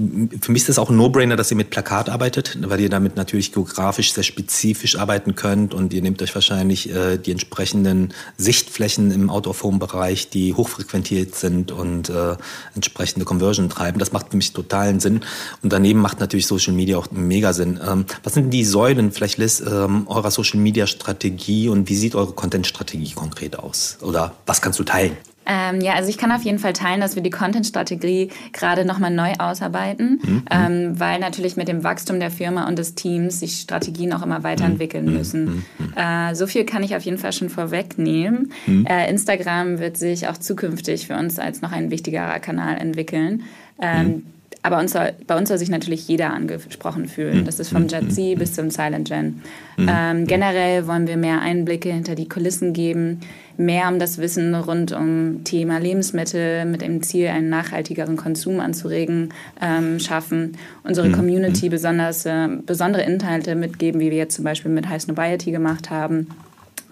für 0.41 0.51
mich 0.51 0.63
ist 0.63 0.71
das 0.71 0.79
auch 0.81 0.91
ein 0.91 0.97
No-Brainer, 0.97 1.37
dass 1.37 1.53
ihr 1.53 1.57
mit 1.57 1.71
Plakat 1.71 2.09
arbeitet, 2.09 2.59
weil 2.61 2.81
ihr 2.81 2.89
damit 2.89 3.15
natürlich 3.15 3.53
geografisch 3.53 4.13
sehr 4.13 4.25
spezifisch 4.25 4.99
arbeiten 4.99 5.37
könnt 5.37 5.73
und 5.73 5.95
ihr 5.95 6.03
nehmt 6.03 6.21
euch 6.21 6.35
wahrscheinlich 6.35 6.93
äh, 6.93 7.17
die 7.17 7.31
entsprechenden 7.31 8.13
Sichtflächen 8.39 9.13
im 9.13 9.31
Out-of-Home-Bereich, 9.31 10.31
die 10.31 10.55
hochfrequentiert 10.55 11.37
sind 11.37 11.71
und 11.71 12.11
äh, 12.11 12.35
entsprechende 12.75 13.25
Conversion 13.25 13.69
treiben. 13.69 14.01
Das 14.01 14.11
macht 14.11 14.31
für 14.31 14.37
mich 14.37 14.53
totalen 14.53 14.99
Sinn. 14.99 15.21
Und 15.63 15.73
daneben 15.73 15.92
macht 16.01 16.21
natürlich 16.21 16.47
Social 16.47 16.73
Media 16.73 16.97
auch 16.97 17.11
mega 17.11 17.53
Sinn. 17.53 17.81
Ähm, 17.87 18.05
was 18.23 18.35
sind 18.35 18.51
die 18.51 18.65
Säulen, 18.65 19.13
vielleicht 19.13 19.39
Liz, 19.39 19.61
ähm, 19.61 20.07
eurer 20.07 20.31
Social 20.31 20.61
Media 20.61 20.87
Strategie 20.87 21.69
und 21.69 21.89
wie 21.89 21.97
sieht 21.97 22.15
eure 22.15 22.33
Content-Strategie 22.33 23.13
konkret 23.13 23.59
aus? 23.59 23.99
Oder 24.03 24.35
was 24.47 24.63
kannst 24.63 24.79
du 24.79 24.85
teilen? 24.85 25.17
Ähm, 25.45 25.81
ja, 25.81 25.95
also 25.95 26.09
ich 26.09 26.19
kann 26.19 26.31
auf 26.31 26.43
jeden 26.43 26.59
Fall 26.59 26.73
teilen, 26.73 27.01
dass 27.01 27.17
wir 27.17 27.23
die 27.23 27.31
Content-Strategie 27.31 28.31
gerade 28.53 28.85
nochmal 28.85 29.11
neu 29.11 29.33
ausarbeiten, 29.39 30.21
mhm. 30.23 30.43
ähm, 30.51 31.01
weil 31.01 31.19
natürlich 31.19 31.57
mit 31.57 31.69
dem 31.69 31.83
Wachstum 31.83 32.21
der 32.21 32.31
Firma 32.31 32.69
und 32.69 32.79
des 32.79 32.95
Teams 32.95 33.41
sich 33.41 33.61
Strategien 33.61 34.13
auch 34.13 34.23
immer 34.23 34.45
weiterentwickeln 34.45 35.07
mhm. 35.07 35.13
müssen. 35.13 35.65
Mhm. 35.79 35.93
Äh, 35.97 36.35
so 36.35 36.47
viel 36.47 36.65
kann 36.65 36.83
ich 36.83 36.95
auf 36.95 37.03
jeden 37.03 37.19
Fall 37.19 37.33
schon 37.33 37.49
vorwegnehmen. 37.49 38.53
Mhm. 38.67 38.87
Äh, 38.87 39.11
Instagram 39.11 39.81
wird 39.81 39.97
sich 39.97 40.29
auch 40.29 40.39
zukünftig 40.39 41.09
für 41.09 41.17
uns 41.17 41.39
als 41.39 41.61
noch 41.61 41.73
ein 41.73 41.91
wichtigerer 41.91 42.39
Kanal 42.39 42.77
entwickeln. 42.77 43.43
Ähm, 43.81 44.07
mhm. 44.07 44.27
Aber 44.65 44.79
uns 44.79 44.93
soll, 44.93 45.13
bei 45.27 45.37
uns 45.37 45.49
soll 45.49 45.59
sich 45.59 45.71
natürlich 45.71 46.07
jeder 46.07 46.33
angesprochen 46.33 47.09
fühlen. 47.09 47.39
Hm. 47.39 47.45
Das 47.45 47.59
ist 47.59 47.71
vom 47.71 47.89
Jet 47.89 48.13
Z 48.13 48.39
bis 48.39 48.53
zum 48.55 48.71
Silent 48.71 49.09
Gen. 49.09 49.43
Hm. 49.77 49.89
Ähm, 49.91 50.27
generell 50.27 50.87
wollen 50.87 51.09
wir 51.09 51.17
mehr 51.17 51.41
Einblicke 51.41 51.93
hinter 51.93 52.15
die 52.15 52.29
Kulissen 52.29 52.73
geben, 52.73 53.21
mehr 53.57 53.89
um 53.89 53.99
das 53.99 54.19
Wissen 54.19 54.55
rund 54.55 54.93
um 54.93 55.43
Thema 55.43 55.79
Lebensmittel 55.79 56.65
mit 56.65 56.81
dem 56.81 57.03
Ziel, 57.03 57.29
einen 57.29 57.49
nachhaltigeren 57.49 58.17
Konsum 58.17 58.61
anzuregen, 58.61 59.35
ähm, 59.61 59.99
schaffen. 59.99 60.57
Unsere. 60.85 61.11
Community 61.13 61.69
besonders 61.69 62.25
äh, 62.27 62.49
besondere 62.65 63.03
Inhalte 63.03 63.55
mitgeben, 63.55 64.01
wie 64.01 64.11
wir 64.11 64.19
jetzt 64.19 64.37
zum 64.37 64.45
Beispiel 64.45 64.71
mit 64.71 64.89
High 64.89 65.03
Snobiety 65.03 65.51
gemacht 65.51 65.91
haben. 65.91 66.29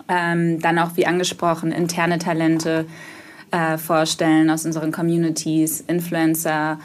Ähm, 0.09 0.61
dann 0.61 0.79
auch, 0.79 0.97
wie 0.97 1.07
angesprochen, 1.07 1.71
interne 1.71 2.19
Talente 2.19 2.87
äh, 3.51 3.79
vorstellen 3.79 4.51
aus 4.51 4.67
unseren 4.67 4.93
Communities, 4.93 5.83
Influencer, 5.87 6.79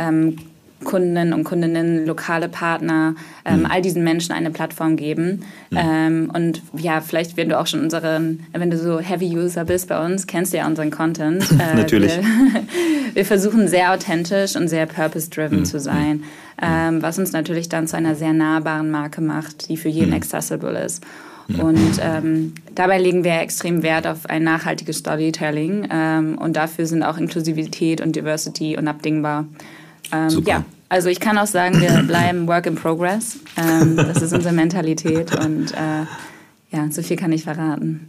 ähm, 0.00 0.36
Kundinnen 0.84 1.34
und 1.34 1.44
Kundinnen, 1.44 2.06
lokale 2.06 2.48
Partner, 2.48 3.14
ähm, 3.44 3.60
mhm. 3.60 3.66
all 3.66 3.82
diesen 3.82 4.02
Menschen 4.02 4.32
eine 4.32 4.50
Plattform 4.50 4.96
geben. 4.96 5.42
Mhm. 5.70 5.78
Ähm, 5.78 6.32
und 6.34 6.62
ja, 6.74 7.00
vielleicht, 7.00 7.36
wenn 7.36 7.48
du 7.48 7.58
auch 7.58 7.66
schon 7.66 7.80
unseren, 7.80 8.40
wenn 8.52 8.70
du 8.70 8.78
so 8.78 8.98
Heavy 8.98 9.36
User 9.36 9.64
bist 9.64 9.88
bei 9.88 10.04
uns, 10.04 10.26
kennst 10.26 10.52
du 10.52 10.56
ja 10.56 10.66
unseren 10.66 10.90
Content. 10.90 11.44
Äh, 11.60 11.74
Natürlich. 11.74 12.16
Wir, 12.16 12.62
wir, 13.14 13.24
versuchen 13.26 13.68
sehr 13.68 13.92
authentisch 13.92 14.56
und 14.56 14.68
sehr 14.68 14.86
purpose-driven 14.86 15.60
mhm. 15.60 15.64
zu 15.66 15.78
sein, 15.78 16.16
mhm. 16.16 16.22
ähm, 16.62 17.02
was 17.02 17.18
uns 17.18 17.32
natürlich 17.32 17.68
dann 17.68 17.86
zu 17.86 17.96
einer 17.96 18.14
sehr 18.14 18.32
nahbaren 18.32 18.90
Marke 18.90 19.20
macht, 19.20 19.68
die 19.68 19.76
für 19.76 19.90
jeden 19.90 20.10
mhm. 20.10 20.16
accessible 20.16 20.78
ist. 20.78 21.04
Und 21.58 22.00
ähm, 22.00 22.54
dabei 22.74 22.98
legen 22.98 23.24
wir 23.24 23.40
extrem 23.40 23.82
Wert 23.82 24.06
auf 24.06 24.26
ein 24.30 24.44
nachhaltiges 24.44 24.98
Storytelling. 24.98 25.88
Ähm, 25.90 26.38
und 26.38 26.56
dafür 26.56 26.86
sind 26.86 27.02
auch 27.02 27.18
Inklusivität 27.18 28.00
und 28.00 28.14
Diversity 28.14 28.76
unabdingbar. 28.78 29.46
Ähm, 30.12 30.42
ja, 30.46 30.64
also 30.88 31.08
ich 31.08 31.20
kann 31.20 31.38
auch 31.38 31.46
sagen, 31.46 31.80
wir 31.80 32.02
bleiben 32.06 32.46
Work 32.46 32.66
in 32.66 32.74
Progress. 32.74 33.38
Ähm, 33.56 33.96
das 33.96 34.22
ist 34.22 34.32
unsere 34.32 34.54
Mentalität 34.54 35.34
und 35.36 35.72
äh, 35.72 36.76
ja, 36.76 36.90
so 36.90 37.02
viel 37.02 37.16
kann 37.16 37.32
ich 37.32 37.44
verraten. 37.44 38.08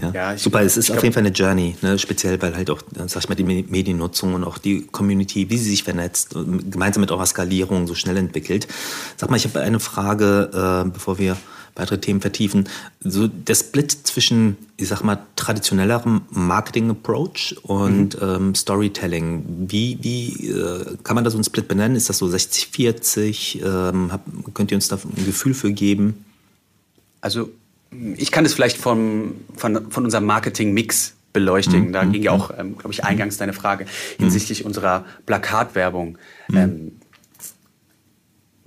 Ja, 0.00 0.10
ja 0.12 0.34
ich, 0.34 0.42
super. 0.42 0.62
Es 0.62 0.76
ist 0.76 0.90
auf 0.90 1.02
jeden 1.02 1.12
Fall 1.12 1.24
eine 1.24 1.32
Journey, 1.32 1.76
ne? 1.82 1.98
speziell 1.98 2.40
weil 2.40 2.54
halt 2.54 2.70
auch, 2.70 2.82
sag 3.06 3.24
ich 3.24 3.28
mal, 3.28 3.34
die 3.34 3.44
Mediennutzung 3.44 4.34
und 4.34 4.44
auch 4.44 4.58
die 4.58 4.86
Community, 4.86 5.50
wie 5.50 5.58
sie 5.58 5.70
sich 5.70 5.84
vernetzt, 5.84 6.34
gemeinsam 6.34 7.00
mit 7.00 7.10
eurer 7.10 7.26
Skalierung 7.26 7.86
so 7.86 7.94
schnell 7.94 8.16
entwickelt. 8.16 8.68
Sag 9.16 9.30
mal, 9.30 9.36
ich 9.36 9.44
habe 9.44 9.60
eine 9.60 9.80
Frage, 9.80 10.84
äh, 10.86 10.90
bevor 10.90 11.18
wir 11.18 11.36
weitere 11.74 11.98
Themen 11.98 12.20
vertiefen. 12.20 12.68
So 13.00 13.28
der 13.28 13.54
Split 13.54 13.90
zwischen, 14.04 14.56
ich 14.76 14.88
sag 14.88 15.02
mal, 15.02 15.18
traditionellerem 15.36 16.22
Marketing-Approach 16.30 17.56
und 17.62 18.20
mhm. 18.20 18.28
ähm, 18.28 18.54
Storytelling. 18.54 19.66
Wie, 19.68 19.98
wie 20.00 20.48
äh, 20.48 20.96
kann 21.02 21.14
man 21.14 21.24
da 21.24 21.30
so 21.30 21.36
einen 21.36 21.44
Split 21.44 21.68
benennen? 21.68 21.96
Ist 21.96 22.08
das 22.08 22.18
so 22.18 22.26
60-40? 22.26 23.64
Ähm, 23.64 24.10
könnt 24.54 24.70
ihr 24.70 24.76
uns 24.76 24.88
da 24.88 24.96
ein 24.96 25.24
Gefühl 25.26 25.54
für 25.54 25.72
geben? 25.72 26.24
Also 27.20 27.50
ich 28.16 28.30
kann 28.30 28.44
es 28.44 28.54
vielleicht 28.54 28.78
vom, 28.78 29.34
von, 29.56 29.90
von 29.90 30.04
unserem 30.04 30.24
Marketing-Mix 30.24 31.14
beleuchten. 31.32 31.88
Mhm. 31.88 31.92
Da 31.92 32.04
ging 32.04 32.22
ja 32.22 32.32
auch, 32.32 32.50
ähm, 32.56 32.76
glaube 32.76 32.92
ich, 32.92 33.04
eingangs 33.04 33.36
deine 33.36 33.52
Frage 33.52 33.86
hinsichtlich 34.18 34.60
mhm. 34.60 34.66
unserer 34.66 35.04
Plakatwerbung. 35.26 36.18
Mhm. 36.48 36.56
Ähm, 36.56 36.92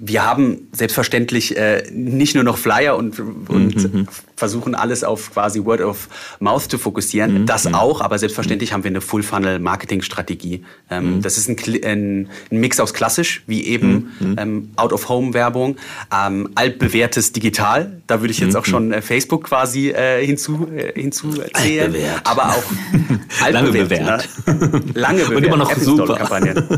wir 0.05 0.25
haben 0.25 0.67
selbstverständlich 0.73 1.55
äh, 1.55 1.83
nicht 1.91 2.35
nur 2.35 2.43
noch 2.43 2.57
Flyer 2.57 2.97
und, 2.97 3.19
und 3.19 3.93
mhm. 3.93 4.07
versuchen 4.35 4.75
alles 4.75 5.05
auf 5.05 5.31
quasi 5.31 5.63
Word 5.63 5.79
of 5.79 6.09
Mouth 6.39 6.69
zu 6.69 6.77
fokussieren. 6.77 7.41
Mhm. 7.41 7.45
Das 7.45 7.73
auch, 7.73 8.01
aber 8.01 8.19
selbstverständlich 8.19 8.73
haben 8.73 8.83
wir 8.83 8.89
eine 8.89 8.99
Full-Funnel-Marketing-Strategie. 8.99 10.65
Ähm, 10.89 11.17
mhm. 11.17 11.21
Das 11.21 11.37
ist 11.37 11.47
ein, 11.47 11.55
ein, 11.85 12.29
ein, 12.51 12.59
Mix 12.59 12.81
aus 12.81 12.93
klassisch, 12.93 13.43
wie 13.47 13.65
eben 13.65 14.11
mhm. 14.19 14.29
Mhm. 14.29 14.35
ähm, 14.37 14.71
Out-of-Home-Werbung, 14.75 15.77
ähm, 16.13 16.49
altbewährtes 16.55 17.31
Digital. 17.31 18.01
Da 18.05 18.19
würde 18.19 18.31
ich 18.31 18.39
jetzt 18.39 18.57
auch 18.57 18.65
mhm. 18.67 18.71
schon 18.71 18.91
äh, 18.91 19.01
Facebook 19.01 19.45
quasi 19.45 19.91
äh, 19.91 20.25
hinzu, 20.25 20.67
äh, 20.75 20.99
hinzuzählen. 20.99 21.95
Aber 22.25 22.49
auch 22.49 22.63
lange 23.51 23.71
bewährt. 23.71 24.27
Ne? 24.45 24.83
Lange 24.95 25.23
bewährt. 25.23 25.37
Und 25.37 25.45
immer 25.45 25.57
noch 25.57 25.73
super. 25.77 26.19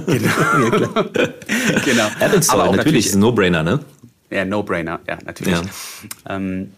Genau. 0.06 0.30
ja, 0.56 1.80
genau. 1.86 2.08
App 2.20 2.36
aber 2.50 2.66
auch 2.66 2.76
natürlich 2.76 3.15
ist 3.16 3.20
ein 3.20 3.22
No-Brainer, 3.22 3.64
ne? 3.64 3.80
Ja, 4.30 4.46
No-Brainer, 4.46 5.00
ja, 5.08 5.18
natürlich. 5.26 5.56
Ja. 5.56 6.36
Ähm, 6.36 6.72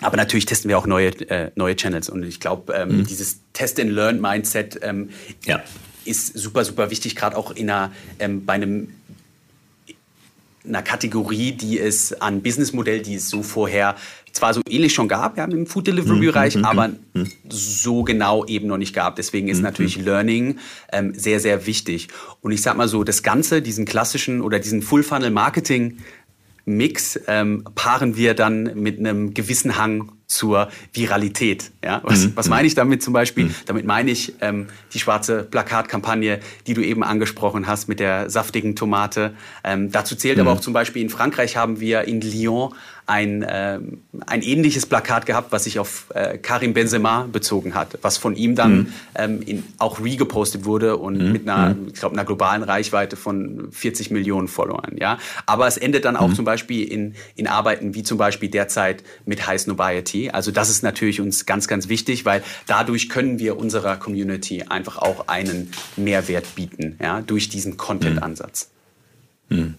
aber 0.00 0.16
natürlich 0.16 0.46
testen 0.46 0.68
wir 0.68 0.78
auch 0.78 0.86
neue, 0.86 1.08
äh, 1.28 1.50
neue 1.54 1.76
Channels. 1.76 2.08
Und 2.08 2.24
ich 2.24 2.40
glaube, 2.40 2.72
ähm, 2.72 2.98
mhm. 2.98 3.06
dieses 3.06 3.40
Test-and-Learn-Mindset 3.52 4.80
ähm, 4.82 5.10
ja. 5.44 5.62
ist 6.04 6.36
super, 6.36 6.64
super 6.64 6.90
wichtig, 6.90 7.14
gerade 7.14 7.36
auch 7.36 7.50
in 7.50 7.70
einer, 7.70 7.92
ähm, 8.18 8.44
bei 8.44 8.54
einem 8.54 8.88
einer 10.64 10.82
Kategorie, 10.82 11.52
die 11.52 11.78
es 11.78 12.20
an 12.20 12.40
Businessmodell, 12.40 13.02
die 13.02 13.16
es 13.16 13.28
so 13.28 13.42
vorher 13.42 13.96
zwar 14.32 14.54
so 14.54 14.62
ähnlich 14.68 14.94
schon 14.94 15.08
gab, 15.08 15.36
ja, 15.36 15.44
im 15.44 15.66
Food 15.66 15.86
Delivery 15.86 16.26
Bereich, 16.26 16.56
mhm. 16.56 16.64
aber 16.64 16.88
mhm. 16.88 17.30
so 17.48 18.02
genau 18.02 18.44
eben 18.46 18.66
noch 18.66 18.78
nicht 18.78 18.94
gab. 18.94 19.16
Deswegen 19.16 19.48
ist 19.48 19.58
mhm. 19.58 19.64
natürlich 19.64 19.96
Learning 19.96 20.58
ähm, 20.92 21.14
sehr, 21.14 21.40
sehr 21.40 21.66
wichtig. 21.66 22.08
Und 22.40 22.52
ich 22.52 22.62
sag 22.62 22.76
mal 22.76 22.88
so, 22.88 23.04
das 23.04 23.22
Ganze, 23.22 23.62
diesen 23.62 23.84
klassischen 23.84 24.40
oder 24.40 24.58
diesen 24.58 24.82
Full 24.82 25.02
Funnel 25.02 25.30
Marketing 25.30 25.98
Mix 26.64 27.18
ähm, 27.26 27.64
paaren 27.74 28.16
wir 28.16 28.34
dann 28.34 28.70
mit 28.74 28.98
einem 28.98 29.34
gewissen 29.34 29.76
Hang 29.78 30.12
zur 30.26 30.68
Viralität. 30.92 31.72
Ja? 31.84 32.00
Was, 32.04 32.26
mhm. 32.26 32.32
was 32.36 32.48
meine 32.48 32.66
ich 32.66 32.74
damit 32.74 33.02
zum 33.02 33.12
Beispiel? 33.12 33.46
Mhm. 33.46 33.54
Damit 33.66 33.84
meine 33.84 34.10
ich 34.10 34.34
ähm, 34.40 34.68
die 34.94 34.98
schwarze 34.98 35.42
Plakatkampagne, 35.42 36.40
die 36.66 36.74
du 36.74 36.82
eben 36.82 37.02
angesprochen 37.02 37.66
hast 37.66 37.88
mit 37.88 38.00
der 38.00 38.30
saftigen 38.30 38.76
Tomate. 38.76 39.34
Ähm, 39.64 39.90
dazu 39.90 40.14
zählt 40.14 40.36
mhm. 40.36 40.42
aber 40.42 40.52
auch 40.52 40.60
zum 40.60 40.72
Beispiel 40.72 41.02
in 41.02 41.10
Frankreich 41.10 41.56
haben 41.56 41.80
wir 41.80 42.02
in 42.02 42.20
Lyon 42.20 42.74
ein, 43.06 43.42
äh, 43.42 43.80
ein 44.26 44.42
ähnliches 44.42 44.86
Plakat 44.86 45.26
gehabt, 45.26 45.50
was 45.52 45.64
sich 45.64 45.78
auf 45.78 46.06
äh, 46.14 46.38
Karim 46.38 46.72
Benzema 46.72 47.26
bezogen 47.30 47.74
hat, 47.74 47.98
was 48.02 48.16
von 48.16 48.36
ihm 48.36 48.54
dann 48.54 48.74
mhm. 48.74 48.92
ähm, 49.16 49.42
in, 49.42 49.64
auch 49.78 50.00
regepostet 50.00 50.64
wurde 50.64 50.96
und 50.96 51.18
mhm. 51.18 51.32
mit 51.32 51.48
einer, 51.48 51.74
mhm. 51.74 51.88
ich 51.88 51.94
glaube, 51.94 52.14
einer 52.14 52.24
globalen 52.24 52.62
Reichweite 52.62 53.16
von 53.16 53.68
40 53.72 54.12
Millionen 54.12 54.46
Followern. 54.46 54.96
Ja? 54.98 55.18
Aber 55.46 55.66
es 55.66 55.76
endet 55.76 56.04
dann 56.04 56.16
auch 56.16 56.28
mhm. 56.28 56.34
zum 56.34 56.44
Beispiel 56.44 56.84
in, 56.84 57.14
in 57.34 57.48
Arbeiten 57.48 57.94
wie 57.94 58.04
zum 58.04 58.18
Beispiel 58.18 58.48
derzeit 58.48 59.02
mit 59.26 59.46
High 59.46 59.60
Snobiety. 59.60 60.30
Also 60.30 60.52
das 60.52 60.70
ist 60.70 60.82
natürlich 60.82 61.20
uns 61.20 61.44
ganz, 61.44 61.66
ganz 61.66 61.88
wichtig, 61.88 62.24
weil 62.24 62.42
dadurch 62.66 63.08
können 63.08 63.40
wir 63.40 63.56
unserer 63.58 63.96
Community 63.96 64.62
einfach 64.68 64.98
auch 64.98 65.26
einen 65.28 65.72
Mehrwert 65.96 66.54
bieten, 66.54 66.96
ja, 67.00 67.20
durch 67.20 67.48
diesen 67.48 67.76
Content-Ansatz. 67.76 68.70
Mhm. 69.48 69.74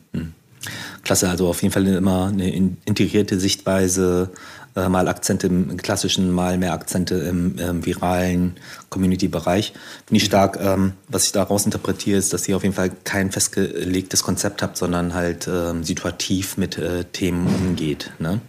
Klasse, 1.04 1.30
also 1.30 1.48
auf 1.48 1.62
jeden 1.62 1.74
Fall 1.74 1.86
immer 1.88 2.28
eine 2.28 2.54
integrierte 2.54 3.40
Sichtweise, 3.40 4.32
äh, 4.76 4.90
mal 4.90 5.08
Akzente 5.08 5.48
im 5.48 5.78
klassischen, 5.78 6.32
mal 6.32 6.58
mehr 6.58 6.74
Akzente 6.74 7.16
im, 7.16 7.58
im 7.60 7.86
viralen 7.86 8.56
Community-Bereich. 8.90 9.74
Finde 10.08 10.18
ich 10.18 10.26
stark. 10.26 10.58
Ähm, 10.62 10.94
was 11.10 11.26
ich 11.26 11.32
daraus 11.32 11.66
interpretiere, 11.66 12.18
ist, 12.18 12.34
dass 12.34 12.48
ihr 12.48 12.56
auf 12.56 12.64
jeden 12.64 12.76
Fall 12.76 12.92
kein 13.04 13.32
festgelegtes 13.32 14.24
Konzept 14.24 14.64
habt, 14.64 14.78
sondern 14.78 15.14
halt 15.14 15.48
ähm, 15.48 15.84
situativ 15.84 16.58
mit 16.58 16.78
äh, 16.78 17.04
Themen 17.06 17.48
umgeht. 17.48 18.12
Ne? 18.20 18.42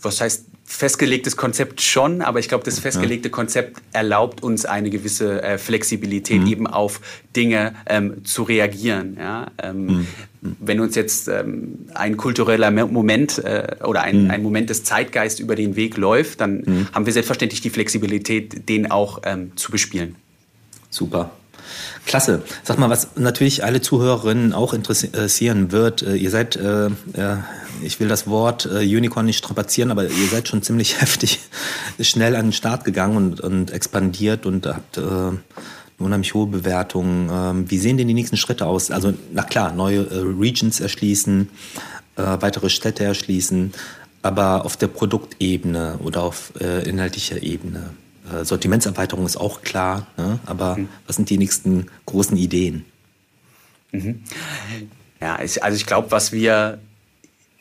Was 0.00 0.20
heißt 0.20 0.46
festgelegtes 0.64 1.36
Konzept 1.36 1.80
schon, 1.80 2.22
aber 2.22 2.38
ich 2.38 2.48
glaube, 2.48 2.64
das 2.64 2.78
festgelegte 2.78 3.28
ja. 3.28 3.32
Konzept 3.32 3.82
erlaubt 3.92 4.42
uns 4.42 4.64
eine 4.64 4.88
gewisse 4.88 5.42
äh, 5.42 5.58
Flexibilität, 5.58 6.42
mhm. 6.42 6.46
eben 6.46 6.66
auf 6.68 7.00
Dinge 7.34 7.74
ähm, 7.86 8.24
zu 8.24 8.44
reagieren. 8.44 9.16
Ja? 9.18 9.48
Ähm, 9.60 9.86
mhm. 9.86 10.06
Wenn 10.42 10.80
uns 10.80 10.94
jetzt 10.94 11.28
ähm, 11.28 11.86
ein 11.94 12.16
kultureller 12.16 12.70
Moment 12.70 13.38
äh, 13.44 13.76
oder 13.84 14.02
ein, 14.02 14.24
mhm. 14.24 14.30
ein 14.30 14.42
Moment 14.42 14.70
des 14.70 14.84
Zeitgeist 14.84 15.38
über 15.38 15.54
den 15.54 15.76
Weg 15.76 15.96
läuft, 15.96 16.40
dann 16.40 16.62
mhm. 16.64 16.88
haben 16.92 17.06
wir 17.06 17.12
selbstverständlich 17.12 17.60
die 17.60 17.70
Flexibilität, 17.70 18.68
den 18.68 18.90
auch 18.90 19.20
ähm, 19.24 19.52
zu 19.56 19.70
bespielen. 19.70 20.16
Super. 20.88 21.30
Klasse. 22.06 22.42
Sag 22.64 22.78
mal, 22.78 22.90
was 22.90 23.16
natürlich 23.16 23.64
alle 23.64 23.80
Zuhörerinnen 23.80 24.52
auch 24.52 24.72
interessieren 24.72 25.72
wird. 25.72 26.02
Äh, 26.02 26.16
ihr 26.16 26.30
seid, 26.30 26.56
äh, 26.56 26.88
ich 27.82 28.00
will 28.00 28.08
das 28.08 28.26
Wort 28.26 28.66
äh, 28.66 28.78
Unicorn 28.78 29.26
nicht 29.26 29.38
strapazieren, 29.38 29.90
aber 29.90 30.04
ihr 30.04 30.28
seid 30.30 30.48
schon 30.48 30.62
ziemlich 30.62 31.00
heftig 31.00 31.40
schnell 32.00 32.34
an 32.36 32.46
den 32.46 32.52
Start 32.52 32.84
gegangen 32.84 33.16
und, 33.16 33.40
und 33.40 33.70
expandiert 33.70 34.46
und 34.46 34.66
habt 34.66 34.98
äh, 34.98 35.02
unheimlich 36.04 36.34
hohe 36.34 36.46
Bewertungen. 36.46 37.28
Ähm, 37.32 37.70
wie 37.70 37.78
sehen 37.78 37.96
denn 37.96 38.08
die 38.08 38.14
nächsten 38.14 38.36
Schritte 38.36 38.66
aus? 38.66 38.90
Also, 38.90 39.14
na 39.32 39.42
klar, 39.42 39.72
neue 39.72 40.06
äh, 40.10 40.18
Regions 40.38 40.80
erschließen, 40.80 41.48
äh, 42.16 42.22
weitere 42.22 42.70
Städte 42.70 43.04
erschließen, 43.04 43.72
aber 44.22 44.64
auf 44.64 44.76
der 44.76 44.88
Produktebene 44.88 45.98
oder 46.02 46.22
auf 46.22 46.52
äh, 46.60 46.88
inhaltlicher 46.88 47.42
Ebene. 47.42 47.90
Sortimentserweiterung 48.44 49.26
ist 49.26 49.36
auch 49.36 49.62
klar, 49.62 50.06
ne? 50.16 50.38
aber 50.46 50.76
mhm. 50.76 50.88
was 51.04 51.16
sind 51.16 51.30
die 51.30 51.38
nächsten 51.38 51.86
großen 52.06 52.36
Ideen? 52.36 52.84
Mhm. 53.90 54.22
Ja, 55.20 55.42
ich, 55.42 55.64
also 55.64 55.74
ich 55.74 55.84
glaube, 55.84 56.12
was 56.12 56.30
wir 56.30 56.78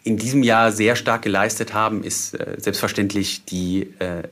in 0.04 0.18
diesem 0.18 0.44
Jahr 0.44 0.72
sehr 0.72 0.96
stark 0.96 1.22
geleistet 1.22 1.74
haben, 1.74 2.04
ist 2.04 2.34
äh, 2.34 2.58
selbstverständlich 2.60 3.46
die 3.46 3.94
äh, 4.00 4.24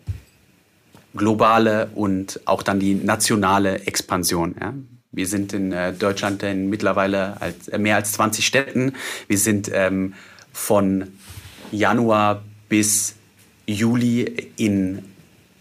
globale 1.18 1.90
und 1.96 2.40
auch 2.46 2.64
dann 2.64 2.80
die 2.80 2.96
nationale 2.96 3.86
Expansion. 3.86 4.56
Ja? 4.60 4.74
Wir 5.12 5.28
sind 5.28 5.54
in 5.54 5.72
äh, 5.72 5.94
Deutschland 5.94 6.44
in 6.44 6.70
mittlerweile 6.70 7.42
als, 7.42 7.68
äh, 7.68 7.78
mehr 7.78 7.96
als 7.96 8.14
20 8.14 8.46
Städten. 8.46 8.94
Wir 9.28 9.38
sind 9.38 9.70
ähm, 9.74 10.14
von 10.54 11.08
Januar 11.72 12.44
bis 12.70 13.16
Juli 13.66 14.52
in 14.58 15.04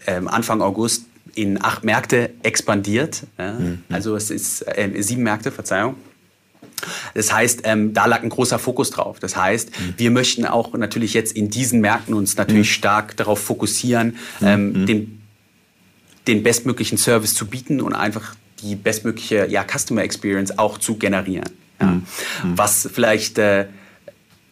ähm, 0.05 0.27
Anfang 0.27 0.61
August 0.61 1.05
in 1.35 1.63
acht 1.63 1.83
Märkte 1.83 2.31
expandiert. 2.43 3.23
Ja? 3.37 3.53
Mhm. 3.53 3.83
Also 3.89 4.15
es 4.15 4.31
ist 4.31 4.61
äh, 4.61 4.91
sieben 5.01 5.23
Märkte, 5.23 5.51
Verzeihung. 5.51 5.95
Das 7.13 7.33
heißt, 7.33 7.61
ähm, 7.63 7.93
da 7.93 8.05
lag 8.05 8.23
ein 8.23 8.29
großer 8.29 8.59
Fokus 8.59 8.91
drauf. 8.91 9.19
Das 9.19 9.35
heißt, 9.35 9.71
mhm. 9.71 9.93
wir 9.97 10.11
möchten 10.11 10.45
auch 10.45 10.73
natürlich 10.73 11.13
jetzt 11.13 11.31
in 11.33 11.49
diesen 11.49 11.81
Märkten 11.81 12.13
uns 12.13 12.37
natürlich 12.37 12.69
mhm. 12.69 12.73
stark 12.73 13.17
darauf 13.17 13.39
fokussieren, 13.39 14.17
mhm. 14.39 14.47
ähm, 14.47 14.71
mhm. 14.71 14.85
den, 14.85 15.21
den 16.27 16.43
bestmöglichen 16.43 16.97
Service 16.97 17.33
zu 17.33 17.47
bieten 17.47 17.81
und 17.81 17.93
einfach 17.93 18.35
die 18.61 18.75
bestmögliche 18.75 19.47
ja, 19.49 19.63
Customer 19.63 20.03
Experience 20.03 20.57
auch 20.57 20.77
zu 20.77 20.95
generieren. 20.95 21.49
Ja. 21.79 21.87
Mhm. 21.87 22.03
Was 22.55 22.89
vielleicht 22.91 23.37
äh, 23.37 23.67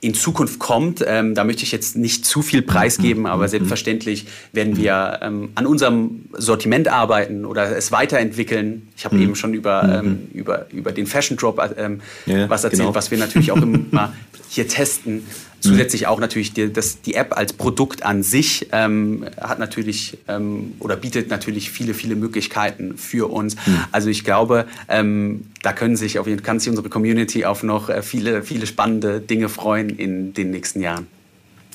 in 0.06 0.14
Zukunft 0.14 0.60
kommt. 0.60 1.04
Ähm, 1.08 1.34
da 1.34 1.44
möchte 1.44 1.64
ich 1.64 1.72
jetzt 1.72 1.96
nicht 1.96 2.26
zu 2.26 2.44
viel 2.44 2.62
preisgeben, 2.62 3.22
mhm. 3.22 3.26
aber 3.26 3.46
mhm. 3.46 3.50
selbstverständlich 3.50 4.28
werden 4.52 4.78
wir 4.78 5.20
ähm, 5.24 5.50
an 5.56 5.66
unserem 5.66 6.26
Sortiment 6.34 6.88
arbeiten 6.88 7.44
oder 7.44 7.76
es 7.76 7.92
weiterentwickeln. 7.92 8.88
Ich 8.96 9.06
habe 9.06 9.16
mhm. 9.16 9.22
eben 9.24 9.36
schon 9.36 9.56
über, 9.56 10.02
ähm, 10.04 10.28
über, 10.32 10.68
über 10.72 10.92
den 10.92 11.08
Fashion 11.08 11.38
Drop 11.38 11.60
ähm, 11.78 12.02
ja, 12.28 12.48
was 12.48 12.64
erzählt, 12.64 12.82
genau. 12.82 12.96
was 12.96 13.10
wir 13.10 13.18
natürlich 13.18 13.52
auch 13.52 13.62
immer 13.62 14.14
hier 14.50 14.68
testen. 14.68 15.24
Zusätzlich 15.70 16.08
auch 16.08 16.20
natürlich 16.20 16.54
die, 16.54 16.72
das, 16.72 17.02
die 17.02 17.16
App 17.16 17.38
als 17.38 17.54
Produkt 17.54 18.04
an 18.04 18.24
sich 18.24 18.68
ähm, 18.72 19.26
hat 19.40 19.60
natürlich 19.60 20.18
ähm, 20.28 20.74
oder 20.80 20.96
bietet 20.96 21.30
natürlich 21.30 21.72
viele, 21.72 21.94
viele 21.94 22.16
Möglichkeiten 22.16 22.98
für 22.98 23.32
uns. 23.32 23.56
Mhm. 23.56 23.80
Also 23.92 24.10
ich 24.10 24.24
glaube, 24.24 24.66
ähm, 24.88 25.48
da 25.62 25.74
können 25.74 25.96
sich 25.96 26.20
auf 26.20 26.28
jeden, 26.28 26.44
kann 26.44 26.60
sich 26.60 26.70
unsere 26.70 26.90
Community 26.90 27.46
auf 27.46 27.64
noch 27.64 27.90
äh, 27.90 28.02
viele, 28.02 28.44
viele 28.44 28.68
spannende 28.68 29.20
Dinge 29.20 29.50
freuen 29.50 29.90
in 29.90 30.34
den 30.34 30.52
nächsten 30.52 30.82
Jahren. 30.82 31.08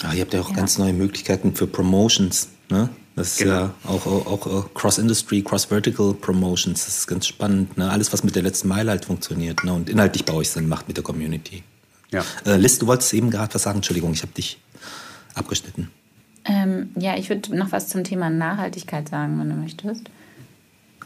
Ah, 0.03 0.15
ihr 0.15 0.23
habt 0.23 0.33
ja 0.33 0.41
auch 0.41 0.51
ja. 0.51 0.57
ganz 0.57 0.79
neue 0.79 0.93
Möglichkeiten 0.93 1.55
für 1.55 1.67
Promotions. 1.67 2.49
Ne? 2.71 2.89
Das 3.17 3.33
ist 3.33 3.39
genau. 3.39 3.53
ja 3.53 3.75
auch, 3.85 4.07
auch, 4.07 4.27
auch 4.27 4.65
äh, 4.65 4.69
Cross-Industry, 4.75 5.43
Cross-Vertical 5.43 6.15
Promotions. 6.15 6.85
Das 6.87 6.99
ist 6.99 7.07
ganz 7.07 7.27
spannend. 7.27 7.77
Ne? 7.77 7.91
Alles, 7.91 8.13
was 8.13 8.25
mit 8.25 8.35
der 8.35 8.43
letzten 8.43 8.69
Meile 8.69 8.91
halt 8.91 9.05
funktioniert 9.05 9.63
ne? 9.65 9.73
und 9.73 9.91
inhaltlich 9.91 10.25
bei 10.25 10.33
euch 10.33 10.51
Sinn 10.51 10.69
macht 10.69 10.89
mit 10.89 10.97
der 10.97 11.05
Community. 11.05 11.63
Ja. 12.11 12.25
Äh, 12.45 12.57
Liz, 12.57 12.79
du 12.79 12.87
wolltest 12.87 13.13
eben 13.15 13.31
gerade 13.31 13.55
was 13.55 13.63
sagen. 13.63 13.79
Entschuldigung, 13.79 14.13
ich 14.13 14.23
habe 14.23 14.33
dich 14.33 14.59
abgeschnitten. 15.35 15.91
Ähm, 16.45 16.91
ja, 16.97 17.17
ich 17.17 17.29
würde 17.29 17.57
noch 17.57 17.73
was 17.73 17.89
zum 17.89 18.05
Thema 18.05 18.31
Nachhaltigkeit 18.31 19.09
sagen, 19.09 19.39
wenn 19.39 19.51
du 19.51 19.57
möchtest. 19.57 20.11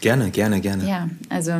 Gerne, 0.00 0.30
gerne, 0.30 0.60
gerne. 0.60 0.88
Ja, 0.88 1.08
also, 1.28 1.52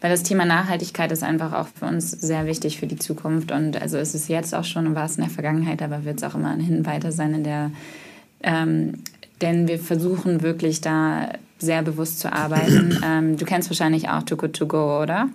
weil 0.00 0.10
das 0.10 0.22
Thema 0.22 0.44
Nachhaltigkeit 0.44 1.12
ist 1.12 1.22
einfach 1.22 1.52
auch 1.52 1.68
für 1.68 1.86
uns 1.86 2.10
sehr 2.10 2.46
wichtig 2.46 2.78
für 2.78 2.86
die 2.86 2.96
Zukunft. 2.96 3.52
Und 3.52 3.80
also 3.80 3.98
es 3.98 4.14
ist 4.14 4.28
jetzt 4.28 4.54
auch 4.54 4.64
schon 4.64 4.86
und 4.86 4.94
war 4.94 5.04
es 5.04 5.16
in 5.16 5.22
der 5.22 5.30
Vergangenheit, 5.30 5.82
aber 5.82 6.04
wird 6.04 6.18
es 6.18 6.24
auch 6.24 6.34
immer 6.34 6.54
hin 6.54 6.86
weiter 6.86 7.12
sein 7.12 7.34
in 7.34 7.44
der, 7.44 7.70
ähm, 8.42 8.94
denn 9.40 9.68
wir 9.68 9.78
versuchen 9.78 10.42
wirklich 10.42 10.80
da 10.80 11.28
sehr 11.58 11.82
bewusst 11.82 12.20
zu 12.20 12.32
arbeiten. 12.32 12.98
ähm, 13.04 13.36
du 13.36 13.44
kennst 13.44 13.70
wahrscheinlich 13.70 14.08
auch 14.08 14.22
Too 14.22 14.36
Good 14.36 14.54
To 14.54 14.66
Go, 14.66 15.00
oder? 15.00 15.28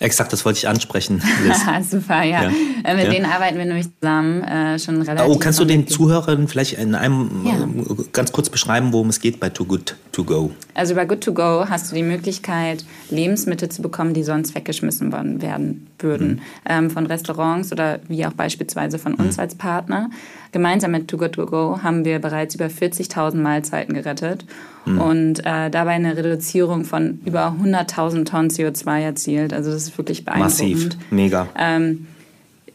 Exakt, 0.00 0.32
das 0.32 0.44
wollte 0.44 0.58
ich 0.58 0.68
ansprechen. 0.68 1.22
Super, 1.90 2.22
ja. 2.22 2.44
ja. 2.44 2.50
Äh, 2.84 2.94
mit 2.94 3.04
ja. 3.04 3.10
denen 3.10 3.26
arbeiten 3.26 3.58
wir 3.58 3.64
nämlich 3.64 3.86
zusammen 4.00 4.42
äh, 4.42 4.78
schon 4.78 5.02
relativ. 5.02 5.34
Oh, 5.34 5.38
kannst 5.38 5.58
du 5.58 5.64
den 5.64 5.86
Zuhörern 5.86 6.48
vielleicht 6.48 6.74
in 6.74 6.94
einem 6.94 7.30
ja. 7.44 7.54
Äh, 7.54 8.04
ganz 8.12 8.32
kurz 8.32 8.50
beschreiben, 8.50 8.92
worum 8.92 9.08
es 9.08 9.20
geht 9.20 9.40
bei 9.40 9.48
Too 9.48 9.64
Good 9.64 9.96
To 10.12 10.24
Go? 10.24 10.50
Also 10.74 10.94
bei 10.94 11.04
Good 11.04 11.22
To 11.22 11.32
Go 11.32 11.66
hast 11.68 11.90
du 11.90 11.96
die 11.96 12.02
Möglichkeit, 12.02 12.84
Lebensmittel 13.10 13.68
zu 13.68 13.82
bekommen, 13.82 14.14
die 14.14 14.22
sonst 14.22 14.54
weggeschmissen 14.54 15.12
werden 15.12 15.86
würden. 15.98 16.28
Mhm. 16.28 16.40
Ähm, 16.66 16.90
von 16.90 17.06
Restaurants 17.06 17.72
oder 17.72 18.00
wie 18.08 18.24
auch 18.26 18.32
beispielsweise 18.32 18.98
von 18.98 19.14
uns 19.14 19.36
mhm. 19.36 19.42
als 19.42 19.54
Partner. 19.54 20.10
Gemeinsam 20.52 20.92
mit 20.92 21.08
Too 21.08 21.18
Good 21.18 21.32
To 21.32 21.46
Go 21.46 21.80
haben 21.82 22.04
wir 22.04 22.18
bereits 22.18 22.54
über 22.54 22.66
40.000 22.66 23.36
Mahlzeiten 23.36 23.94
gerettet 23.94 24.44
mhm. 24.86 25.00
und 25.00 25.38
äh, 25.40 25.70
dabei 25.70 25.92
eine 25.92 26.16
Reduzierung 26.16 26.84
von 26.84 27.20
über 27.24 27.54
100.000 27.62 28.24
Tonnen 28.24 28.50
CO2 28.50 29.00
erzielt. 29.00 29.52
Also 29.52 29.70
das 29.70 29.82
ist 29.84 29.98
wirklich 29.98 30.24
beeindruckend. 30.24 30.58
Massiv, 30.58 30.96
mega. 31.10 31.48
Ähm, 31.58 32.06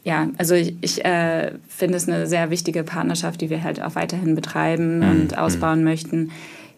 ja, 0.04 0.28
also 0.38 0.54
ich, 0.54 0.76
ich 0.82 1.04
äh, 1.06 1.54
finde 1.68 1.96
es 1.96 2.08
eine 2.08 2.28
sehr 2.28 2.50
wichtige 2.50 2.84
Partnerschaft, 2.84 3.42
die 3.42 3.50
wir 3.50 3.64
halt 3.64 3.82
auch 3.82 3.96
weiterhin 3.96 4.36
betreiben 4.36 5.00
mhm. 5.00 5.10
und 5.10 5.38
ausbauen 5.38 5.80
mhm. 5.80 5.86
möchten. 5.86 6.32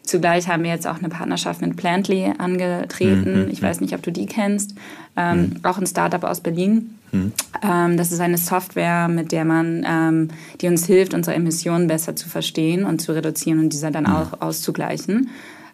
Zugleich 0.03 0.47
haben 0.47 0.63
wir 0.63 0.69
jetzt 0.69 0.87
auch 0.87 0.99
eine 0.99 1.09
Partnerschaft 1.09 1.61
mit 1.61 1.75
Plantly 1.75 2.31
angetreten. 2.37 3.45
Mhm. 3.45 3.49
Ich 3.49 3.61
weiß 3.61 3.81
nicht, 3.81 3.95
ob 3.95 4.03
du 4.03 4.11
die 4.11 4.27
kennst. 4.27 4.75
Ähm. 5.17 5.55
Auch 5.63 5.79
ein 5.79 5.87
Startup 5.87 6.23
aus 6.23 6.41
Berlin. 6.41 6.94
Mhm. 7.11 7.31
Ähm, 7.63 7.97
das 7.97 8.11
ist 8.11 8.19
eine 8.19 8.37
Software, 8.37 9.07
mit 9.07 9.31
der 9.31 9.45
man, 9.45 9.85
ähm, 9.87 10.29
die 10.61 10.67
uns 10.67 10.85
hilft, 10.85 11.13
unsere 11.13 11.35
Emissionen 11.35 11.87
besser 11.87 12.15
zu 12.15 12.29
verstehen 12.29 12.85
und 12.85 13.01
zu 13.01 13.13
reduzieren 13.13 13.59
und 13.59 13.73
diese 13.73 13.91
dann 13.91 14.05
mhm. 14.05 14.15
auch 14.15 14.41
auszugleichen. 14.41 15.29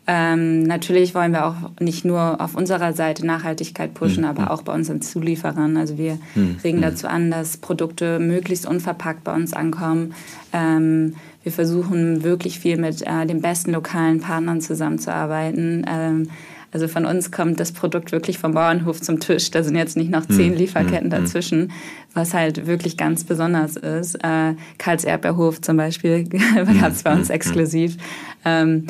Ähm, 0.08 0.64
natürlich 0.64 1.14
wollen 1.14 1.32
wir 1.32 1.46
auch 1.46 1.56
nicht 1.80 2.06
nur 2.06 2.42
auf 2.42 2.56
unserer 2.56 2.94
Seite 2.94 3.26
Nachhaltigkeit 3.26 3.94
pushen, 3.94 4.24
mhm. 4.24 4.30
aber 4.30 4.52
auch 4.52 4.64
bei 4.64 4.74
unseren 4.74 5.02
Zulieferern. 5.02 5.78
Also 5.78 5.98
wir 5.98 6.18
mhm. 6.34 6.58
regen 6.64 6.78
hm. 6.80 6.84
dazu 6.84 7.08
an, 7.08 7.30
dass 7.30 7.58
Produkte 7.58 8.20
möglichst 8.20 8.66
unverpackt 8.66 9.24
bei 9.24 9.34
uns 9.34 9.54
ankommen. 9.54 10.16
Ähm, 10.54 11.16
wir 11.44 11.52
versuchen 11.52 12.24
wirklich 12.24 12.60
viel 12.60 12.78
mit 12.78 13.04
äh, 13.04 13.26
den 13.26 13.42
besten 13.42 13.72
lokalen 13.72 14.22
Partnern 14.22 14.60
zusammenzuarbeiten. 14.60 15.86
Ähm, 15.88 16.30
also 16.72 16.88
von 16.88 17.06
uns 17.06 17.32
kommt 17.32 17.60
das 17.60 17.74
Produkt 17.74 18.12
wirklich 18.12 18.38
vom 18.38 18.54
Bauernhof 18.54 19.02
zum 19.02 19.20
Tisch. 19.20 19.52
Da 19.52 19.62
sind 19.62 19.76
jetzt 19.76 19.98
nicht 19.98 20.10
noch 20.10 20.26
zehn 20.26 20.54
hm, 20.54 20.58
Lieferketten 20.58 21.12
hm, 21.12 21.18
hm. 21.18 21.24
dazwischen, 21.24 21.72
was 22.14 22.34
halt 22.34 22.66
wirklich 22.66 22.96
ganz 22.96 23.26
besonders 23.26 23.76
ist. 23.76 24.16
Äh, 24.24 24.56
Karls 24.78 25.04
Erdbeerhof 25.04 25.60
zum 25.62 25.78
Beispiel 25.78 26.24
gab 26.82 26.92
es 26.92 27.04
bei 27.04 27.14
uns 27.14 27.30
exklusiv. 27.30 27.98
Ähm, 28.46 28.88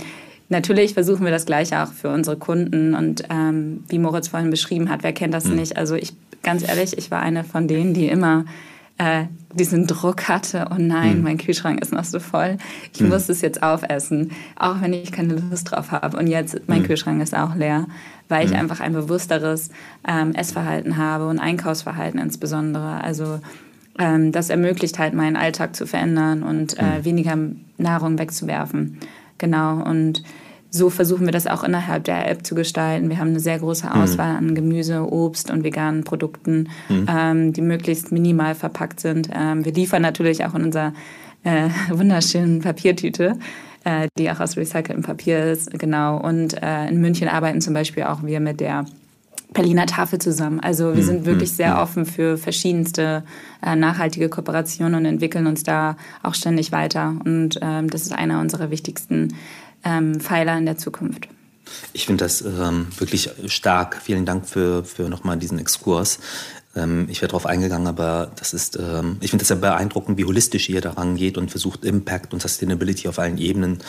natürlich 0.50 0.94
versuchen 0.94 1.26
wir 1.26 1.32
das 1.32 1.48
Gleiche 1.48 1.82
auch 1.82 1.92
für 1.92 2.10
unsere 2.10 2.38
Kunden. 2.38 2.94
Und 2.94 3.24
ähm, 3.32 3.84
wie 3.90 3.98
Moritz 3.98 4.28
vorhin 4.28 4.52
beschrieben 4.52 4.90
hat, 4.90 5.02
wer 5.02 5.14
kennt 5.14 5.34
das 5.34 5.46
nicht? 5.46 5.76
Also 5.76 5.96
ich, 5.96 6.14
ganz 6.44 6.68
ehrlich, 6.68 6.98
ich 6.98 7.10
war 7.10 7.22
eine 7.22 7.44
von 7.44 7.68
denen, 7.68 7.96
die 7.96 8.08
immer 8.08 8.46
äh, 9.02 9.26
diesen 9.54 9.88
Druck 9.88 10.30
hatte, 10.30 10.68
oh 10.72 10.76
nein, 10.78 11.18
mhm. 11.18 11.24
mein 11.24 11.38
Kühlschrank 11.38 11.82
ist 11.82 11.92
noch 11.92 12.04
so 12.04 12.20
voll, 12.20 12.58
ich 12.94 13.02
mhm. 13.02 13.10
muss 13.10 13.30
es 13.30 13.42
jetzt 13.42 13.64
aufessen, 13.64 14.32
auch 14.58 14.80
wenn 14.82 14.94
ich 14.94 15.12
keine 15.12 15.34
Lust 15.34 15.72
drauf 15.72 15.92
habe. 15.92 16.18
Und 16.18 16.28
jetzt, 16.28 16.62
mein 16.68 16.84
mhm. 16.84 16.86
Kühlschrank 16.86 17.22
ist 17.22 17.36
auch 17.36 17.56
leer, 17.56 17.88
weil 18.30 18.46
ich 18.46 18.52
hm. 18.52 18.60
einfach 18.60 18.80
ein 18.80 18.94
bewussteres 18.94 19.72
ähm, 20.08 20.34
Essverhalten 20.34 20.96
habe 20.96 21.28
und 21.28 21.38
Einkaufsverhalten 21.38 22.18
insbesondere. 22.18 23.04
Also 23.04 23.42
ähm, 24.00 24.32
das 24.32 24.50
ermöglicht 24.50 25.00
halt 25.00 25.14
meinen 25.14 25.36
Alltag 25.36 25.76
zu 25.76 25.86
verändern 25.86 26.44
und 26.44 26.78
äh, 26.78 26.98
hm. 26.98 27.06
weniger 27.06 27.38
Nahrung 27.78 28.18
wegzuwerfen. 28.20 29.00
Genau. 29.38 29.84
Und 29.84 30.24
so 30.74 30.90
versuchen 30.90 31.26
wir 31.26 31.34
das 31.34 31.48
auch 31.48 31.64
innerhalb 31.64 32.06
der 32.06 32.30
App 32.30 32.46
zu 32.46 32.56
gestalten. 32.56 33.10
Wir 33.10 33.20
haben 33.20 33.30
eine 33.30 33.42
sehr 33.42 33.60
große 33.60 33.88
mhm. 33.88 33.92
Auswahl 33.92 34.38
an 34.38 34.56
Gemüse, 34.56 35.12
Obst 35.12 35.52
und 35.52 35.66
veganen 35.66 36.06
Produkten, 36.06 36.70
mhm. 36.88 37.08
ähm, 37.10 37.54
die 37.54 37.62
möglichst 37.62 38.12
minimal 38.12 38.56
verpackt 38.56 39.02
sind. 39.02 39.30
Ähm, 39.34 39.66
wir 39.66 39.74
liefern 39.74 40.02
natürlich 40.02 40.46
auch 40.46 40.56
in 40.56 40.64
unserer 40.64 40.94
äh, 41.44 41.70
wunderschönen 41.92 42.62
Papiertüte, 42.62 43.38
äh, 43.84 44.08
die 44.18 44.32
auch 44.32 44.40
aus 44.40 44.56
recyceltem 44.56 45.04
Papier 45.04 45.44
ist. 45.44 45.78
Genau. 45.78 46.18
Und 46.18 46.62
äh, 46.64 46.88
in 46.88 47.02
München 47.02 47.28
arbeiten 47.28 47.60
zum 47.60 47.74
Beispiel 47.74 48.04
auch 48.04 48.24
wir 48.24 48.40
mit 48.40 48.62
der 48.62 48.86
Berliner 49.54 49.86
Tafel 49.86 50.20
zusammen. 50.20 50.62
Also 50.62 50.96
wir 50.96 51.02
mhm. 51.02 51.08
sind 51.08 51.26
wirklich 51.26 51.52
sehr 51.52 51.76
mhm. 51.76 51.82
offen 51.82 52.06
für 52.06 52.38
verschiedenste 52.38 53.24
äh, 53.62 53.76
nachhaltige 53.76 54.30
Kooperationen 54.30 54.96
und 54.96 55.06
entwickeln 55.06 55.46
uns 55.48 55.64
da 55.64 55.98
auch 56.24 56.36
ständig 56.36 56.72
weiter. 56.72 57.16
Und 57.26 57.60
ähm, 57.62 57.90
das 57.90 58.04
ist 58.04 58.14
einer 58.14 58.40
unserer 58.40 58.72
wichtigsten 58.72 59.34
ähm, 59.84 60.20
Pfeiler 60.20 60.58
in 60.58 60.66
der 60.66 60.78
Zukunft. 60.78 61.28
Ich 61.94 62.06
finde 62.06 62.26
das 62.26 62.42
ähm, 62.42 62.88
wirklich 62.98 63.30
stark. 63.48 64.02
Vielen 64.02 64.26
Dank 64.26 64.48
für, 64.48 64.84
für 64.84 65.10
nochmal 65.10 65.38
diesen 65.38 65.60
Exkurs. 65.60 66.20
Ähm, 66.76 67.08
ich 67.10 67.22
wäre 67.22 67.30
darauf 67.30 67.46
eingegangen, 67.46 67.88
aber 67.88 68.32
das 68.36 68.54
ist, 68.54 68.78
ähm, 68.78 69.18
ich 69.22 69.30
finde 69.30 69.44
das 69.44 69.50
ja 69.50 69.56
beeindruckend, 69.56 70.18
wie 70.18 70.26
holistisch 70.26 70.70
ihr 70.70 70.82
daran 70.82 71.16
geht 71.16 71.38
und 71.38 71.52
versucht, 71.52 71.86
Impact 71.86 72.34
und 72.34 72.42
Sustainability 72.42 73.08
auf 73.08 73.20
allen 73.20 73.38
Ebenen 73.38 73.80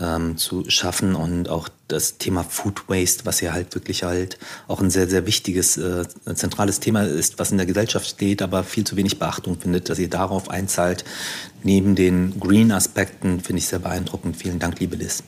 ähm, 0.00 0.36
zu 0.36 0.68
schaffen 0.68 1.14
und 1.14 1.48
auch 1.48 1.68
das 1.88 2.18
Thema 2.18 2.44
Food 2.44 2.88
Waste, 2.88 3.24
was 3.26 3.40
ja 3.40 3.52
halt 3.52 3.74
wirklich 3.74 4.04
halt 4.04 4.38
auch 4.68 4.80
ein 4.80 4.90
sehr, 4.90 5.08
sehr 5.08 5.26
wichtiges, 5.26 5.76
äh, 5.76 6.04
zentrales 6.34 6.80
Thema 6.80 7.02
ist, 7.02 7.38
was 7.38 7.50
in 7.50 7.56
der 7.56 7.66
Gesellschaft 7.66 8.08
steht, 8.08 8.42
aber 8.42 8.62
viel 8.62 8.84
zu 8.84 8.96
wenig 8.96 9.18
Beachtung 9.18 9.58
findet, 9.58 9.88
dass 9.88 9.98
ihr 9.98 10.10
darauf 10.10 10.50
einzahlt. 10.50 11.04
Neben 11.62 11.94
den 11.94 12.38
Green-Aspekten 12.38 13.40
finde 13.40 13.58
ich 13.58 13.66
sehr 13.66 13.80
beeindruckend. 13.80 14.36
Vielen 14.36 14.58
Dank, 14.58 14.78
liebe 14.78 14.96
Liz. 14.96 15.22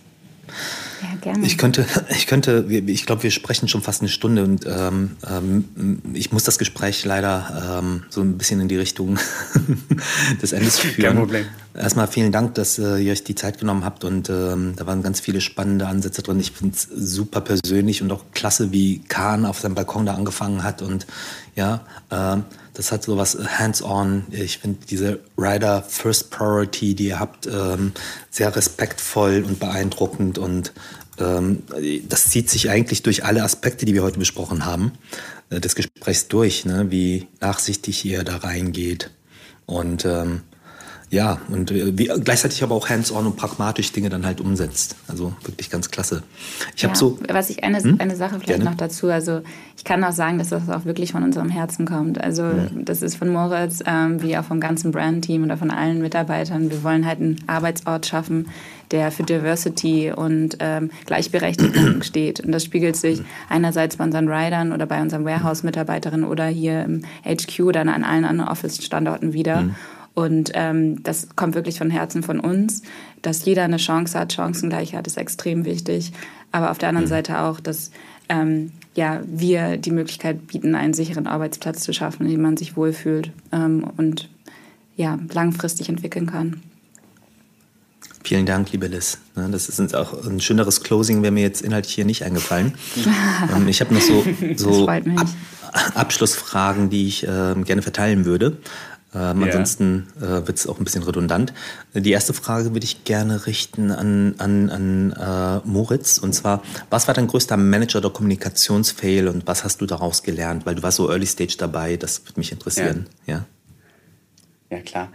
Ja, 1.03 1.16
gerne. 1.20 1.46
Ich 1.46 1.59
könnte, 1.59 1.86
ich 2.11 2.26
könnte, 2.26 2.66
ich 2.68 3.07
glaube, 3.07 3.22
wir 3.22 3.30
sprechen 3.30 3.68
schon 3.68 3.82
fast 3.82 4.03
eine 4.03 4.09
Stunde 4.09 4.44
und 4.44 4.66
ähm, 4.66 5.16
ähm, 5.28 6.03
ich 6.12 6.32
muss 6.32 6.44
das 6.44 6.59
Gespräch 6.59 7.05
leider 7.05 7.80
ähm, 7.80 8.05
so 8.11 8.20
ein 8.20 8.36
bisschen 8.36 8.61
in 8.61 8.68
die 8.68 8.76
Richtung 8.76 9.18
des 10.42 10.53
Endes 10.53 10.78
führen. 10.78 11.03
Kein 11.03 11.16
Problem. 11.16 11.46
Erstmal 11.74 12.09
vielen 12.09 12.32
Dank, 12.32 12.55
dass 12.55 12.78
äh, 12.78 12.98
ihr 12.98 13.12
euch 13.12 13.24
die 13.24 13.34
Zeit 13.34 13.59
genommen 13.59 13.84
habt 13.84 14.05
und 14.05 14.28
ähm, 14.28 14.74
da 14.76 14.86
waren 14.86 15.03
ganz 15.03 15.20
viele 15.20 15.40
spannende 15.40 15.86
Ansätze 15.86 16.22
drin. 16.22 16.40
Ich 16.40 16.53
finde 16.53 16.74
es 16.74 16.82
super 16.82 17.40
persönlich 17.40 18.03
und 18.03 18.11
auch 18.11 18.24
klasse, 18.32 18.72
wie 18.72 19.01
Kahn 19.01 19.46
auf 19.46 19.61
seinem 19.61 19.74
Balkon 19.74 20.07
da 20.07 20.14
angefangen 20.14 20.62
hat 20.62 20.82
und 20.82 21.07
ja, 21.55 21.80
ähm, 22.11 22.44
das 22.80 22.92
hat 22.92 23.02
so 23.02 23.18
was 23.18 23.36
hands-on. 23.36 24.24
Ich 24.30 24.56
finde 24.56 24.86
diese 24.88 25.20
Rider 25.36 25.82
First 25.82 26.30
Priority, 26.30 26.94
die 26.94 27.08
ihr 27.08 27.20
habt, 27.20 27.46
ähm, 27.46 27.92
sehr 28.30 28.56
respektvoll 28.56 29.44
und 29.46 29.60
beeindruckend 29.60 30.38
und 30.38 30.72
ähm, 31.18 31.62
das 32.08 32.30
zieht 32.30 32.48
sich 32.48 32.70
eigentlich 32.70 33.02
durch 33.02 33.22
alle 33.22 33.42
Aspekte, 33.42 33.84
die 33.84 33.92
wir 33.92 34.02
heute 34.02 34.18
besprochen 34.18 34.64
haben, 34.64 34.92
äh, 35.50 35.60
des 35.60 35.74
Gesprächs 35.74 36.28
durch, 36.28 36.64
ne? 36.64 36.86
wie 36.90 37.28
nachsichtig 37.42 38.02
ihr 38.06 38.24
da 38.24 38.38
reingeht 38.38 39.10
und 39.66 40.06
ähm, 40.06 40.40
ja, 41.12 41.38
und 41.48 41.74
wie, 41.74 42.04
gleichzeitig 42.04 42.62
aber 42.62 42.76
auch 42.76 42.88
hands-on 42.88 43.26
und 43.26 43.36
pragmatisch 43.36 43.90
Dinge 43.90 44.11
dann 44.11 44.24
halt 44.24 44.40
umsetzt. 44.40 44.94
Also 45.08 45.32
wirklich 45.42 45.68
ganz 45.68 45.90
klasse. 45.90 46.22
Ich 46.76 46.82
ja, 46.82 46.94
so. 46.94 47.18
Was 47.28 47.50
ich 47.50 47.64
eine, 47.64 47.82
hm? 47.82 47.96
eine 47.98 48.14
Sache 48.14 48.36
vielleicht 48.36 48.61
Gerne. 48.61 48.64
noch 48.64 48.76
dazu, 48.76 49.08
also 49.08 49.40
ich 49.76 49.82
kann 49.82 50.04
auch 50.04 50.12
sagen, 50.12 50.38
dass 50.38 50.50
das 50.50 50.68
auch 50.68 50.84
wirklich 50.84 51.11
von 51.11 51.24
unserem 51.24 51.48
Herzen 51.48 51.84
kommt. 51.84 52.20
Also 52.22 52.44
mhm. 52.44 52.84
das 52.84 53.02
ist 53.02 53.16
von 53.16 53.28
Moritz, 53.28 53.82
ähm, 53.86 54.22
wie 54.22 54.38
auch 54.38 54.44
vom 54.44 54.61
ganzen 54.61 54.92
Brand-Team 54.92 55.42
oder 55.42 55.56
von 55.56 55.72
allen 55.72 56.00
Mitarbeitern. 56.00 56.70
Wir 56.70 56.84
wollen 56.84 57.04
halt 57.04 57.18
einen 57.18 57.42
Arbeitsort 57.48 58.06
schaffen, 58.06 58.48
der 58.92 59.11
für 59.11 59.24
Diversity 59.24 60.12
und 60.14 60.58
ähm, 60.61 60.92
Gleichberechtigung 61.06 62.02
steht. 62.02 62.38
Und 62.38 62.52
das 62.52 62.62
spiegelt 62.62 62.94
sich 62.94 63.18
mhm. 63.18 63.24
einerseits 63.48 63.96
bei 63.96 64.04
unseren 64.04 64.28
Riders 64.28 64.70
oder 64.72 64.86
bei 64.86 65.02
unseren 65.02 65.24
Warehouse-Mitarbeiterinnen 65.24 66.24
oder 66.24 66.46
hier 66.46 66.84
im 66.84 67.02
HQ 67.24 67.61
oder 67.64 67.80
an 67.80 68.04
allen 68.04 68.24
anderen 68.24 68.48
Office-Standorten 68.48 69.32
wieder. 69.32 69.62
Mhm. 69.62 69.74
Und 70.20 70.50
ähm, 70.52 71.02
das 71.02 71.28
kommt 71.34 71.54
wirklich 71.54 71.78
von 71.78 71.88
Herzen 71.88 72.22
von 72.22 72.40
uns, 72.40 72.82
dass 73.22 73.42
jeder 73.46 73.64
eine 73.64 73.78
Chance 73.78 74.18
hat. 74.18 74.34
Chancengleichheit 74.34 75.06
ist 75.06 75.16
extrem 75.16 75.64
wichtig. 75.64 76.12
Aber 76.52 76.70
auf 76.70 76.76
der 76.76 76.90
anderen 76.90 77.06
mhm. 77.06 77.10
Seite 77.10 77.40
auch, 77.40 77.58
dass 77.58 77.90
ähm, 78.28 78.72
ja, 78.94 79.22
wir 79.24 79.78
die 79.78 79.92
Möglichkeit 79.92 80.46
bieten, 80.46 80.74
einen 80.74 80.92
sicheren 80.92 81.26
Arbeitsplatz 81.26 81.80
zu 81.80 81.94
schaffen, 81.94 82.26
in 82.26 82.32
dem 82.32 82.42
man 82.42 82.58
sich 82.58 82.76
wohlfühlt 82.76 83.32
ähm, 83.50 83.84
und 83.96 84.28
ja, 84.94 85.18
langfristig 85.32 85.88
entwickeln 85.88 86.26
kann. 86.26 86.60
Vielen 88.22 88.44
Dank, 88.44 88.70
liebe 88.72 88.88
Liz. 88.88 89.16
Das 89.34 89.70
ist 89.70 89.80
uns 89.80 89.94
auch 89.94 90.26
ein 90.26 90.42
schöneres 90.42 90.82
Closing, 90.82 91.22
wäre 91.22 91.32
mir 91.32 91.42
jetzt 91.42 91.62
inhaltlich 91.62 91.94
hier 91.94 92.04
nicht 92.04 92.24
eingefallen. 92.24 92.74
Ähm, 93.56 93.68
ich 93.68 93.80
habe 93.80 93.94
noch 93.94 94.02
so, 94.02 94.22
so 94.56 94.86
Ab 94.86 95.02
Abschlussfragen, 95.94 96.90
die 96.90 97.06
ich 97.06 97.24
äh, 97.24 97.54
gerne 97.64 97.82
verteilen 97.82 98.24
würde. 98.24 98.58
Ähm, 99.12 99.38
yeah. 99.38 99.46
Ansonsten 99.46 100.06
äh, 100.18 100.46
wird 100.46 100.50
es 100.56 100.66
auch 100.66 100.78
ein 100.78 100.84
bisschen 100.84 101.02
redundant. 101.02 101.52
Die 101.94 102.12
erste 102.12 102.32
Frage 102.32 102.72
würde 102.72 102.84
ich 102.84 103.04
gerne 103.04 103.46
richten 103.46 103.90
an, 103.90 104.34
an, 104.38 104.70
an 104.70 105.12
äh, 105.12 105.68
Moritz. 105.68 106.18
Und 106.18 106.32
zwar, 106.32 106.62
was 106.90 107.08
war 107.08 107.14
dein 107.14 107.26
größter 107.26 107.56
Manager- 107.56 107.98
oder 107.98 108.11
Kommunikationsfail 108.11 109.28
und 109.28 109.46
was 109.46 109.64
hast 109.64 109.80
du 109.80 109.86
daraus 109.86 110.22
gelernt? 110.22 110.64
Weil 110.64 110.76
du 110.76 110.82
warst 110.82 110.98
so 110.98 111.11
Early 111.11 111.26
Stage 111.26 111.56
dabei, 111.58 111.96
das 111.96 112.24
würde 112.24 112.38
mich 112.38 112.52
interessieren. 112.52 113.06
Ja, 113.26 113.46
ja. 114.70 114.76
ja 114.76 114.82
klar. 114.82 115.08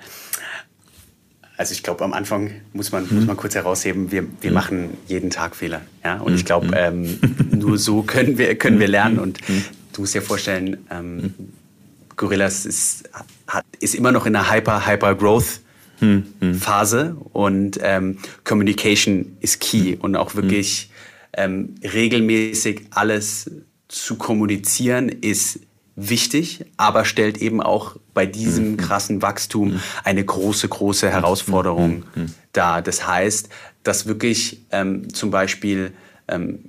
Also 1.57 1.71
ich 1.71 1.83
glaube, 1.83 2.03
am 2.03 2.11
Anfang 2.11 2.51
muss 2.73 2.91
man, 2.91 3.09
hm. 3.09 3.15
muss 3.15 3.27
man 3.27 3.37
kurz 3.37 3.55
herausheben, 3.55 4.11
wir, 4.11 4.25
wir 4.41 4.49
hm. 4.49 4.53
machen 4.53 4.97
jeden 5.07 5.29
Tag 5.29 5.55
Fehler. 5.55 5.81
Ja? 6.03 6.19
Und 6.19 6.33
hm. 6.33 6.35
ich 6.35 6.43
glaube, 6.45 6.75
ähm, 6.75 7.17
nur 7.51 7.77
so 7.77 8.01
können 8.01 8.37
wir, 8.37 8.55
können 8.55 8.79
wir 8.79 8.89
lernen. 8.89 9.19
Und 9.19 9.39
du 9.93 10.01
musst 10.01 10.13
dir 10.13 10.21
vorstellen, 10.21 10.85
ähm, 10.91 11.33
Gorillas 12.17 12.65
ist, 12.65 13.09
hat, 13.47 13.63
ist 13.79 13.95
immer 13.95 14.11
noch 14.11 14.25
in 14.25 14.35
einer 14.35 14.51
Hyper-Hyper-Growth-Phase 14.51 16.99
hm, 16.99 17.09
hm. 17.09 17.17
und 17.33 17.79
ähm, 17.81 18.17
Communication 18.43 19.37
ist 19.41 19.61
key 19.61 19.93
hm. 19.93 20.01
und 20.01 20.15
auch 20.15 20.35
wirklich 20.35 20.91
ähm, 21.33 21.73
regelmäßig 21.83 22.81
alles 22.91 23.49
zu 23.87 24.15
kommunizieren 24.15 25.09
ist 25.09 25.59
wichtig, 25.95 26.65
aber 26.77 27.05
stellt 27.05 27.37
eben 27.37 27.61
auch 27.61 27.95
bei 28.13 28.25
diesem 28.25 28.77
krassen 28.77 29.21
Wachstum 29.21 29.79
eine 30.03 30.23
große, 30.23 30.67
große 30.67 31.09
Herausforderung 31.09 32.03
dar. 32.51 32.81
Das 32.81 33.07
heißt, 33.07 33.49
dass 33.83 34.05
wirklich 34.05 34.61
ähm, 34.71 35.13
zum 35.13 35.31
Beispiel 35.31 35.93
ähm, 36.27 36.59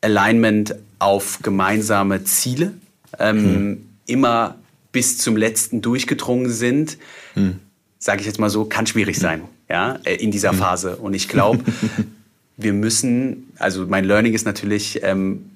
Alignment 0.00 0.74
auf 0.98 1.40
gemeinsame 1.42 2.24
Ziele 2.24 2.72
ähm, 3.18 3.88
immer 4.06 4.56
bis 4.92 5.18
zum 5.18 5.36
letzten 5.36 5.80
durchgedrungen 5.80 6.50
sind, 6.50 6.98
hm. 7.34 7.58
sage 7.98 8.20
ich 8.20 8.26
jetzt 8.26 8.38
mal 8.38 8.50
so, 8.50 8.64
kann 8.64 8.86
schwierig 8.86 9.16
hm. 9.16 9.22
sein, 9.22 9.42
ja, 9.68 9.98
äh, 10.04 10.14
in 10.16 10.30
dieser 10.30 10.50
hm. 10.50 10.58
Phase. 10.58 10.96
Und 10.96 11.14
ich 11.14 11.28
glaube, 11.28 11.64
wir 12.56 12.72
müssen, 12.72 13.52
also 13.58 13.86
mein 13.86 14.04
Learning 14.04 14.34
ist 14.34 14.44
natürlich, 14.44 15.00
ähm, 15.02 15.46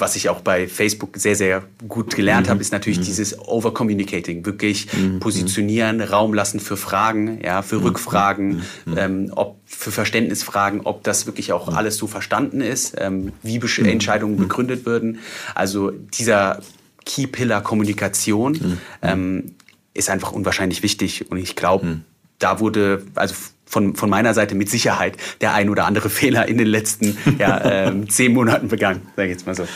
was 0.00 0.16
ich 0.16 0.28
auch 0.28 0.40
bei 0.40 0.68
Facebook 0.68 1.16
sehr, 1.16 1.36
sehr 1.36 1.64
gut 1.86 2.14
gelernt 2.14 2.46
mhm. 2.46 2.50
habe, 2.50 2.60
ist 2.60 2.72
natürlich 2.72 2.98
mhm. 3.00 3.04
dieses 3.04 3.38
Overcommunicating. 3.38 4.46
Wirklich 4.46 4.86
mhm. 4.92 5.20
positionieren, 5.20 6.00
Raum 6.00 6.34
lassen 6.34 6.60
für 6.60 6.76
Fragen, 6.76 7.40
ja, 7.42 7.62
für 7.62 7.76
mhm. 7.76 7.82
Rückfragen, 7.82 8.62
mhm. 8.84 8.96
ähm, 8.96 9.32
ob 9.34 9.58
für 9.66 9.90
Verständnisfragen, 9.90 10.82
ob 10.82 11.04
das 11.04 11.26
wirklich 11.26 11.52
auch 11.52 11.74
alles 11.74 11.96
so 11.96 12.06
verstanden 12.06 12.60
ist, 12.60 12.94
ähm, 12.98 13.32
wie 13.42 13.60
Entscheidungen 13.84 14.36
begründet 14.36 14.86
würden. 14.86 15.18
Also 15.54 15.90
dieser 15.90 16.60
Key-Pillar 17.08 17.62
Kommunikation 17.62 18.78
ähm, 19.02 19.56
ist 19.94 20.10
einfach 20.10 20.30
unwahrscheinlich 20.30 20.82
wichtig. 20.84 21.30
Und 21.30 21.38
ich 21.38 21.56
glaube, 21.56 22.00
da 22.38 22.60
wurde, 22.60 23.02
also 23.16 23.34
von, 23.66 23.96
von 23.96 24.08
meiner 24.08 24.34
Seite 24.34 24.54
mit 24.54 24.70
Sicherheit 24.70 25.16
der 25.40 25.54
ein 25.54 25.68
oder 25.68 25.86
andere 25.86 26.10
Fehler 26.20 26.46
in 26.46 26.58
den 26.58 26.68
letzten 26.68 27.16
ja, 27.38 27.64
ähm, 27.64 28.08
zehn 28.10 28.32
Monaten 28.32 28.68
begangen, 28.68 29.02
sage 29.16 29.28
ich 29.28 29.32
jetzt 29.32 29.46
mal 29.46 29.56
so. 29.56 29.66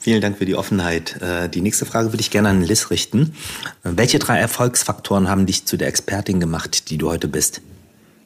Vielen 0.00 0.20
Dank 0.20 0.38
für 0.38 0.46
die 0.46 0.54
Offenheit. 0.54 1.20
Äh, 1.20 1.48
die 1.48 1.60
nächste 1.60 1.84
Frage 1.84 2.12
würde 2.12 2.20
ich 2.20 2.30
gerne 2.30 2.50
an 2.50 2.62
Liz 2.62 2.90
richten. 2.90 3.34
Welche 3.82 4.20
drei 4.20 4.38
Erfolgsfaktoren 4.38 5.28
haben 5.28 5.44
dich 5.44 5.64
zu 5.64 5.76
der 5.76 5.88
Expertin 5.88 6.38
gemacht, 6.38 6.90
die 6.90 6.98
du 6.98 7.10
heute 7.10 7.26
bist? 7.26 7.60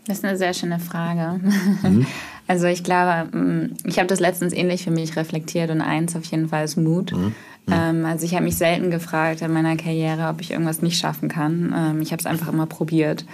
Das 0.07 0.18
ist 0.18 0.24
eine 0.24 0.36
sehr 0.36 0.53
schöne 0.53 0.78
Frage. 0.78 1.40
Mhm. 1.82 2.07
Also 2.49 2.66
ich 2.66 2.82
glaube, 2.82 3.34
mm, 3.34 3.76
ich 3.84 3.99
habe 3.99 4.09
das 4.09 4.18
letztens 4.18 4.53
ähnlich 4.53 4.82
für 4.82 4.90
mich 4.90 5.16
reflektiert 5.16 5.70
und 5.70 5.80
eins 5.80 6.16
auf 6.16 6.24
jeden 6.24 6.49
Fall 6.49 6.64
ist 6.64 6.76
Mut. 6.76 7.12
Mhm. 7.12 7.34
Mhm. 7.67 8.05
Also 8.05 8.27
ich 8.27 8.35
habe 8.35 8.45
mich 8.45 8.57
selten 8.57 8.91
gefragt 8.91 9.43
in 9.43 9.53
meiner 9.53 9.77
Karriere, 9.77 10.29
ob 10.29 10.41
ich 10.41 10.51
irgendwas 10.51 10.83
nicht 10.83 10.99
schaffen 10.99 11.29
kann. 11.29 11.75
Ähm, 11.77 12.01
ich 12.03 12.13
habe 12.13 12.21
es 12.21 12.27
einfach 12.27 12.49
immer 12.49 12.67
probiert 12.67 13.25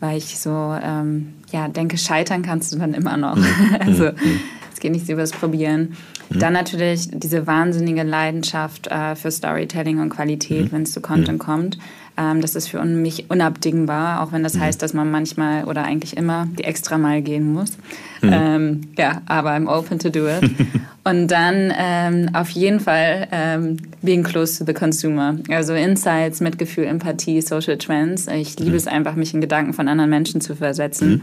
weil 0.00 0.18
ich 0.18 0.38
so 0.38 0.76
ähm, 0.82 1.34
ja, 1.50 1.68
denke, 1.68 1.98
scheitern 1.98 2.42
kannst 2.42 2.72
du 2.72 2.78
dann 2.78 2.94
immer 2.94 3.16
noch. 3.16 3.36
Mhm. 3.36 3.76
also 3.80 4.04
mhm. 4.04 4.40
es 4.72 4.80
geht 4.80 4.92
nicht 4.92 5.08
über 5.08 5.22
das 5.22 5.32
Probieren. 5.32 5.96
Mhm. 6.28 6.38
Dann 6.38 6.52
natürlich 6.52 7.08
diese 7.12 7.46
wahnsinnige 7.46 8.02
Leidenschaft 8.02 8.88
äh, 8.88 9.14
für 9.16 9.30
Storytelling 9.30 10.00
und 10.00 10.10
Qualität, 10.10 10.72
wenn 10.72 10.82
es 10.82 10.92
zu 10.92 11.00
Content 11.00 11.38
kommt. 11.38 11.78
Ähm, 12.18 12.40
das 12.40 12.54
ist 12.54 12.68
für 12.68 12.82
mich 12.84 13.30
unabdingbar, 13.30 14.22
auch 14.22 14.32
wenn 14.32 14.42
das 14.42 14.54
mhm. 14.54 14.60
heißt, 14.60 14.80
dass 14.80 14.94
man 14.94 15.10
manchmal 15.10 15.64
oder 15.64 15.84
eigentlich 15.84 16.16
immer 16.16 16.48
die 16.58 16.64
extra 16.64 16.96
Mal 16.96 17.20
gehen 17.22 17.52
muss. 17.52 17.76
Mhm. 18.22 18.30
Ähm, 18.32 18.80
ja, 18.96 19.22
aber 19.26 19.50
I'm 19.50 19.68
open 19.68 19.98
to 19.98 20.08
do 20.08 20.26
it. 20.26 20.50
Und 21.04 21.28
dann 21.28 21.72
ähm, 21.78 22.30
auf 22.32 22.50
jeden 22.50 22.80
Fall 22.80 23.28
ähm, 23.30 23.76
being 24.02 24.24
close 24.24 24.58
to 24.58 24.64
the 24.64 24.72
consumer. 24.72 25.36
Also 25.50 25.74
Insights, 25.74 26.40
Mitgefühl, 26.40 26.84
Empathie, 26.84 27.40
Social 27.42 27.78
Trends. 27.78 28.26
Ich 28.26 28.58
liebe 28.58 28.72
mhm. 28.72 28.76
es 28.76 28.86
einfach, 28.86 29.14
mich 29.14 29.32
in 29.34 29.40
Gedanken 29.40 29.72
von 29.72 29.86
anderen 29.86 30.10
Menschen 30.10 30.40
zu 30.40 30.56
versetzen. 30.56 31.10
Mhm. 31.10 31.22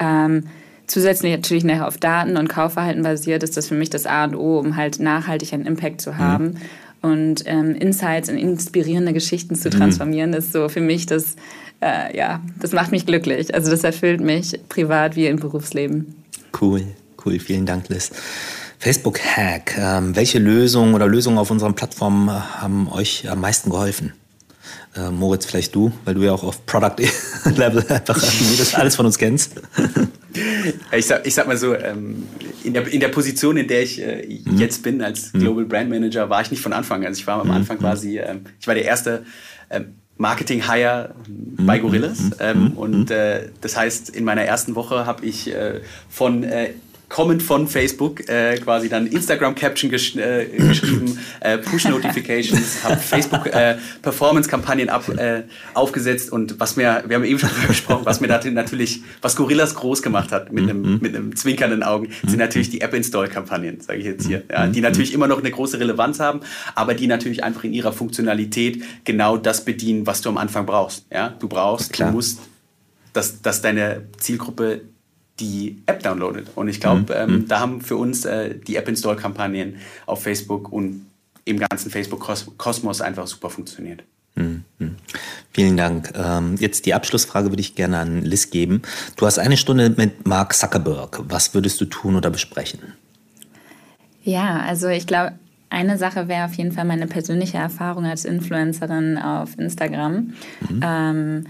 Ähm, 0.00 0.42
zusätzlich 0.86 1.32
natürlich 1.32 1.64
nachher 1.64 1.86
auf 1.86 1.98
Daten 1.98 2.36
und 2.36 2.48
Kaufverhalten 2.48 3.02
basiert, 3.02 3.42
ist 3.42 3.56
das 3.56 3.68
für 3.68 3.74
mich 3.74 3.90
das 3.90 4.06
A 4.06 4.24
und 4.24 4.34
O, 4.34 4.58
um 4.58 4.76
halt 4.76 4.98
nachhaltig 4.98 5.52
einen 5.52 5.66
Impact 5.66 6.00
zu 6.00 6.18
haben. 6.18 6.56
Und 7.02 7.44
ähm, 7.46 7.74
Insights 7.74 8.28
in 8.28 8.36
inspirierende 8.36 9.12
Geschichten 9.12 9.54
zu 9.54 9.68
mhm. 9.68 9.72
transformieren, 9.72 10.30
mhm. 10.30 10.36
ist 10.36 10.52
so 10.52 10.68
für 10.68 10.80
mich 10.80 11.06
das, 11.06 11.36
äh, 11.80 12.16
ja, 12.16 12.42
das 12.60 12.72
macht 12.72 12.92
mich 12.92 13.06
glücklich. 13.06 13.54
Also 13.54 13.70
das 13.70 13.84
erfüllt 13.84 14.20
mich 14.20 14.58
privat 14.68 15.16
wie 15.16 15.26
im 15.26 15.36
Berufsleben. 15.36 16.14
Cool, 16.60 16.82
cool, 17.24 17.38
vielen 17.38 17.64
Dank, 17.64 17.88
Liz. 17.88 18.10
Facebook 18.78 19.20
Hack, 19.20 19.76
ähm, 19.78 20.16
welche 20.16 20.38
Lösungen 20.38 20.94
oder 20.94 21.06
Lösungen 21.06 21.38
auf 21.38 21.50
unseren 21.50 21.74
Plattformen 21.74 22.28
äh, 22.28 22.32
haben 22.32 22.90
euch 22.90 23.30
am 23.30 23.40
meisten 23.40 23.70
geholfen? 23.70 24.12
Äh, 24.96 25.10
Moritz, 25.10 25.46
vielleicht 25.46 25.74
du, 25.74 25.92
weil 26.04 26.14
du 26.14 26.22
ja 26.22 26.32
auch 26.32 26.42
auf 26.42 26.66
Product-Level 26.66 27.86
einfach 27.88 28.20
das 28.58 28.74
alles 28.74 28.96
von 28.96 29.06
uns 29.06 29.18
kennst. 29.18 29.52
Ich 30.92 31.06
sag, 31.06 31.26
ich 31.26 31.34
sag 31.34 31.46
mal 31.46 31.56
so, 31.56 31.74
ähm, 31.74 32.26
in, 32.64 32.74
der, 32.74 32.86
in 32.88 33.00
der 33.00 33.08
Position, 33.08 33.56
in 33.56 33.68
der 33.68 33.82
ich 33.82 34.00
äh, 34.00 34.26
mhm. 34.26 34.58
jetzt 34.58 34.82
bin 34.82 35.02
als 35.02 35.32
mhm. 35.32 35.40
Global 35.40 35.64
Brand 35.64 35.90
Manager, 35.90 36.28
war 36.28 36.42
ich 36.42 36.50
nicht 36.50 36.62
von 36.62 36.72
Anfang. 36.72 37.04
Also 37.04 37.20
ich 37.20 37.26
war 37.26 37.40
am 37.40 37.48
mhm. 37.48 37.54
Anfang 37.54 37.78
quasi, 37.78 38.18
ähm, 38.18 38.44
ich 38.60 38.66
war 38.66 38.74
der 38.74 38.84
erste 38.84 39.24
ähm, 39.70 39.94
Marketing-Hire 40.16 41.14
bei 41.58 41.78
Gorillas. 41.78 42.30
Ähm, 42.40 42.72
und 42.72 43.10
äh, 43.10 43.48
das 43.60 43.76
heißt, 43.76 44.10
in 44.10 44.24
meiner 44.24 44.42
ersten 44.42 44.74
Woche 44.74 45.06
habe 45.06 45.24
ich 45.24 45.54
äh, 45.54 45.80
von 46.08 46.42
äh, 46.42 46.70
kommend 47.10 47.42
von 47.42 47.68
Facebook 47.68 48.26
äh, 48.28 48.56
quasi 48.58 48.88
dann 48.88 49.06
Instagram-Caption 49.06 49.90
gesch 49.90 50.16
äh, 50.16 50.46
geschrieben, 50.46 51.18
äh, 51.40 51.58
Push-Notifications, 51.58 52.84
habe 52.84 52.96
Facebook-Performance-Kampagnen 52.96 54.88
äh, 54.88 55.42
aufgesetzt 55.74 56.32
und 56.32 56.58
was 56.60 56.76
mir, 56.76 57.02
wir 57.06 57.16
haben 57.16 57.24
eben 57.24 57.38
schon 57.38 57.50
darüber 57.50 57.66
gesprochen, 57.66 58.06
was 58.06 58.20
mir 58.20 58.28
natürlich, 58.28 59.02
was 59.20 59.36
Gorillas 59.36 59.74
groß 59.74 60.02
gemacht 60.02 60.30
hat 60.30 60.52
mit 60.52 60.64
einem, 60.64 60.82
mhm. 60.82 60.98
mit 61.02 61.14
einem 61.14 61.36
zwinkernden 61.36 61.82
Augen, 61.82 62.08
sind 62.24 62.38
natürlich 62.38 62.70
die 62.70 62.80
App-Install-Kampagnen, 62.80 63.80
sage 63.80 63.98
ich 63.98 64.06
jetzt 64.06 64.26
hier, 64.26 64.44
ja, 64.48 64.68
die 64.68 64.80
natürlich 64.80 65.12
immer 65.12 65.26
noch 65.26 65.40
eine 65.40 65.50
große 65.50 65.80
Relevanz 65.80 66.20
haben, 66.20 66.40
aber 66.76 66.94
die 66.94 67.08
natürlich 67.08 67.42
einfach 67.42 67.64
in 67.64 67.72
ihrer 67.72 67.92
Funktionalität 67.92 68.84
genau 69.04 69.36
das 69.36 69.64
bedienen, 69.64 70.06
was 70.06 70.20
du 70.20 70.28
am 70.28 70.38
Anfang 70.38 70.64
brauchst. 70.64 71.06
Ja? 71.12 71.34
Du 71.40 71.48
brauchst, 71.48 71.92
Klar. 71.92 72.10
du 72.10 72.14
musst 72.14 72.38
dass, 73.12 73.42
dass 73.42 73.60
deine 73.60 74.06
Zielgruppe 74.18 74.82
die 75.40 75.82
App 75.86 76.02
downloadet. 76.02 76.48
Und 76.54 76.68
ich 76.68 76.80
glaube, 76.80 77.00
mhm. 77.00 77.08
ähm, 77.12 77.30
mhm. 77.30 77.48
da 77.48 77.60
haben 77.60 77.80
für 77.80 77.96
uns 77.96 78.24
äh, 78.24 78.54
die 78.54 78.76
App-Install-Kampagnen 78.76 79.76
auf 80.06 80.22
Facebook 80.22 80.72
und 80.72 81.06
im 81.44 81.58
ganzen 81.58 81.90
Facebook-Kosmos 81.90 83.00
einfach 83.00 83.26
super 83.26 83.50
funktioniert. 83.50 84.02
Mhm. 84.36 84.64
Vielen 85.52 85.76
Dank. 85.76 86.12
Ähm, 86.14 86.56
jetzt 86.58 86.86
die 86.86 86.94
Abschlussfrage 86.94 87.50
würde 87.50 87.60
ich 87.60 87.74
gerne 87.74 87.98
an 87.98 88.22
Liz 88.22 88.50
geben. 88.50 88.82
Du 89.16 89.26
hast 89.26 89.38
eine 89.38 89.56
Stunde 89.56 89.90
mit 89.96 90.26
Mark 90.26 90.54
Zuckerberg. 90.54 91.22
Was 91.28 91.54
würdest 91.54 91.80
du 91.80 91.86
tun 91.86 92.16
oder 92.16 92.30
besprechen? 92.30 92.80
Ja, 94.22 94.60
also 94.60 94.88
ich 94.88 95.06
glaube, 95.06 95.32
eine 95.70 95.98
Sache 95.98 96.28
wäre 96.28 96.44
auf 96.44 96.54
jeden 96.54 96.72
Fall 96.72 96.84
meine 96.84 97.06
persönliche 97.06 97.58
Erfahrung 97.58 98.04
als 98.04 98.24
Influencerin 98.24 99.18
auf 99.18 99.58
Instagram. 99.58 100.34
Mhm. 100.68 100.80
Ähm, 100.82 101.46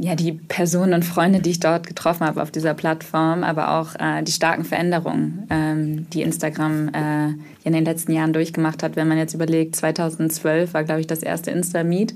ja, 0.00 0.14
die 0.14 0.32
Personen 0.32 0.94
und 0.94 1.04
Freunde, 1.04 1.40
die 1.40 1.50
ich 1.50 1.60
dort 1.60 1.86
getroffen 1.86 2.26
habe 2.26 2.42
auf 2.42 2.50
dieser 2.50 2.72
Plattform, 2.72 3.44
aber 3.44 3.78
auch 3.78 3.94
äh, 3.96 4.22
die 4.22 4.32
starken 4.32 4.64
Veränderungen, 4.64 5.46
ähm, 5.50 6.06
die 6.10 6.22
Instagram 6.22 6.88
äh, 6.88 7.28
in 7.64 7.74
den 7.74 7.84
letzten 7.84 8.12
Jahren 8.12 8.32
durchgemacht 8.32 8.82
hat. 8.82 8.96
Wenn 8.96 9.08
man 9.08 9.18
jetzt 9.18 9.34
überlegt, 9.34 9.76
2012 9.76 10.72
war, 10.72 10.84
glaube 10.84 11.00
ich, 11.00 11.06
das 11.06 11.22
erste 11.22 11.50
Insta-Meet. 11.50 12.14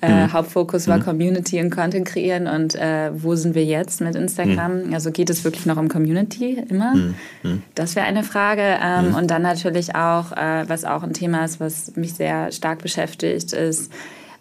Äh, 0.00 0.26
mhm. 0.26 0.32
Hauptfokus 0.32 0.86
war 0.86 0.98
mhm. 0.98 1.02
Community 1.02 1.60
und 1.60 1.70
Content 1.70 2.06
kreieren 2.06 2.46
und 2.46 2.76
äh, 2.76 3.10
wo 3.14 3.34
sind 3.34 3.54
wir 3.54 3.64
jetzt 3.64 4.00
mit 4.00 4.14
Instagram? 4.14 4.88
Mhm. 4.88 4.94
Also 4.94 5.10
geht 5.10 5.30
es 5.30 5.42
wirklich 5.42 5.66
noch 5.66 5.76
um 5.76 5.88
Community 5.88 6.62
immer? 6.68 6.94
Mhm. 6.94 7.14
mhm. 7.42 7.62
Das 7.74 7.96
wäre 7.96 8.06
eine 8.06 8.22
Frage. 8.22 8.62
Ähm, 8.80 9.08
mhm. 9.08 9.14
Und 9.16 9.30
dann 9.30 9.42
natürlich 9.42 9.96
auch, 9.96 10.30
äh, 10.32 10.68
was 10.68 10.84
auch 10.84 11.02
ein 11.02 11.14
Thema 11.14 11.44
ist, 11.44 11.58
was 11.58 11.96
mich 11.96 12.14
sehr 12.14 12.52
stark 12.52 12.82
beschäftigt, 12.82 13.52
ist, 13.52 13.90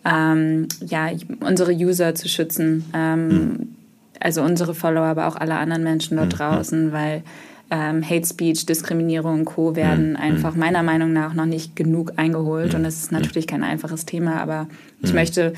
ähm, 0.06 0.68
ja, 0.86 1.10
unsere 1.40 1.72
User 1.72 2.16
zu 2.16 2.28
schützen. 2.28 2.86
Ähm, 2.94 3.28
mhm. 3.28 3.68
Also 4.20 4.42
unsere 4.42 4.74
Follower, 4.74 5.06
aber 5.06 5.28
auch 5.28 5.36
alle 5.36 5.56
anderen 5.56 5.84
Menschen 5.84 6.18
dort 6.18 6.34
mhm. 6.34 6.38
draußen, 6.38 6.92
weil 6.92 7.24
ähm, 7.72 8.08
Hate 8.08 8.26
Speech, 8.26 8.66
Diskriminierung 8.66 9.40
und 9.40 9.46
Co. 9.46 9.76
werden 9.76 10.12
mhm. 10.12 10.16
einfach 10.18 10.56
meiner 10.56 10.84
Meinung 10.84 11.12
nach 11.12 11.34
noch 11.34 11.46
nicht 11.46 11.76
genug 11.76 12.14
eingeholt. 12.18 12.76
Und 12.76 12.84
das 12.84 12.96
ist 12.98 13.12
natürlich 13.12 13.48
kein 13.48 13.64
einfaches 13.64 14.06
Thema, 14.06 14.42
aber 14.42 14.68
ich 15.02 15.14
möchte 15.14 15.54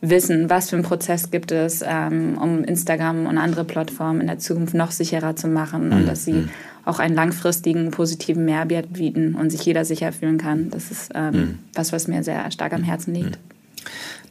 wissen, 0.00 0.48
was 0.48 0.70
für 0.70 0.76
einen 0.76 0.84
Prozess 0.84 1.30
gibt 1.30 1.52
es, 1.52 1.84
ähm, 1.86 2.38
um 2.38 2.64
Instagram 2.64 3.26
und 3.26 3.38
andere 3.38 3.64
Plattformen 3.64 4.22
in 4.22 4.26
der 4.26 4.38
Zukunft 4.38 4.74
noch 4.74 4.90
sicherer 4.90 5.36
zu 5.36 5.46
machen 5.46 5.92
und 5.92 6.06
dass 6.06 6.24
sie 6.24 6.48
auch 6.86 6.98
einen 6.98 7.14
langfristigen 7.14 7.90
positiven 7.90 8.46
Mehrwert 8.46 8.94
bieten 8.94 9.34
und 9.34 9.50
sich 9.50 9.64
jeder 9.64 9.84
sicher 9.84 10.12
fühlen 10.12 10.38
kann. 10.38 10.70
Das 10.70 10.90
ist 10.90 11.12
ähm, 11.14 11.58
was, 11.74 11.92
was 11.92 12.08
mir 12.08 12.22
sehr 12.24 12.50
stark 12.50 12.72
am 12.72 12.82
Herzen 12.82 13.14
liegt. 13.14 13.38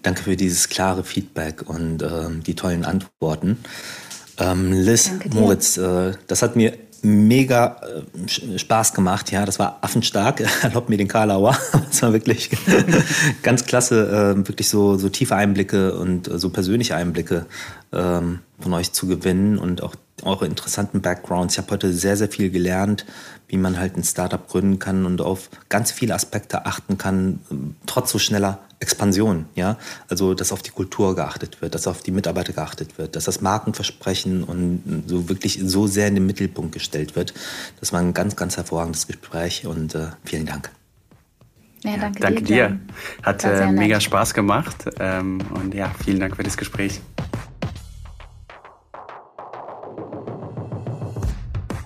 Danke 0.02 0.24
für 0.24 0.36
dieses 0.36 0.70
klare 0.70 1.04
Feedback 1.04 1.70
und 1.70 2.02
äh, 2.02 2.30
die 2.46 2.56
tollen 2.56 2.86
Antworten. 2.86 3.58
Ähm, 4.38 4.72
Liz, 4.72 5.12
Moritz, 5.34 5.78
äh, 5.78 6.14
das 6.28 6.42
hat 6.42 6.56
mir 6.56 6.74
mega 7.02 7.82
äh, 7.82 8.58
Spaß 8.58 8.94
gemacht. 8.94 9.32
Ja, 9.32 9.46
das 9.46 9.60
war 9.60 9.80
affenstark. 9.82 10.44
Erlaubt 10.64 10.90
mir 10.90 10.98
den 10.98 11.08
Karlauer. 11.08 11.58
Das 11.90 12.04
war 12.04 12.14
wirklich 12.14 12.52
ganz 13.42 13.66
klasse, 13.66 14.36
äh, 14.38 14.48
wirklich 14.48 14.70
so, 14.70 14.98
so 14.98 15.10
tiefe 15.10 15.36
Einblicke 15.36 15.98
und 15.98 16.28
äh, 16.28 16.38
so 16.38 16.50
persönliche 16.50 16.96
Einblicke 16.96 17.46
ähm, 17.92 18.40
von 18.60 18.74
euch 18.74 18.94
zu 18.94 19.08
gewinnen 19.08 19.58
und 19.58 19.82
auch 19.82 19.96
eure 20.24 20.46
interessanten 20.46 21.02
Backgrounds. 21.02 21.56
Ich 21.56 21.58
habe 21.58 21.72
heute 21.72 21.92
sehr, 21.92 22.16
sehr 22.16 22.30
viel 22.30 22.52
gelernt, 22.52 23.06
wie 23.50 23.58
man 23.58 23.78
halt 23.78 23.98
ein 23.98 24.04
Startup 24.04 24.48
gründen 24.48 24.80
kann 24.80 25.06
und 25.06 25.22
auf 25.22 25.50
ganz 25.68 25.92
viele 25.92 26.14
Aspekte 26.14 26.66
achten 26.66 26.98
kann, 26.98 27.40
trotz 27.86 28.12
so 28.12 28.20
schneller 28.20 28.60
Expansion, 28.80 29.46
ja. 29.56 29.78
Also, 30.08 30.34
dass 30.34 30.54
auf 30.54 30.62
die 30.62 30.70
Kultur 30.70 31.16
geachtet 31.16 31.62
wird, 31.62 31.76
dass 31.76 31.86
auf 31.88 32.02
die 32.02 32.12
Mitarbeiter 32.12 32.54
geachtet 32.54 32.98
wird, 32.98 33.16
dass 33.16 33.26
das 33.26 33.42
Markenversprechen 33.42 34.44
und 34.44 35.04
so 35.08 35.28
wirklich 35.28 35.60
so 35.62 35.88
sehr 35.88 36.08
in 36.08 36.16
den 36.16 36.26
Mittelpunkt 36.26 36.72
gestellt 36.72 37.16
wird. 37.16 37.34
Das 37.82 37.92
war 37.92 38.00
ein 38.00 38.14
ganz, 38.14 38.36
ganz 38.38 38.56
hervorragendes 38.56 39.08
Gespräch 39.08 39.66
und 39.66 39.96
äh, 39.96 40.08
vielen 40.24 40.46
Dank. 40.46 40.72
Ja, 41.84 41.98
danke, 41.98 42.20
ja, 42.20 42.26
danke 42.30 42.44
dir. 42.44 42.70
dir. 42.70 42.80
Hat 43.24 43.44
äh, 43.44 43.72
mega 43.72 44.00
Spaß 44.00 44.34
gemacht 44.34 44.86
ähm, 45.00 45.40
und 45.54 45.74
ja, 45.74 45.92
vielen 46.04 46.20
Dank 46.20 46.36
für 46.36 46.44
das 46.44 46.56
Gespräch. 46.56 47.02